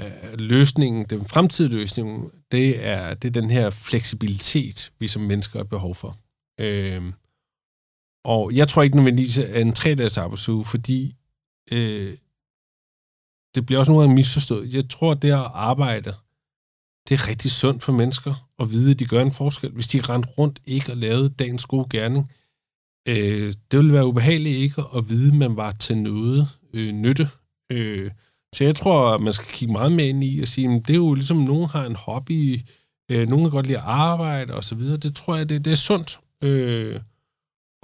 øh, 0.00 0.38
løsningen, 0.38 1.04
den 1.04 1.28
fremtidige 1.28 1.72
løsning, 1.72 2.32
det 2.52 2.86
er, 2.86 3.14
det 3.14 3.28
er 3.28 3.40
den 3.40 3.50
her 3.50 3.70
fleksibilitet, 3.70 4.92
vi 4.98 5.08
som 5.08 5.22
mennesker 5.22 5.58
har 5.58 5.64
behov 5.64 5.94
for. 5.94 6.16
Øh, 6.60 7.02
og 8.24 8.54
jeg 8.54 8.68
tror 8.68 8.82
ikke 8.82 8.96
nødvendigvis 8.96 9.38
at 9.38 9.60
en 9.60 9.72
tre-dages 9.72 10.18
arbejdsuge, 10.18 10.64
fordi 10.64 11.16
øh, 11.72 12.16
det 13.54 13.66
bliver 13.66 13.78
også 13.78 13.92
nogle 13.92 14.02
gange 14.02 14.14
misforstået. 14.14 14.74
Jeg 14.74 14.88
tror, 14.88 15.12
at 15.12 15.22
det 15.22 15.30
at 15.30 15.50
arbejde, 15.54 16.14
det 17.08 17.14
er 17.14 17.28
rigtig 17.28 17.50
sundt 17.50 17.82
for 17.82 17.92
mennesker 17.92 18.48
at 18.58 18.70
vide, 18.70 18.90
at 18.90 18.98
de 18.98 19.06
gør 19.06 19.22
en 19.22 19.32
forskel. 19.32 19.70
Hvis 19.70 19.88
de 19.88 20.00
rent 20.00 20.26
rundt 20.38 20.60
ikke 20.64 20.92
og 20.92 20.96
lavede 20.96 21.28
dagens 21.28 21.66
gode 21.66 21.86
gerning, 21.90 22.30
øh, 23.08 23.52
det 23.70 23.78
ville 23.78 23.92
være 23.92 24.06
ubehageligt 24.06 24.56
ikke 24.56 24.82
at 24.96 25.08
vide, 25.08 25.28
at 25.28 25.38
man 25.38 25.56
var 25.56 25.70
til 25.70 25.96
noget 25.98 26.48
øh, 26.72 26.92
nytte. 26.92 27.28
Øh, 27.70 28.10
så 28.54 28.64
jeg 28.64 28.74
tror, 28.74 29.14
at 29.14 29.20
man 29.20 29.32
skal 29.32 29.48
kigge 29.48 29.72
meget 29.72 29.92
mere 29.92 30.06
ind 30.06 30.24
i 30.24 30.40
og 30.40 30.48
sige, 30.48 30.74
at 30.74 30.86
det 30.86 30.92
er 30.92 30.98
jo 30.98 31.14
ligesom, 31.14 31.38
at 31.38 31.48
nogen 31.48 31.68
har 31.68 31.86
en 31.86 31.96
hobby, 31.96 32.60
øh, 33.10 33.28
nogen 33.28 33.44
kan 33.44 33.50
godt 33.50 33.66
lide 33.66 33.78
at 33.78 33.84
arbejde 33.84 34.54
osv. 34.54 34.78
Det 34.78 35.16
tror 35.16 35.36
jeg, 35.36 35.48
det, 35.48 35.64
det 35.64 35.70
er 35.70 35.76
sundt. 35.76 36.20
Øh, 36.42 37.00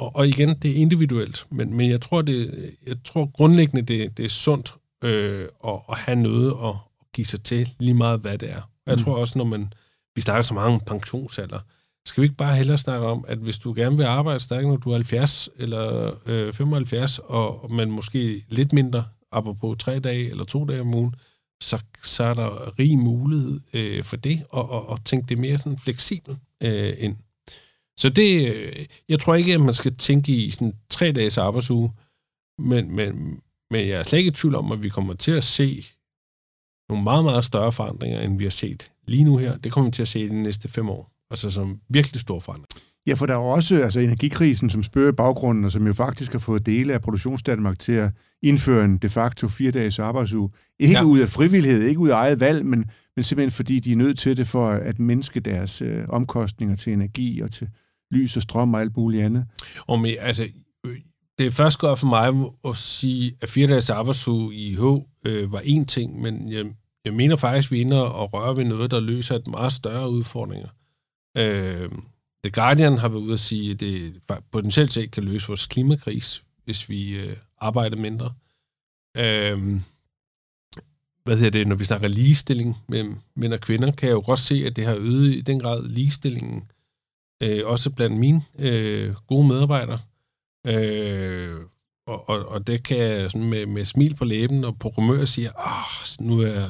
og, 0.00 0.16
og 0.16 0.28
igen, 0.28 0.54
det 0.54 0.70
er 0.70 0.74
individuelt, 0.74 1.46
men, 1.50 1.76
men 1.76 1.90
jeg 1.90 2.00
tror, 2.00 2.22
det, 2.22 2.70
jeg 2.86 2.96
tror 3.04 3.30
grundlæggende, 3.32 3.82
det, 3.82 4.16
det 4.16 4.24
er 4.24 4.28
sundt 4.28 4.74
øh, 5.04 5.48
at, 5.66 5.80
at 5.90 5.98
have 5.98 6.16
noget 6.16 6.54
at, 6.62 6.68
at 6.68 7.06
give 7.14 7.24
sig 7.24 7.42
til, 7.42 7.68
lige 7.78 7.94
meget 7.94 8.20
hvad 8.20 8.38
det 8.38 8.50
er. 8.50 8.60
Og 8.60 8.86
jeg 8.86 8.96
mm. 8.96 9.02
tror 9.02 9.16
også, 9.16 9.38
når 9.38 9.44
man, 9.44 9.72
vi 10.14 10.20
snakker 10.20 10.42
så 10.42 10.54
meget 10.54 10.72
om 10.72 10.80
pensionsalder, 10.80 11.58
skal 12.06 12.22
vi 12.22 12.24
ikke 12.24 12.36
bare 12.36 12.56
hellere 12.56 12.78
snakke 12.78 13.06
om, 13.06 13.24
at 13.28 13.38
hvis 13.38 13.58
du 13.58 13.72
gerne 13.76 13.96
vil 13.96 14.04
arbejde 14.04 14.40
stærkt, 14.40 14.68
når 14.68 14.76
du 14.76 14.90
er 14.90 14.94
70 14.94 15.48
eller 15.58 16.12
øh, 16.26 16.52
75, 16.52 17.18
og, 17.18 17.64
og 17.64 17.72
man 17.72 17.90
måske 17.90 18.44
lidt 18.48 18.72
mindre, 18.72 19.04
på 19.60 19.76
tre 19.78 19.98
dage 19.98 20.30
eller 20.30 20.44
to 20.44 20.64
dage 20.64 20.80
om 20.80 20.94
ugen, 20.94 21.14
så, 21.62 21.78
så 22.02 22.24
er 22.24 22.34
der 22.34 22.78
rig 22.78 22.98
mulighed 22.98 23.60
øh, 23.72 24.02
for 24.02 24.16
det, 24.16 24.42
og, 24.50 24.70
og, 24.70 24.88
og 24.88 25.04
tænke 25.04 25.26
det 25.28 25.38
mere 25.38 25.58
sådan 25.58 25.78
fleksibelt 25.78 26.38
øh, 26.62 26.92
ind 26.98 27.16
så 27.96 28.08
det, 28.08 28.54
øh, 28.54 28.86
jeg 29.08 29.20
tror 29.20 29.34
ikke, 29.34 29.54
at 29.54 29.60
man 29.60 29.74
skal 29.74 29.96
tænke 29.96 30.32
i 30.32 30.50
sådan 30.50 30.74
tre 30.90 31.12
dages 31.12 31.38
arbejdsuge, 31.38 31.92
men, 32.58 32.96
men, 32.96 33.40
men 33.70 33.88
jeg 33.88 33.98
er 33.98 34.02
slet 34.02 34.18
ikke 34.18 34.28
i 34.28 34.34
tvivl 34.34 34.54
om, 34.54 34.72
at 34.72 34.82
vi 34.82 34.88
kommer 34.88 35.14
til 35.14 35.32
at 35.32 35.44
se 35.44 35.84
nogle 36.88 37.04
meget, 37.04 37.24
meget 37.24 37.44
større 37.44 37.72
forandringer, 37.72 38.20
end 38.20 38.38
vi 38.38 38.44
har 38.44 38.50
set 38.50 38.90
lige 39.06 39.24
nu 39.24 39.36
her. 39.36 39.56
Det 39.56 39.72
kommer 39.72 39.90
vi 39.90 39.92
til 39.92 40.02
at 40.02 40.08
se 40.08 40.20
i 40.20 40.28
de 40.28 40.42
næste 40.42 40.68
fem 40.68 40.88
år. 40.90 41.12
Altså 41.30 41.50
som 41.50 41.80
virkelig 41.88 42.20
store 42.20 42.40
forandringer. 42.40 42.89
Ja, 43.10 43.14
for 43.14 43.26
der 43.26 43.34
er 43.34 43.38
også 43.38 43.82
altså, 43.82 44.00
energikrisen, 44.00 44.70
som 44.70 44.82
spørger 44.82 45.12
baggrunden, 45.12 45.64
og 45.64 45.72
som 45.72 45.86
jo 45.86 45.92
faktisk 45.92 46.32
har 46.32 46.38
fået 46.38 46.66
dele 46.66 46.92
af 46.92 47.00
Produktionsdanmark 47.00 47.78
til 47.78 47.92
at 47.92 48.10
indføre 48.42 48.84
en 48.84 48.98
de 48.98 49.08
facto 49.08 49.48
fire-dages 49.48 49.98
arbejdsuge. 49.98 50.50
Ikke 50.78 50.94
ja. 50.94 51.02
ud 51.02 51.18
af 51.18 51.28
frivillighed, 51.28 51.82
ikke 51.82 52.00
ud 52.00 52.08
af 52.08 52.14
eget 52.14 52.40
valg, 52.40 52.66
men, 52.66 52.90
men 53.16 53.22
simpelthen 53.22 53.50
fordi 53.50 53.80
de 53.80 53.92
er 53.92 53.96
nødt 53.96 54.18
til 54.18 54.36
det 54.36 54.46
for 54.46 54.68
at 54.68 54.98
mindske 54.98 55.40
deres 55.40 55.82
øh, 55.82 56.04
omkostninger 56.08 56.76
til 56.76 56.92
energi 56.92 57.40
og 57.40 57.50
til 57.50 57.68
lys 58.10 58.36
og 58.36 58.42
strøm 58.42 58.74
og 58.74 58.80
alt 58.80 58.96
muligt 58.96 59.24
andet. 59.24 59.46
Og 59.86 60.00
med, 60.00 60.14
altså, 60.20 60.48
det 61.38 61.46
er 61.46 61.50
først 61.50 61.78
godt 61.78 61.98
for 61.98 62.06
mig 62.06 62.50
at 62.68 62.76
sige, 62.76 63.32
at 63.42 63.48
fire 63.48 63.66
dages 63.66 63.90
arbejdsuge 63.90 64.54
i 64.54 64.74
H 64.74 64.82
øh, 65.26 65.52
var 65.52 65.60
en 65.64 65.84
ting, 65.84 66.20
men 66.20 66.52
jeg, 66.52 66.64
jeg 67.04 67.14
mener 67.14 67.36
faktisk, 67.36 67.68
at 67.68 67.72
vi 67.72 67.76
er 67.76 67.84
inde 67.84 68.12
og 68.12 68.32
røre 68.32 68.56
ved 68.56 68.64
noget, 68.64 68.90
der 68.90 69.00
løser 69.00 69.34
et 69.34 69.48
meget 69.48 69.72
større 69.72 70.10
udfordringer. 70.10 70.68
Øh, 71.38 71.90
The 72.44 72.50
Guardian 72.50 72.98
har 72.98 73.08
været 73.08 73.22
ude 73.22 73.32
at 73.32 73.40
sige, 73.40 73.70
at 73.70 73.80
det 73.80 74.20
potentielt 74.50 74.92
set 74.92 75.10
kan 75.10 75.24
løse 75.24 75.46
vores 75.46 75.66
klimakris, 75.66 76.42
hvis 76.64 76.88
vi 76.88 77.18
øh, 77.18 77.36
arbejder 77.58 77.96
mindre. 77.96 78.32
Øhm, 79.16 79.82
hvad 81.24 81.36
hedder 81.36 81.50
det, 81.50 81.66
når 81.66 81.76
vi 81.76 81.84
snakker 81.84 82.08
ligestilling 82.08 82.76
mellem 82.88 83.16
mænd 83.34 83.52
og 83.52 83.60
kvinder, 83.60 83.92
kan 83.92 84.08
jeg 84.08 84.14
jo 84.14 84.22
godt 84.26 84.38
se, 84.38 84.66
at 84.66 84.76
det 84.76 84.86
har 84.86 84.94
øget 84.94 85.34
i 85.34 85.40
den 85.40 85.60
grad 85.60 85.88
ligestillingen, 85.88 86.70
øh, 87.42 87.66
også 87.66 87.90
blandt 87.90 88.16
mine 88.16 88.42
øh, 88.58 89.14
gode 89.14 89.48
medarbejdere. 89.48 89.98
Øh, 90.66 91.56
og, 92.06 92.28
og, 92.28 92.46
og 92.46 92.66
det 92.66 92.82
kan 92.82 92.96
jeg 92.96 93.30
sådan 93.30 93.48
med, 93.48 93.66
med 93.66 93.84
smil 93.84 94.14
på 94.14 94.24
læben 94.24 94.64
og 94.64 94.78
på 94.78 94.88
rumør 94.88 95.24
sige, 95.24 95.50
åh, 95.58 96.26
nu 96.26 96.40
er 96.40 96.68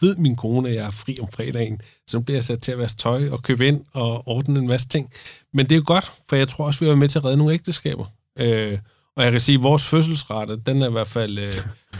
ved 0.00 0.16
min 0.16 0.36
kone, 0.36 0.68
at 0.68 0.74
jeg 0.74 0.86
er 0.86 0.90
fri 0.90 1.16
om 1.22 1.28
fredagen, 1.28 1.80
så 2.06 2.20
bliver 2.20 2.36
jeg 2.36 2.44
sat 2.44 2.60
til 2.60 2.72
at 2.72 2.78
vaske 2.78 2.98
tøj 2.98 3.28
og 3.28 3.42
købe 3.42 3.68
ind 3.68 3.84
og 3.92 4.28
ordne 4.28 4.58
en 4.58 4.66
masse 4.66 4.88
ting. 4.88 5.10
Men 5.52 5.66
det 5.66 5.72
er 5.72 5.76
jo 5.76 5.82
godt, 5.86 6.12
for 6.28 6.36
jeg 6.36 6.48
tror 6.48 6.66
også, 6.66 6.84
vi 6.84 6.90
er 6.90 6.94
med 6.94 7.08
til 7.08 7.18
at 7.18 7.24
redde 7.24 7.36
nogle 7.36 7.54
ægteskaber. 7.54 8.04
Øh, 8.38 8.78
og 9.16 9.24
jeg 9.24 9.32
kan 9.32 9.40
sige, 9.40 9.58
at 9.58 9.62
vores 9.62 9.84
fødselsrate, 9.84 10.56
den 10.66 10.82
er 10.82 10.88
i 10.88 10.92
hvert 10.92 11.08
fald 11.08 11.38
øh, 11.38 11.52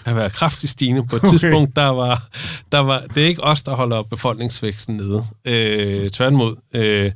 har 0.05 0.15
været 0.15 0.33
kraftigt 0.33 0.73
stigende 0.73 1.07
på 1.07 1.17
et 1.17 1.23
okay. 1.23 1.31
tidspunkt. 1.31 1.77
Der 1.77 1.89
var, 1.89 2.29
der 2.73 2.79
var, 2.79 3.01
det 3.01 3.23
er 3.23 3.27
ikke 3.27 3.45
os, 3.45 3.63
der 3.63 3.75
holder 3.75 4.03
befolkningsvæksten 4.03 4.97
nede. 4.97 5.25
Øh, 5.45 6.11
tværtimod. 6.11 6.57
Øh, 6.75 7.13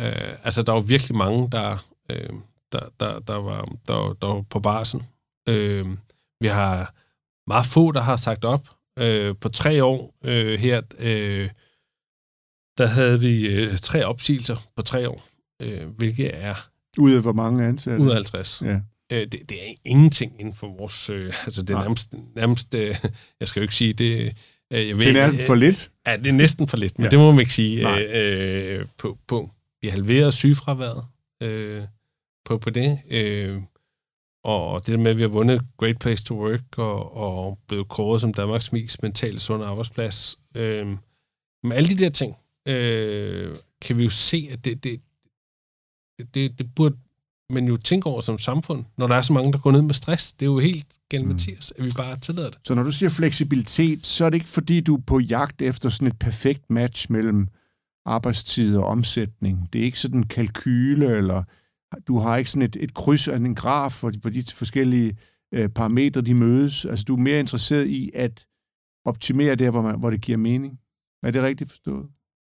øh, 0.00 0.34
altså, 0.44 0.62
der 0.62 0.72
var 0.72 0.80
virkelig 0.80 1.16
mange, 1.16 1.48
der, 1.52 1.76
øh, 2.10 2.28
der, 2.72 2.80
der, 3.00 3.18
der, 3.18 3.34
var, 3.34 3.68
der, 3.88 4.16
der 4.22 4.26
var 4.26 4.42
på 4.50 4.60
barsen. 4.60 5.02
Øh, 5.48 5.86
vi 6.40 6.46
har 6.46 6.94
meget 7.46 7.66
få, 7.66 7.92
der 7.92 8.00
har 8.00 8.16
sagt 8.16 8.44
op. 8.44 8.68
Øh, 8.98 9.34
på 9.40 9.48
tre 9.48 9.84
år 9.84 10.14
øh, 10.24 10.60
her, 10.60 10.82
øh, 10.98 11.50
der 12.78 12.86
havde 12.86 13.20
vi 13.20 13.48
øh, 13.48 13.78
tre 13.78 14.04
opsigelser 14.04 14.56
på 14.76 14.82
tre 14.82 15.08
år, 15.08 15.28
øh, 15.62 15.88
hvilket 15.88 16.30
er... 16.34 16.54
Ud 16.98 17.12
af 17.12 17.22
hvor 17.22 17.32
mange 17.32 17.66
ansatte? 17.66 18.04
Ud 18.04 18.08
af 18.08 18.14
50. 18.14 18.62
Ja. 18.62 18.80
Øh, 19.12 19.26
det, 19.26 19.40
det 19.48 19.68
er 19.68 19.74
ingenting 19.84 20.40
inden 20.40 20.54
for 20.54 20.76
vores... 20.78 21.10
Øh, 21.10 21.34
altså, 21.46 21.62
det 21.62 21.76
er 21.76 21.80
nærmest... 21.80 22.14
nærmest 22.36 22.74
øh, 22.74 22.96
jeg 23.40 23.48
skal 23.48 23.60
jo 23.60 23.62
ikke 23.62 23.74
sige 23.74 23.92
det... 23.92 24.34
Øh, 24.72 24.88
jeg 24.88 24.98
ved, 24.98 25.06
det 25.06 25.16
er 25.16 25.26
nærmest 25.26 25.46
for 25.46 25.54
lidt? 25.54 25.90
Ja, 26.06 26.16
det 26.16 26.26
er 26.26 26.32
næsten 26.32 26.68
for 26.68 26.76
lidt, 26.76 26.98
men 26.98 27.04
ja. 27.04 27.10
det 27.10 27.18
må 27.18 27.30
man 27.30 27.40
ikke 27.40 27.52
sige. 27.52 27.88
Øh, 28.78 28.86
på, 28.98 29.18
på, 29.28 29.50
vi 29.82 29.88
har 29.88 29.92
halveret 29.92 30.34
sygefraværet 30.34 31.04
øh, 31.42 31.82
på, 32.44 32.58
på 32.58 32.70
det. 32.70 32.98
Øh, 33.10 33.62
og 34.44 34.86
det 34.86 35.00
med, 35.00 35.10
at 35.10 35.16
vi 35.16 35.22
har 35.22 35.28
vundet 35.28 35.62
Great 35.78 35.98
Place 35.98 36.24
to 36.24 36.44
Work 36.44 36.78
og, 36.78 37.16
og 37.16 37.58
blevet 37.68 37.88
kåret 37.88 38.20
som 38.20 38.34
Danmarks 38.34 38.72
mest 38.72 39.02
mentalt 39.02 39.42
sunde 39.42 39.66
arbejdsplads. 39.66 40.38
Øh, 40.56 40.86
med 41.64 41.76
alle 41.76 41.88
de 41.88 41.96
der 41.96 42.10
ting, 42.10 42.36
øh, 42.68 43.56
kan 43.80 43.98
vi 43.98 44.04
jo 44.04 44.10
se, 44.10 44.48
at 44.52 44.64
det, 44.64 44.84
det, 44.84 45.00
det, 46.34 46.58
det 46.58 46.74
burde 46.74 46.96
man 47.50 47.68
jo 47.68 47.76
tænke 47.76 48.06
over 48.06 48.20
som 48.20 48.38
samfund, 48.38 48.84
når 48.96 49.06
der 49.06 49.14
er 49.14 49.22
så 49.22 49.32
mange, 49.32 49.52
der 49.52 49.58
går 49.58 49.72
ned 49.72 49.82
med 49.82 49.94
stress. 49.94 50.32
Det 50.32 50.46
er 50.46 50.50
jo 50.50 50.58
helt 50.58 50.86
gennem 51.10 51.28
mm. 51.28 51.32
Mathias, 51.32 51.72
at 51.78 51.84
vi 51.84 51.90
bare 51.96 52.16
tillader 52.16 52.50
det. 52.50 52.58
Så 52.64 52.74
når 52.74 52.82
du 52.82 52.90
siger 52.90 53.10
fleksibilitet, 53.10 54.06
så 54.06 54.24
er 54.24 54.30
det 54.30 54.36
ikke 54.36 54.48
fordi, 54.48 54.80
du 54.80 54.96
er 54.96 55.00
på 55.06 55.18
jagt 55.18 55.62
efter 55.62 55.88
sådan 55.88 56.08
et 56.08 56.18
perfekt 56.18 56.70
match 56.70 57.12
mellem 57.12 57.48
arbejdstid 58.04 58.76
og 58.76 58.84
omsætning. 58.84 59.68
Det 59.72 59.80
er 59.80 59.84
ikke 59.84 60.00
sådan 60.00 60.18
en 60.18 60.26
kalkyle, 60.26 61.16
eller 61.16 61.42
du 62.08 62.18
har 62.18 62.36
ikke 62.36 62.50
sådan 62.50 62.62
et, 62.62 62.76
et 62.80 62.94
kryds 62.94 63.28
og 63.28 63.36
en 63.36 63.54
graf, 63.54 64.00
hvor, 64.00 64.12
hvor 64.20 64.30
de 64.30 64.44
forskellige 64.54 65.16
øh, 65.54 65.68
parametre 65.68 66.20
de 66.20 66.34
mødes. 66.34 66.84
Altså, 66.84 67.04
du 67.04 67.16
er 67.16 67.20
mere 67.20 67.40
interesseret 67.40 67.86
i 67.86 68.10
at 68.14 68.46
optimere 69.04 69.54
der, 69.54 69.70
hvor, 69.70 69.82
man, 69.82 69.98
hvor 69.98 70.10
det 70.10 70.20
giver 70.20 70.38
mening. 70.38 70.80
Er 71.22 71.30
det 71.30 71.42
rigtigt 71.42 71.70
forstået? 71.70 72.08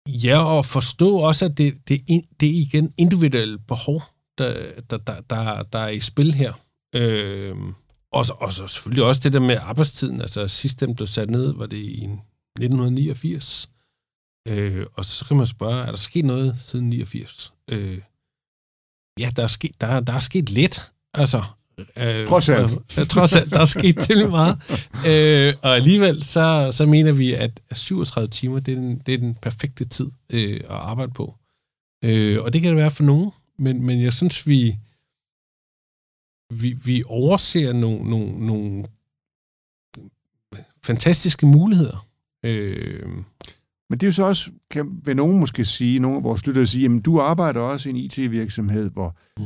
Ja, 0.07 0.43
og 0.43 0.65
forstå 0.65 1.17
også, 1.17 1.45
at 1.45 1.57
det, 1.57 1.89
det, 1.89 2.01
det 2.39 2.49
er 2.49 2.61
igen 2.61 2.93
individuelle 2.97 3.59
behov, 3.59 4.01
der, 4.37 4.71
der, 4.89 4.97
der, 4.97 5.21
der, 5.21 5.63
der 5.63 5.79
er 5.79 5.89
i 5.89 5.99
spil 5.99 6.33
her. 6.33 6.53
Øh, 6.95 7.55
og, 8.11 8.25
og 8.29 8.53
så 8.53 8.67
selvfølgelig 8.67 9.03
også 9.03 9.21
det 9.23 9.33
der 9.33 9.39
med 9.39 9.57
arbejdstiden. 9.61 10.21
Altså 10.21 10.47
sidst 10.47 10.79
den 10.79 10.95
blev 10.95 11.07
sat 11.07 11.29
ned, 11.29 11.53
var 11.53 11.65
det 11.65 11.77
i 11.77 12.03
1989. 12.03 13.69
Øh, 14.47 14.85
og 14.93 15.05
så 15.05 15.25
kan 15.25 15.37
man 15.37 15.47
spørge, 15.47 15.81
er 15.81 15.91
der 15.91 15.97
sket 15.97 16.25
noget 16.25 16.55
siden 16.59 16.89
89? 16.89 17.53
Øh, 17.71 18.01
ja, 19.19 19.31
der 19.35 19.43
er 19.43 19.47
sket, 19.47 19.81
der, 19.81 19.99
der 19.99 20.13
er 20.13 20.19
sket 20.19 20.49
lidt. 20.49 20.91
Altså, 21.13 21.43
øh, 21.97 22.27
trods 22.27 22.49
alt. 22.49 22.99
Øh, 22.99 23.05
trods 23.05 23.35
alt, 23.35 23.53
der 23.53 23.59
er 23.59 23.65
sket 23.65 23.99
til 24.07 24.29
meget. 24.29 24.57
Øh, 25.07 25.53
og 25.61 25.75
alligevel, 25.75 26.23
så, 26.23 26.69
så 26.71 26.85
mener 26.85 27.11
vi, 27.11 27.33
at 27.33 27.61
37 27.71 28.27
timer, 28.27 28.59
det 28.59 28.71
er 28.71 28.75
den, 28.75 28.99
det 29.05 29.13
er 29.13 29.17
den 29.17 29.35
perfekte 29.35 29.85
tid 29.85 30.11
øh, 30.29 30.59
at 30.63 30.69
arbejde 30.69 31.11
på. 31.11 31.35
Øh, 32.03 32.43
og 32.43 32.53
det 32.53 32.61
kan 32.61 32.69
det 32.69 32.77
være 32.77 32.91
for 32.91 33.03
nogen, 33.03 33.31
men, 33.57 33.83
men 33.83 34.01
jeg 34.01 34.13
synes, 34.13 34.47
vi, 34.47 34.77
vi, 36.53 36.73
vi 36.73 37.03
overser 37.05 37.73
nogle, 37.73 38.09
nogle, 38.09 38.45
nogle 38.45 38.85
fantastiske 40.83 41.45
muligheder. 41.45 42.07
Øh, 42.43 43.09
men 43.89 43.99
det 43.99 44.03
er 44.03 44.07
jo 44.07 44.13
så 44.13 44.23
også, 44.23 44.51
kan, 44.71 44.99
vil 45.05 45.15
nogen 45.15 45.39
måske 45.39 45.65
sige, 45.65 45.99
nogle 45.99 46.17
af 46.17 46.23
vores 46.23 46.47
lyttere 46.47 46.67
sige, 46.67 46.81
jamen 46.81 47.01
du 47.01 47.19
arbejder 47.19 47.59
også 47.59 47.89
i 47.89 47.91
en 47.91 47.95
IT-virksomhed, 47.95 48.89
hvor, 48.91 49.15
mm. 49.37 49.45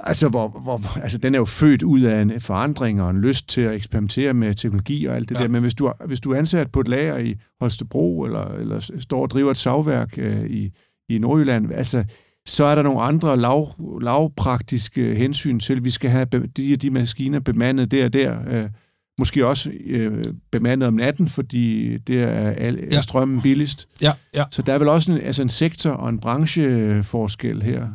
altså, 0.00 0.28
hvor, 0.28 0.48
hvor, 0.48 0.98
altså 0.98 1.18
den 1.18 1.34
er 1.34 1.38
jo 1.38 1.44
født 1.44 1.82
ud 1.82 2.00
af 2.00 2.22
en 2.22 2.40
forandring 2.40 3.02
og 3.02 3.10
en 3.10 3.20
lyst 3.20 3.48
til 3.48 3.60
at 3.60 3.74
eksperimentere 3.74 4.34
med 4.34 4.54
teknologi 4.54 5.04
og 5.04 5.16
alt 5.16 5.28
det 5.28 5.34
ja. 5.34 5.42
der, 5.42 5.48
men 5.48 5.62
hvis 5.62 5.74
du, 5.74 5.92
hvis 6.06 6.20
du 6.20 6.32
er 6.32 6.38
ansat 6.38 6.72
på 6.72 6.80
et 6.80 6.88
lager 6.88 7.18
i 7.18 7.34
Holstebro, 7.60 8.24
eller, 8.24 8.44
eller 8.44 8.90
står 9.00 9.22
og 9.22 9.30
driver 9.30 9.50
et 9.50 9.56
savværk 9.56 10.18
øh, 10.18 10.44
i, 10.44 10.70
i 11.08 11.18
Nordjylland, 11.18 11.72
altså, 11.72 12.04
så 12.46 12.64
er 12.64 12.74
der 12.74 12.82
nogle 12.82 13.00
andre 13.00 13.36
lav, 13.36 13.74
lavpraktiske 14.00 15.14
hensyn 15.14 15.60
til, 15.60 15.76
at 15.76 15.84
vi 15.84 15.90
skal 15.90 16.10
have 16.10 16.26
de, 16.56 16.76
de 16.76 16.90
maskiner 16.90 17.40
bemandet 17.40 17.90
der 17.90 18.04
og 18.04 18.12
der, 18.12 18.62
øh, 18.62 18.70
Måske 19.18 19.46
også 19.46 19.70
øh, 19.84 20.24
bemandet 20.52 20.86
om 20.86 20.94
natten, 20.94 21.28
fordi 21.28 21.96
det 21.98 22.22
er 22.22 22.50
al, 22.50 22.88
ja. 22.92 23.00
strømmen 23.00 23.42
billigst. 23.42 23.88
Ja, 24.02 24.12
ja. 24.34 24.44
Så 24.50 24.62
der 24.62 24.72
er 24.72 24.78
vel 24.78 24.88
også 24.88 25.12
en, 25.12 25.20
altså 25.20 25.42
en 25.42 25.48
sektor- 25.48 25.90
og 25.90 26.08
en 26.08 26.20
brancheforskel 26.20 27.62
her? 27.62 27.88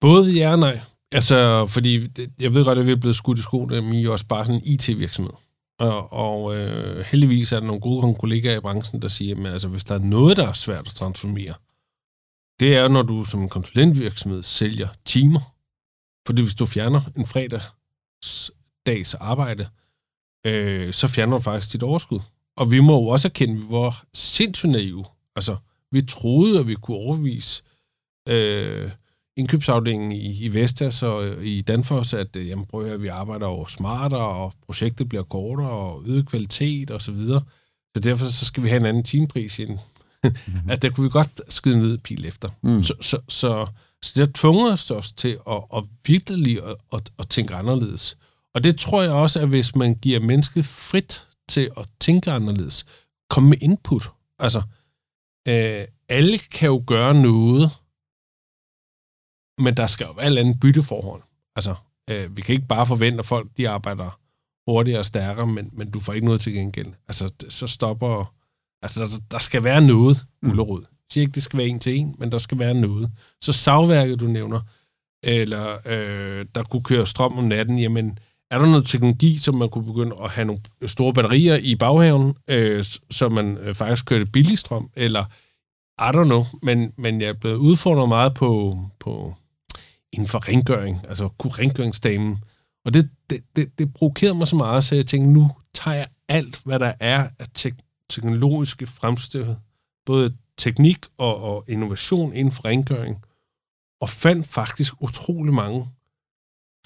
Både 0.00 0.32
ja 0.32 0.52
og 0.52 0.58
nej. 0.58 0.80
Altså, 1.12 1.66
fordi 1.66 2.08
jeg 2.40 2.54
ved 2.54 2.64
godt, 2.64 2.78
at 2.78 2.86
vi 2.86 2.92
er 2.92 2.96
blevet 2.96 3.16
skudt 3.16 3.38
i 3.38 3.42
skoene, 3.42 3.82
men 3.82 3.92
I 3.92 4.04
er 4.04 4.10
også 4.10 4.26
bare 4.26 4.46
sådan 4.46 4.60
en 4.64 4.72
IT-virksomhed. 4.72 5.32
Og, 5.78 6.12
og 6.12 6.56
øh, 6.56 7.04
heldigvis 7.04 7.52
er 7.52 7.60
der 7.60 7.66
nogle 7.66 7.80
gode 7.80 8.14
kollegaer 8.14 8.56
i 8.56 8.60
branchen, 8.60 9.02
der 9.02 9.08
siger, 9.08 9.46
at 9.46 9.52
altså, 9.52 9.68
hvis 9.68 9.84
der 9.84 9.94
er 9.94 9.98
noget, 9.98 10.36
der 10.36 10.48
er 10.48 10.52
svært 10.52 10.86
at 10.86 10.92
transformere, 10.92 11.54
det 12.60 12.76
er, 12.76 12.88
når 12.88 13.02
du 13.02 13.24
som 13.24 13.42
en 13.42 13.48
konsulentvirksomhed 13.48 14.42
sælger 14.42 14.88
timer. 15.04 15.40
Fordi 16.26 16.42
hvis 16.42 16.54
du 16.54 16.66
fjerner 16.66 17.00
en 17.16 17.26
fredags 17.26 18.50
dags 18.86 19.14
arbejde, 19.14 19.68
øh, 20.46 20.92
så 20.92 21.08
fjerner 21.08 21.36
du 21.36 21.42
faktisk 21.42 21.72
dit 21.72 21.82
overskud. 21.82 22.20
Og 22.56 22.70
vi 22.70 22.80
må 22.80 23.00
jo 23.00 23.06
også 23.06 23.28
erkende, 23.28 23.62
var 23.70 24.04
sindssygt 24.14 24.72
naive. 24.72 25.04
Altså, 25.36 25.56
vi 25.90 26.02
troede, 26.02 26.60
at 26.60 26.68
vi 26.68 26.74
kunne 26.74 26.96
overvise 26.96 27.62
øh, 28.28 28.90
indkøbsafdelingen 29.36 30.12
i, 30.12 30.44
i 30.44 30.54
Vestas 30.54 31.02
og 31.02 31.44
i 31.44 31.60
Danfoss, 31.60 32.14
at 32.14 32.36
øh, 32.36 32.48
jamen, 32.48 32.66
prøv 32.66 32.80
at 32.80 32.88
høre, 32.88 33.00
vi 33.00 33.08
arbejder 33.08 33.46
over 33.46 33.66
smartere, 33.66 34.20
og 34.20 34.52
projektet 34.66 35.08
bliver 35.08 35.24
kortere, 35.24 35.70
og 35.70 36.02
øget 36.06 36.28
kvalitet 36.28 36.90
osv. 36.90 37.00
Så, 37.00 37.12
videre. 37.12 37.42
så 37.94 38.00
derfor 38.00 38.26
så 38.26 38.44
skal 38.44 38.62
vi 38.62 38.68
have 38.68 38.80
en 38.80 38.86
anden 38.86 39.02
timepris 39.02 39.58
ind. 39.58 39.78
mm-hmm. 40.24 40.70
at 40.70 40.82
der 40.82 40.90
kunne 40.90 41.04
vi 41.04 41.10
godt 41.10 41.40
skyde 41.48 41.78
ned 41.78 41.98
pil 41.98 42.26
efter. 42.26 42.48
Mm. 42.62 42.82
Så, 42.82 42.94
så, 43.00 43.18
så, 43.28 43.66
så 44.02 44.12
det 44.16 44.26
har 44.26 44.32
tvunget 44.34 44.72
os 44.90 45.12
til 45.12 45.38
at, 45.50 45.62
at 45.76 45.84
virkelig 46.06 46.64
at, 46.64 46.76
at, 46.92 47.12
at 47.18 47.28
tænke 47.28 47.54
anderledes. 47.54 48.16
Og 48.54 48.64
det 48.64 48.78
tror 48.78 49.02
jeg 49.02 49.12
også, 49.12 49.40
at 49.40 49.48
hvis 49.48 49.76
man 49.76 49.94
giver 49.94 50.20
mennesket 50.20 50.64
frit 50.64 51.28
til 51.48 51.70
at 51.76 51.88
tænke 52.00 52.30
anderledes, 52.30 52.84
komme 53.30 53.48
med 53.48 53.58
input. 53.60 54.10
Altså, 54.38 54.62
øh, 55.48 55.84
alle 56.08 56.38
kan 56.38 56.66
jo 56.66 56.84
gøre 56.86 57.14
noget, 57.14 57.70
men 59.58 59.76
der 59.76 59.86
skal 59.86 60.04
jo 60.04 60.12
være 60.12 60.32
et 60.32 60.38
andet 60.38 60.60
bytteforhold. 60.60 61.22
Altså, 61.56 61.74
øh, 62.10 62.36
vi 62.36 62.42
kan 62.42 62.54
ikke 62.54 62.68
bare 62.68 62.86
forvente, 62.86 63.18
at 63.18 63.26
folk 63.26 63.50
de 63.56 63.68
arbejder 63.68 64.20
hurtigere 64.70 64.98
og 64.98 65.04
stærkere, 65.04 65.46
men, 65.46 65.70
men 65.72 65.90
du 65.90 66.00
får 66.00 66.12
ikke 66.12 66.24
noget 66.24 66.40
til 66.40 66.52
gengæld. 66.52 66.92
Altså, 67.08 67.30
så 67.48 67.66
stopper... 67.66 68.34
Altså, 68.82 69.04
der, 69.04 69.08
der 69.30 69.38
skal 69.38 69.64
være 69.64 69.80
noget, 69.80 70.26
Ullerud. 70.42 70.80
Jeg 70.80 70.88
siger 71.12 71.22
ikke, 71.22 71.34
det 71.34 71.42
skal 71.42 71.58
være 71.58 71.66
en 71.66 71.78
til 71.78 71.96
en, 71.96 72.14
men 72.18 72.32
der 72.32 72.38
skal 72.38 72.58
være 72.58 72.74
noget. 72.74 73.10
Så 73.40 73.52
savværket, 73.52 74.20
du 74.20 74.26
nævner, 74.26 74.60
eller 75.22 75.78
øh, 75.84 76.46
der 76.54 76.62
kunne 76.62 76.82
køre 76.82 77.06
strøm 77.06 77.38
om 77.38 77.44
natten, 77.44 77.78
jamen, 77.78 78.18
er 78.52 78.58
der 78.58 78.66
noget 78.66 78.86
teknologi, 78.86 79.38
som 79.38 79.54
man 79.54 79.68
kunne 79.68 79.84
begynde 79.84 80.16
at 80.22 80.30
have 80.30 80.44
nogle 80.44 80.60
store 80.86 81.14
batterier 81.14 81.56
i 81.56 81.76
baghaven, 81.76 82.34
øh, 82.48 82.84
så 83.10 83.28
man 83.28 83.56
øh, 83.56 83.74
faktisk 83.74 84.06
kørte 84.06 84.26
billig 84.26 84.58
strøm, 84.58 84.90
eller 84.96 85.24
I 85.98 86.16
don't 86.16 86.24
know, 86.24 86.44
men, 86.62 86.92
men 86.98 87.20
jeg 87.20 87.28
er 87.28 87.32
blevet 87.32 87.56
udfordret 87.56 88.08
meget 88.08 88.34
på, 88.34 88.78
på 89.00 89.34
inden 90.12 90.28
for 90.28 90.48
rengøring, 90.48 91.00
altså 91.08 91.28
kunne 91.28 91.52
rengøringsdamen, 91.52 92.38
og 92.84 92.94
det, 92.94 93.10
det, 93.30 93.44
det, 93.56 93.78
det 93.78 93.94
provokerede 93.94 94.34
mig 94.34 94.48
så 94.48 94.56
meget, 94.56 94.84
så 94.84 94.94
jeg 94.94 95.06
tænkte, 95.06 95.32
nu 95.32 95.50
tager 95.74 95.96
jeg 95.96 96.08
alt, 96.28 96.60
hvad 96.64 96.78
der 96.78 96.92
er 97.00 97.28
af 97.38 97.46
tek- 97.58 98.06
teknologiske 98.10 98.86
fremstød, 98.86 99.54
både 100.06 100.36
teknik 100.58 100.98
og, 101.18 101.36
og 101.36 101.64
innovation 101.68 102.32
inden 102.32 102.52
for 102.52 102.64
rengøring, 102.64 103.24
og 104.00 104.08
fandt 104.08 104.46
faktisk 104.46 104.94
utrolig 105.00 105.54
mange 105.54 105.88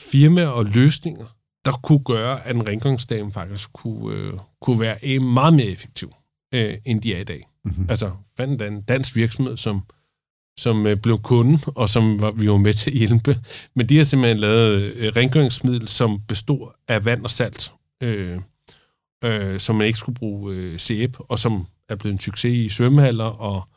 firmaer 0.00 0.48
og 0.48 0.64
løsninger, 0.64 1.35
der 1.66 1.72
kunne 1.72 2.04
gøre, 2.04 2.46
at 2.46 2.56
en 2.56 2.68
rengøringsdame 2.68 3.32
faktisk 3.32 3.72
kunne, 3.72 4.16
øh, 4.16 4.32
kunne 4.60 4.80
være 4.80 5.18
meget 5.18 5.54
mere 5.54 5.66
effektiv, 5.66 6.14
øh, 6.54 6.74
end 6.84 7.00
de 7.00 7.14
er 7.14 7.20
i 7.20 7.24
dag. 7.24 7.48
Mm-hmm. 7.64 7.86
Altså 7.88 8.10
fandt 8.36 8.62
en 8.62 8.82
dansk 8.82 9.16
virksomhed, 9.16 9.56
som, 9.56 9.82
som 10.58 10.86
øh, 10.86 10.96
blev 10.96 11.18
kunde, 11.18 11.58
og 11.66 11.88
som 11.88 12.20
var, 12.20 12.30
vi 12.30 12.50
var 12.50 12.56
med 12.56 12.72
til 12.72 12.90
at 12.90 12.96
hjælpe. 12.96 13.40
Men 13.74 13.88
de 13.88 13.96
har 13.96 14.04
simpelthen 14.04 14.38
lavet 14.38 14.82
øh, 14.82 15.12
rengøringsmiddel, 15.16 15.88
som 15.88 16.20
bestod 16.28 16.72
af 16.88 17.04
vand 17.04 17.24
og 17.24 17.30
salt, 17.30 17.72
øh, 18.02 18.38
øh, 19.24 19.60
som 19.60 19.76
man 19.76 19.86
ikke 19.86 19.98
skulle 19.98 20.16
bruge 20.16 20.54
øh, 20.54 20.80
sæbe, 20.80 21.18
og 21.18 21.38
som 21.38 21.66
er 21.88 21.96
blevet 21.96 22.12
en 22.12 22.20
succes 22.20 22.56
i 22.56 22.68
svømmehaller 22.68 23.24
og, 23.24 23.68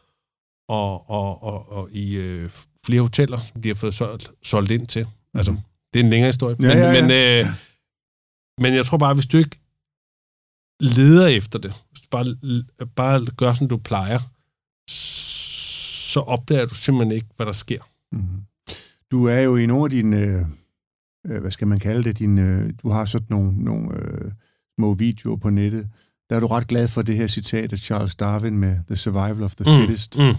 og, 0.68 1.10
og, 1.10 1.44
og, 1.44 1.72
og 1.72 1.92
i 1.92 2.14
øh, 2.14 2.50
flere 2.86 3.02
hoteller, 3.02 3.40
som 3.54 3.62
de 3.62 3.70
har 3.70 3.76
fået 3.76 3.94
solgt, 3.94 4.32
solgt 4.44 4.72
ind 4.72 4.88
til. 4.88 5.08
Altså, 5.34 5.52
mm. 5.52 5.58
det 5.94 6.00
er 6.00 6.04
en 6.04 6.10
længere 6.10 6.28
historie. 6.28 6.56
Ja, 6.62 6.68
men, 6.68 6.78
ja, 6.78 6.92
ja. 6.92 7.02
Men, 7.02 7.46
øh, 7.46 7.54
men 8.62 8.74
jeg 8.74 8.86
tror 8.86 8.98
bare, 8.98 9.14
hvis 9.14 9.26
du 9.26 9.38
ikke 9.38 9.60
leder 10.80 11.28
efter 11.28 11.60
det, 11.60 11.74
hvis 11.90 12.02
du 12.02 12.08
bare, 12.12 12.26
bare 12.96 13.26
gør, 13.38 13.54
som 13.54 13.68
du 13.68 13.78
plejer, 13.78 14.20
så 16.12 16.20
opdager 16.20 16.66
du 16.66 16.76
simpelthen 16.76 17.12
ikke, 17.12 17.28
hvad 17.36 17.46
der 17.46 17.52
sker. 17.52 17.82
Mm. 18.12 18.44
Du 19.12 19.26
er 19.26 19.40
jo 19.40 19.56
i 19.56 19.66
nogle 19.66 19.84
af 19.84 19.90
dine, 19.90 20.18
øh, 20.18 20.46
øh, 21.28 21.42
hvad 21.42 21.52
skal 21.52 21.68
man 21.68 21.80
kalde 21.80 22.04
det, 22.04 22.20
dine, 22.20 22.42
øh, 22.42 22.74
du 22.84 22.90
har 22.90 23.06
sådan 23.06 23.28
nogle, 23.30 23.64
nogle 23.64 23.96
øh, 23.96 24.32
små 24.80 24.94
videoer 24.94 25.36
på 25.38 25.50
nettet, 25.50 25.90
der 26.30 26.36
er 26.36 26.40
du 26.40 26.48
ret 26.48 26.68
glad 26.68 26.88
for 26.88 27.02
det 27.02 27.16
her 27.16 27.28
citat 27.28 27.74
af 27.74 27.80
Charles 27.80 28.16
Darwin 28.16 28.58
med 28.58 28.80
The 28.88 28.96
Survival 28.96 29.44
of 29.44 29.56
the 29.56 29.66
Mm, 29.68 29.82
Fittest, 29.82 30.18
mm. 30.18 30.36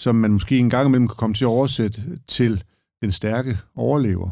som 0.00 0.14
man 0.14 0.32
måske 0.32 0.58
en 0.58 0.70
gang 0.70 0.86
imellem 0.86 1.08
kan 1.08 1.16
komme 1.16 1.34
til 1.34 1.44
at 1.44 1.48
oversætte 1.48 2.18
til 2.28 2.64
den 3.02 3.12
stærke 3.12 3.58
overlever. 3.74 4.30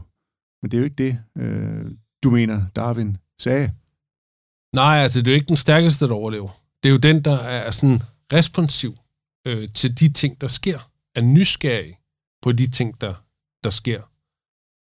Men 0.62 0.70
det 0.70 0.76
er 0.76 0.78
jo 0.78 0.84
ikke 0.84 1.04
det, 1.04 1.18
øh, 1.38 1.90
du 2.22 2.30
mener, 2.30 2.66
Darwin 2.76 3.16
sagde. 3.38 3.72
Nej, 4.74 4.96
altså 5.02 5.20
det 5.20 5.28
er 5.28 5.32
jo 5.32 5.34
ikke 5.34 5.48
den 5.48 5.56
stærkeste, 5.56 6.06
der 6.06 6.14
overlever. 6.14 6.48
Det 6.82 6.88
er 6.88 6.92
jo 6.92 6.98
den, 6.98 7.24
der 7.24 7.36
er 7.36 7.70
sådan 7.70 8.02
responsiv 8.32 8.98
øh, 9.46 9.68
til 9.74 10.00
de 10.00 10.12
ting, 10.12 10.40
der 10.40 10.48
sker. 10.48 10.90
Er 11.14 11.20
nysgerrig 11.20 11.98
på 12.42 12.52
de 12.52 12.70
ting, 12.70 13.00
der, 13.00 13.14
der 13.64 13.70
sker. 13.70 14.02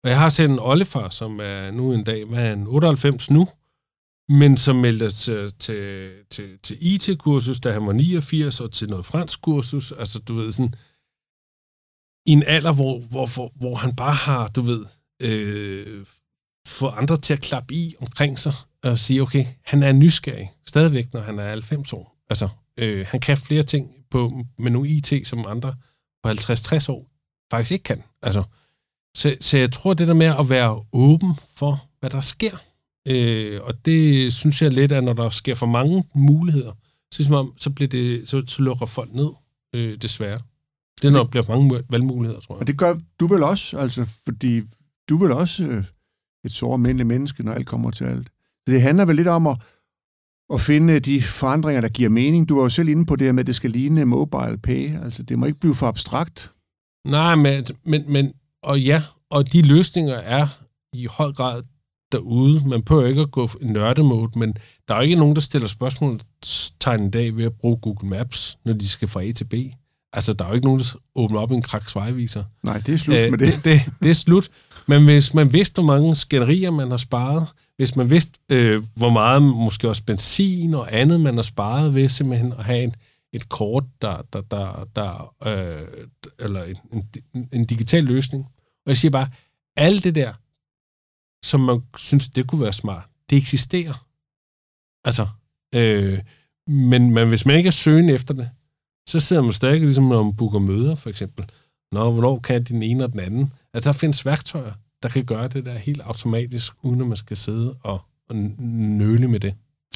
Og 0.03 0.09
jeg 0.09 0.19
har 0.19 0.29
set 0.29 0.49
en 0.49 0.59
oldefar, 0.59 1.09
som 1.09 1.39
er 1.39 1.71
nu 1.71 1.93
en 1.93 2.03
dag, 2.03 2.25
hvad 2.25 2.43
er 2.43 2.49
han, 2.49 2.67
98 2.67 3.32
nu, 3.32 3.47
men 4.29 4.57
som 4.57 4.75
meldte 4.75 5.09
sig 5.09 5.34
øh, 5.34 5.49
til, 5.59 6.11
til, 6.29 6.59
til 6.59 6.77
IT-kursus, 6.82 7.59
da 7.59 7.71
han 7.71 7.88
var 7.88 7.93
89, 7.93 8.59
og 8.59 8.71
til 8.71 8.89
noget 8.89 9.05
fransk 9.05 9.41
kursus. 9.41 9.91
Altså, 9.91 10.19
du 10.19 10.34
ved, 10.34 10.51
sådan 10.51 10.73
i 12.25 12.32
en 12.32 12.43
alder, 12.47 12.73
hvor, 12.73 12.99
hvor, 12.99 13.36
hvor, 13.36 13.51
hvor 13.55 13.75
han 13.75 13.95
bare 13.95 14.13
har, 14.13 14.47
du 14.47 14.61
ved, 14.61 14.86
øh, 15.21 16.05
få 16.72 16.88
andre 16.88 17.17
til 17.17 17.34
at 17.34 17.41
klappe 17.41 17.74
i 17.74 17.95
omkring 18.01 18.39
sig 18.39 18.53
og 18.84 18.97
sige, 18.97 19.22
okay, 19.22 19.45
han 19.65 19.84
er 19.84 19.91
nysgerrig 19.91 20.51
stadigvæk, 20.65 21.13
når 21.13 21.22
han 21.22 21.39
er 21.39 21.49
90 21.49 21.93
år. 21.93 22.17
Altså, 22.30 22.49
øh, 22.78 23.05
han 23.09 23.19
kan 23.19 23.38
flere 23.38 23.63
ting 23.63 23.89
på, 24.11 24.45
med 24.59 24.72
nogle 24.72 24.89
IT, 24.89 25.13
som 25.28 25.45
andre 25.47 25.76
på 26.24 26.30
50-60 26.30 26.91
år 26.91 27.07
faktisk 27.51 27.72
ikke 27.72 27.84
kan. 27.84 28.03
Altså, 28.22 28.43
så, 29.15 29.36
så 29.41 29.57
jeg 29.57 29.72
tror, 29.72 29.93
det 29.93 30.07
der 30.07 30.13
med 30.13 30.34
at 30.39 30.49
være 30.49 30.84
åben 30.93 31.36
for, 31.55 31.86
hvad 31.99 32.09
der 32.09 32.22
sker, 32.22 32.57
øh, 33.07 33.61
og 33.63 33.86
det 33.86 34.34
synes 34.34 34.61
jeg 34.61 34.72
lidt, 34.72 34.91
at 34.91 35.03
når 35.03 35.13
der 35.13 35.30
sker 35.30 35.55
for 35.55 35.65
mange 35.65 36.03
muligheder, 36.15 36.72
så, 37.11 37.24
som 37.24 37.34
om, 37.34 37.53
så, 37.57 37.69
bliver 37.69 37.89
det, 37.89 38.30
så, 38.30 38.43
så 38.47 38.61
lukker 38.61 38.86
folk 38.86 39.13
ned, 39.13 39.30
øh, 39.76 39.97
desværre. 39.97 40.39
Det 41.01 41.07
er, 41.07 41.11
når 41.11 41.24
der 41.24 41.30
bliver 41.30 41.43
for 41.43 41.57
mange 41.57 41.84
valgmuligheder, 41.89 42.39
tror 42.41 42.55
jeg. 42.55 42.59
Og 42.59 42.67
det 42.67 42.78
gør 42.78 42.95
du 43.19 43.28
vel 43.28 43.43
også, 43.43 43.78
altså, 43.78 44.09
fordi 44.26 44.61
du 45.09 45.17
vel 45.17 45.32
også 45.32 45.63
øh, 45.63 45.84
et 46.46 46.52
så 46.52 46.72
almindeligt 46.72 47.08
menneske, 47.08 47.44
når 47.44 47.52
alt 47.52 47.68
kommer 47.68 47.92
til 47.92 48.04
alt. 48.04 48.30
Så 48.68 48.74
det 48.74 48.82
handler 48.82 49.06
vel 49.06 49.16
lidt 49.16 49.28
om 49.28 49.48
at, 49.48 49.58
at 50.54 50.62
finde 50.62 51.00
de 51.00 51.22
forandringer, 51.22 51.82
der 51.82 51.89
giver 51.89 52.10
mening. 52.10 52.50
Du 52.50 52.56
var 52.56 52.64
jo 52.64 52.70
selv 52.70 52.89
inde 52.89 53.06
på 53.06 53.16
det 53.16 53.28
her 53.28 53.32
med, 53.32 53.39
at 53.44 53.48
det 53.48 53.56
skal 53.56 53.70
ligne 53.70 54.06
mobile 54.06 54.58
pay. 54.64 55.04
Altså, 55.04 55.24
det 55.24 55.39
må 55.39 55.46
ikke 55.46 55.60
blive 55.60 55.76
for 55.76 55.88
abstrakt. 55.88 56.52
Nej, 57.08 57.36
men, 57.36 57.66
men, 57.86 58.04
men 58.08 58.34
og 58.64 58.82
ja, 58.82 59.04
og 59.30 59.54
de 59.54 59.62
løsninger 59.62 60.16
er 60.16 60.48
i 60.94 61.08
høj 61.10 61.32
grad 61.32 61.64
derude. 62.12 62.70
Man 62.70 62.84
behøver 62.84 63.08
ikke 63.08 63.22
at 63.22 63.32
gå 63.32 63.50
i 63.62 63.66
nørdemode, 63.66 64.39
men 64.39 64.54
der 64.88 64.94
er 64.94 64.98
jo 64.98 65.04
ikke 65.04 65.16
nogen, 65.16 65.36
der 65.36 65.42
stiller 65.42 65.68
spørgsmålstegn 65.68 67.06
i 67.06 67.10
dag 67.10 67.38
ved 67.38 67.46
at 67.46 67.54
bruge 67.54 67.78
Google 67.78 68.10
Maps, 68.10 68.58
når 68.66 68.74
de 68.74 68.89
skal 68.89 69.08
fra 69.08 69.24
A 69.24 69.32
til 69.32 69.46
B. 69.46 69.54
Altså, 70.14 70.34
der 70.34 70.46
er 70.46 70.50
jo 70.50 70.56
ikke 70.56 70.68
nogen, 70.68 70.80
der 70.80 70.96
åbner 71.16 71.39
op 71.39 71.52
en 71.52 71.62
kraks 71.62 71.96
vejviser. 71.96 72.44
Nej, 72.64 72.80
det 72.80 72.94
er 72.94 72.98
slut 72.98 73.32
med 73.32 73.38
det. 73.38 73.54
det, 73.54 73.66
det. 73.66 73.82
Det 74.04 74.12
er 74.12 74.16
slut. 74.16 74.50
Men 74.88 75.03
hvis 75.03 75.34
man 75.34 75.53
vidste, 75.53 75.73
hvor 75.73 75.97
mange 75.97 76.15
skænderier 76.15 76.71
man 76.71 76.89
har 76.89 76.97
sparet, 76.97 77.47
hvis 77.75 77.95
man 77.95 78.09
vidste, 78.09 78.39
øh, 78.49 78.84
hvor 78.95 79.09
meget 79.09 79.41
måske 79.41 79.89
også 79.89 80.03
benzin 80.03 80.73
og 80.73 80.99
andet, 80.99 81.21
man 81.21 81.36
har 81.36 81.41
sparet 81.41 81.95
ved 81.95 82.09
simpelthen 82.09 82.53
at 82.53 82.65
have 82.65 82.84
en, 82.84 82.95
et 83.34 83.49
kort, 83.49 83.84
der, 84.01 84.21
der, 84.34 84.41
der, 84.41 84.88
der 84.95 85.34
øh, 85.47 85.88
eller 86.39 86.63
en, 86.63 86.77
en, 87.34 87.49
en 87.53 87.65
digital 87.65 88.03
løsning. 88.03 88.45
Og 88.86 88.88
jeg 88.88 88.97
siger 88.97 89.11
bare, 89.11 89.29
alt 89.75 90.03
det 90.03 90.15
der, 90.15 90.34
som 91.45 91.59
man 91.59 91.82
synes, 91.97 92.27
det 92.27 92.47
kunne 92.47 92.61
være 92.61 92.73
smart, 92.73 93.05
det 93.29 93.38
eksisterer. 93.38 94.05
Altså, 95.05 95.27
øh, 95.75 96.19
men, 96.67 97.11
men 97.11 97.29
hvis 97.29 97.45
man 97.45 97.57
ikke 97.57 97.67
er 97.67 97.71
søgende 97.71 98.13
efter 98.13 98.34
det, 98.34 98.49
så 99.07 99.19
sidder 99.19 99.41
man 99.41 99.53
stadig 99.53 99.82
ligesom, 99.82 100.03
når 100.03 100.23
man 100.23 100.36
booker 100.36 100.59
møder, 100.59 100.95
for 100.95 101.09
eksempel. 101.09 101.45
Nå, 101.91 102.11
hvornår 102.11 102.39
kan 102.39 102.63
den 102.63 102.84
ene 102.84 103.03
og 103.03 103.11
den 103.11 103.19
anden? 103.19 103.53
Altså, 103.74 103.88
der 103.88 103.93
findes 103.93 104.26
værktøjer, 104.26 104.72
der 105.03 105.09
kan 105.09 105.26
gøre 105.26 105.47
det 105.47 105.65
der 105.65 105.78
helt 105.78 106.01
automatisk, 106.01 106.74
uden 106.84 107.01
at 107.01 107.07
man 107.07 107.17
skal 107.17 107.38
sidde 107.38 107.74
og, 107.84 108.01
og 108.30 108.36
nøle 108.36 109.28
med 109.28 109.39
det. 109.39 109.53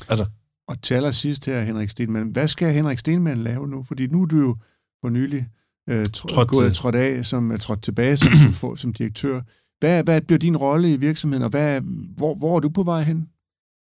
Altså, 0.10 0.26
Og 0.68 0.82
til 0.82 0.94
allersidst 0.96 1.46
her, 1.46 1.62
Henrik 1.64 1.90
Stenmann. 1.90 2.30
Hvad 2.32 2.48
skal 2.48 2.74
Henrik 2.74 3.00
Stenmann 3.00 3.44
lave 3.44 3.68
nu? 3.68 3.84
Fordi 3.84 4.08
nu 4.08 4.22
er 4.22 4.26
du 4.26 4.38
jo 4.40 4.56
for 5.02 5.10
nylig 5.10 5.48
øh, 5.90 6.02
tr- 6.02 6.10
Trådt 6.12 6.48
gået 6.50 6.74
trådt 6.74 6.96
af, 6.96 7.26
som 7.26 7.52
er 7.52 7.58
trådt 7.58 7.82
tilbage 7.84 8.18
som, 8.18 8.34
som, 8.44 8.52
for- 8.62 8.76
som 8.76 8.94
direktør. 8.94 9.42
Hvad, 9.80 10.04
hvad 10.04 10.22
bliver 10.22 10.40
din 10.40 10.58
rolle 10.58 10.94
i 10.94 10.98
virksomheden, 10.98 11.44
og 11.44 11.50
hvad, 11.50 11.82
hvor, 12.18 12.36
hvor 12.36 12.56
er 12.56 12.60
du 12.60 12.70
på 12.70 12.84
vej 12.84 13.04
hen? 13.04 13.30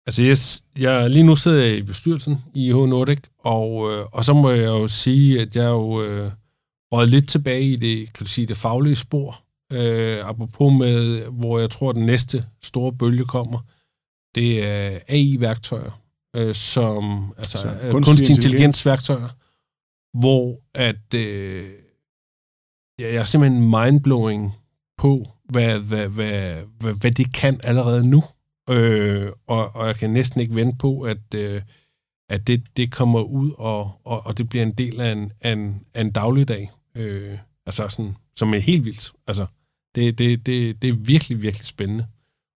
Altså, 0.06 0.22
yes, 0.22 0.64
jeg, 0.78 1.10
lige 1.10 1.22
nu 1.22 1.36
sidder 1.36 1.64
jeg 1.64 1.76
i 1.76 1.82
bestyrelsen 1.82 2.36
i 2.54 2.66
IH 2.66 2.74
Nordic, 2.74 3.18
og, 3.38 3.92
øh, 3.92 4.06
og 4.12 4.24
så 4.24 4.32
må 4.34 4.50
jeg 4.50 4.64
jo 4.66 4.86
sige, 4.86 5.40
at 5.40 5.56
jeg 5.56 5.64
jo 5.68 6.02
øh, 6.02 6.30
røget 6.92 7.08
lidt 7.08 7.28
tilbage 7.28 7.72
i 7.72 7.76
det, 7.76 8.12
kan 8.12 8.24
du 8.24 8.30
sige, 8.30 8.46
det 8.46 8.56
faglige 8.56 8.96
spor. 8.96 9.42
Øh, 9.72 10.28
apropos 10.28 10.72
med, 10.78 11.24
hvor 11.24 11.58
jeg 11.58 11.70
tror, 11.70 11.92
den 11.92 12.06
næste 12.06 12.44
store 12.62 12.92
bølge 12.92 13.24
kommer, 13.24 13.58
det 14.34 14.64
er 14.64 14.98
AI-værktøjer, 15.08 16.02
øh, 16.36 16.54
som, 16.54 17.34
altså 17.38 17.58
Så 17.58 17.68
øh, 17.68 17.74
kunstig 17.74 17.92
kunstig 17.92 18.12
intelligens. 18.12 18.44
intelligens-værktøjer, 18.44 19.28
hvor 20.18 20.60
at, 20.74 21.14
øh, 21.14 21.70
ja, 22.98 23.06
jeg 23.12 23.20
er 23.20 23.24
simpelthen 23.24 23.70
mindblowing 23.70 24.52
på, 24.98 25.26
hvad, 25.44 25.78
hvad, 25.78 26.08
hvad, 26.08 26.62
hvad, 26.80 26.92
hvad 27.00 27.10
det 27.10 27.34
kan 27.34 27.60
allerede 27.64 28.06
nu. 28.06 28.22
Øh, 28.70 29.30
og, 29.46 29.76
og 29.76 29.86
jeg 29.86 29.96
kan 29.96 30.10
næsten 30.10 30.40
ikke 30.40 30.54
vente 30.54 30.76
på, 30.78 31.00
at, 31.00 31.34
øh, 31.34 31.62
at 32.30 32.46
det, 32.46 32.62
det 32.76 32.92
kommer 32.92 33.22
ud, 33.22 33.52
og, 33.58 33.90
og, 34.04 34.26
og 34.26 34.38
det 34.38 34.48
bliver 34.48 34.62
en 34.62 34.72
del 34.72 35.00
af 35.00 35.12
en, 35.12 35.32
af 35.40 35.52
en, 35.52 35.86
af 35.94 36.00
en 36.00 36.12
dagligdag. 36.12 36.70
Øh, 36.94 37.38
altså 37.66 37.88
sådan, 37.88 38.16
som 38.36 38.54
er 38.54 38.58
helt 38.58 38.84
vildt. 38.84 39.12
Altså, 39.26 39.46
det, 39.94 40.18
det, 40.18 40.46
det, 40.46 40.82
det 40.82 40.88
er 40.88 40.96
virkelig, 40.96 41.42
virkelig 41.42 41.66
spændende. 41.66 42.06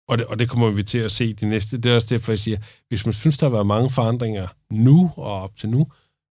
Og 0.09 0.19
det, 0.19 0.27
og 0.27 0.39
det 0.39 0.49
kommer 0.49 0.71
vi 0.71 0.83
til 0.83 0.99
at 0.99 1.11
se 1.11 1.33
de 1.33 1.47
næste. 1.47 1.79
Det 1.79 1.91
er 1.91 1.95
også 1.95 2.15
derfor, 2.15 2.33
jeg 2.33 2.39
siger, 2.39 2.59
hvis 2.89 3.07
man 3.07 3.13
synes, 3.13 3.39
der 3.39 3.47
har 3.47 3.51
været 3.51 3.67
mange 3.67 3.91
forandringer 3.91 4.49
nu 4.71 5.11
og 5.17 5.43
op 5.43 5.57
til 5.57 5.69
nu, 5.69 5.87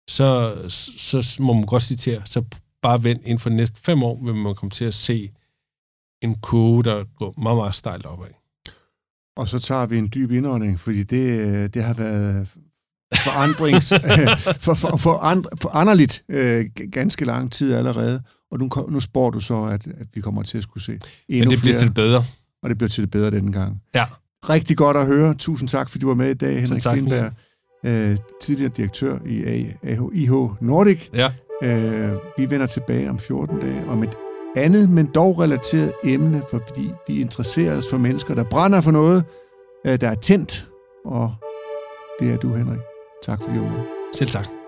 så, 0.09 0.55
så 0.97 1.37
må 1.39 1.53
man 1.53 1.65
godt 1.65 1.83
citere, 1.83 2.21
så 2.25 2.43
bare 2.81 3.03
vent 3.03 3.21
inden 3.23 3.39
for 3.39 3.49
de 3.49 3.55
næste 3.55 3.81
fem 3.81 4.03
år, 4.03 4.23
vil 4.23 4.35
man 4.35 4.55
komme 4.55 4.69
til 4.69 4.85
at 4.85 4.93
se 4.93 5.31
en 6.21 6.35
kurve, 6.35 6.83
der 6.83 7.03
går 7.17 7.33
meget, 7.37 7.57
meget 7.57 7.75
stejlt 7.75 8.05
opad. 8.05 8.27
Og 9.37 9.47
så 9.47 9.59
tager 9.59 9.85
vi 9.85 9.97
en 9.97 10.11
dyb 10.13 10.31
indånding, 10.31 10.79
fordi 10.79 11.03
det, 11.03 11.73
det 11.73 11.83
har 11.83 11.93
været 11.93 12.47
forandrings, 13.15 13.93
for, 14.65 14.73
for, 14.73 14.97
for, 14.97 15.13
andre, 15.13 15.49
for 15.61 15.69
anderligt 15.69 16.23
øh, 16.29 16.65
ganske 16.91 17.25
lang 17.25 17.51
tid 17.51 17.73
allerede. 17.73 18.23
Og 18.51 18.59
nu, 18.59 18.69
nu 18.89 18.99
spår 18.99 19.29
du 19.29 19.39
så, 19.39 19.63
at, 19.63 19.87
at 19.87 20.07
vi 20.13 20.21
kommer 20.21 20.43
til 20.43 20.57
at 20.57 20.63
skulle 20.63 20.83
se 20.83 20.91
endnu 20.91 21.01
Men 21.29 21.39
det 21.39 21.47
bliver 21.47 21.57
flere, 21.59 21.77
til 21.77 21.87
det 21.87 21.95
bedre. 21.95 22.23
og 22.63 22.69
det 22.69 22.77
bliver 22.77 22.89
til 22.89 23.03
det 23.03 23.11
bedre 23.11 23.31
denne 23.31 23.51
gang. 23.51 23.81
Ja. 23.95 24.05
Rigtig 24.49 24.77
godt 24.77 24.97
at 24.97 25.05
høre. 25.05 25.33
Tusind 25.33 25.69
tak, 25.69 25.89
fordi 25.89 26.01
du 26.01 26.07
var 26.07 26.15
med 26.15 26.29
i 26.29 26.33
dag, 26.33 26.61
Henrik 26.61 26.81
tak, 26.81 26.93
Stenberg, 26.93 27.31
øh, 27.85 28.17
tidligere 28.41 28.71
direktør 28.77 29.17
i 29.25 29.43
AH, 29.83 30.01
IH 30.13 30.31
Nordic. 30.61 31.09
Ja. 31.13 31.31
Øh, 31.63 32.11
vi 32.37 32.49
vender 32.49 32.65
tilbage 32.65 33.09
om 33.09 33.19
14 33.19 33.59
dage 33.59 33.87
om 33.87 34.03
et 34.03 34.15
andet, 34.55 34.89
men 34.89 35.05
dog 35.15 35.39
relateret 35.39 35.91
emne, 36.03 36.41
for 36.51 36.61
fordi 36.67 36.91
vi 37.07 37.21
interesserer 37.21 37.77
os 37.77 37.89
for 37.89 37.97
mennesker, 37.97 38.35
der 38.35 38.43
brænder 38.43 38.81
for 38.81 38.91
noget, 38.91 39.23
øh, 39.87 40.01
der 40.01 40.09
er 40.09 40.15
tændt, 40.15 40.69
og 41.05 41.33
det 42.19 42.31
er 42.31 42.37
du, 42.37 42.55
Henrik. 42.55 42.79
Tak 43.23 43.41
fordi 43.43 43.57
du 43.57 43.63
var 43.63 43.71
med. 43.71 43.83
Selv 44.13 44.29
tak. 44.29 44.58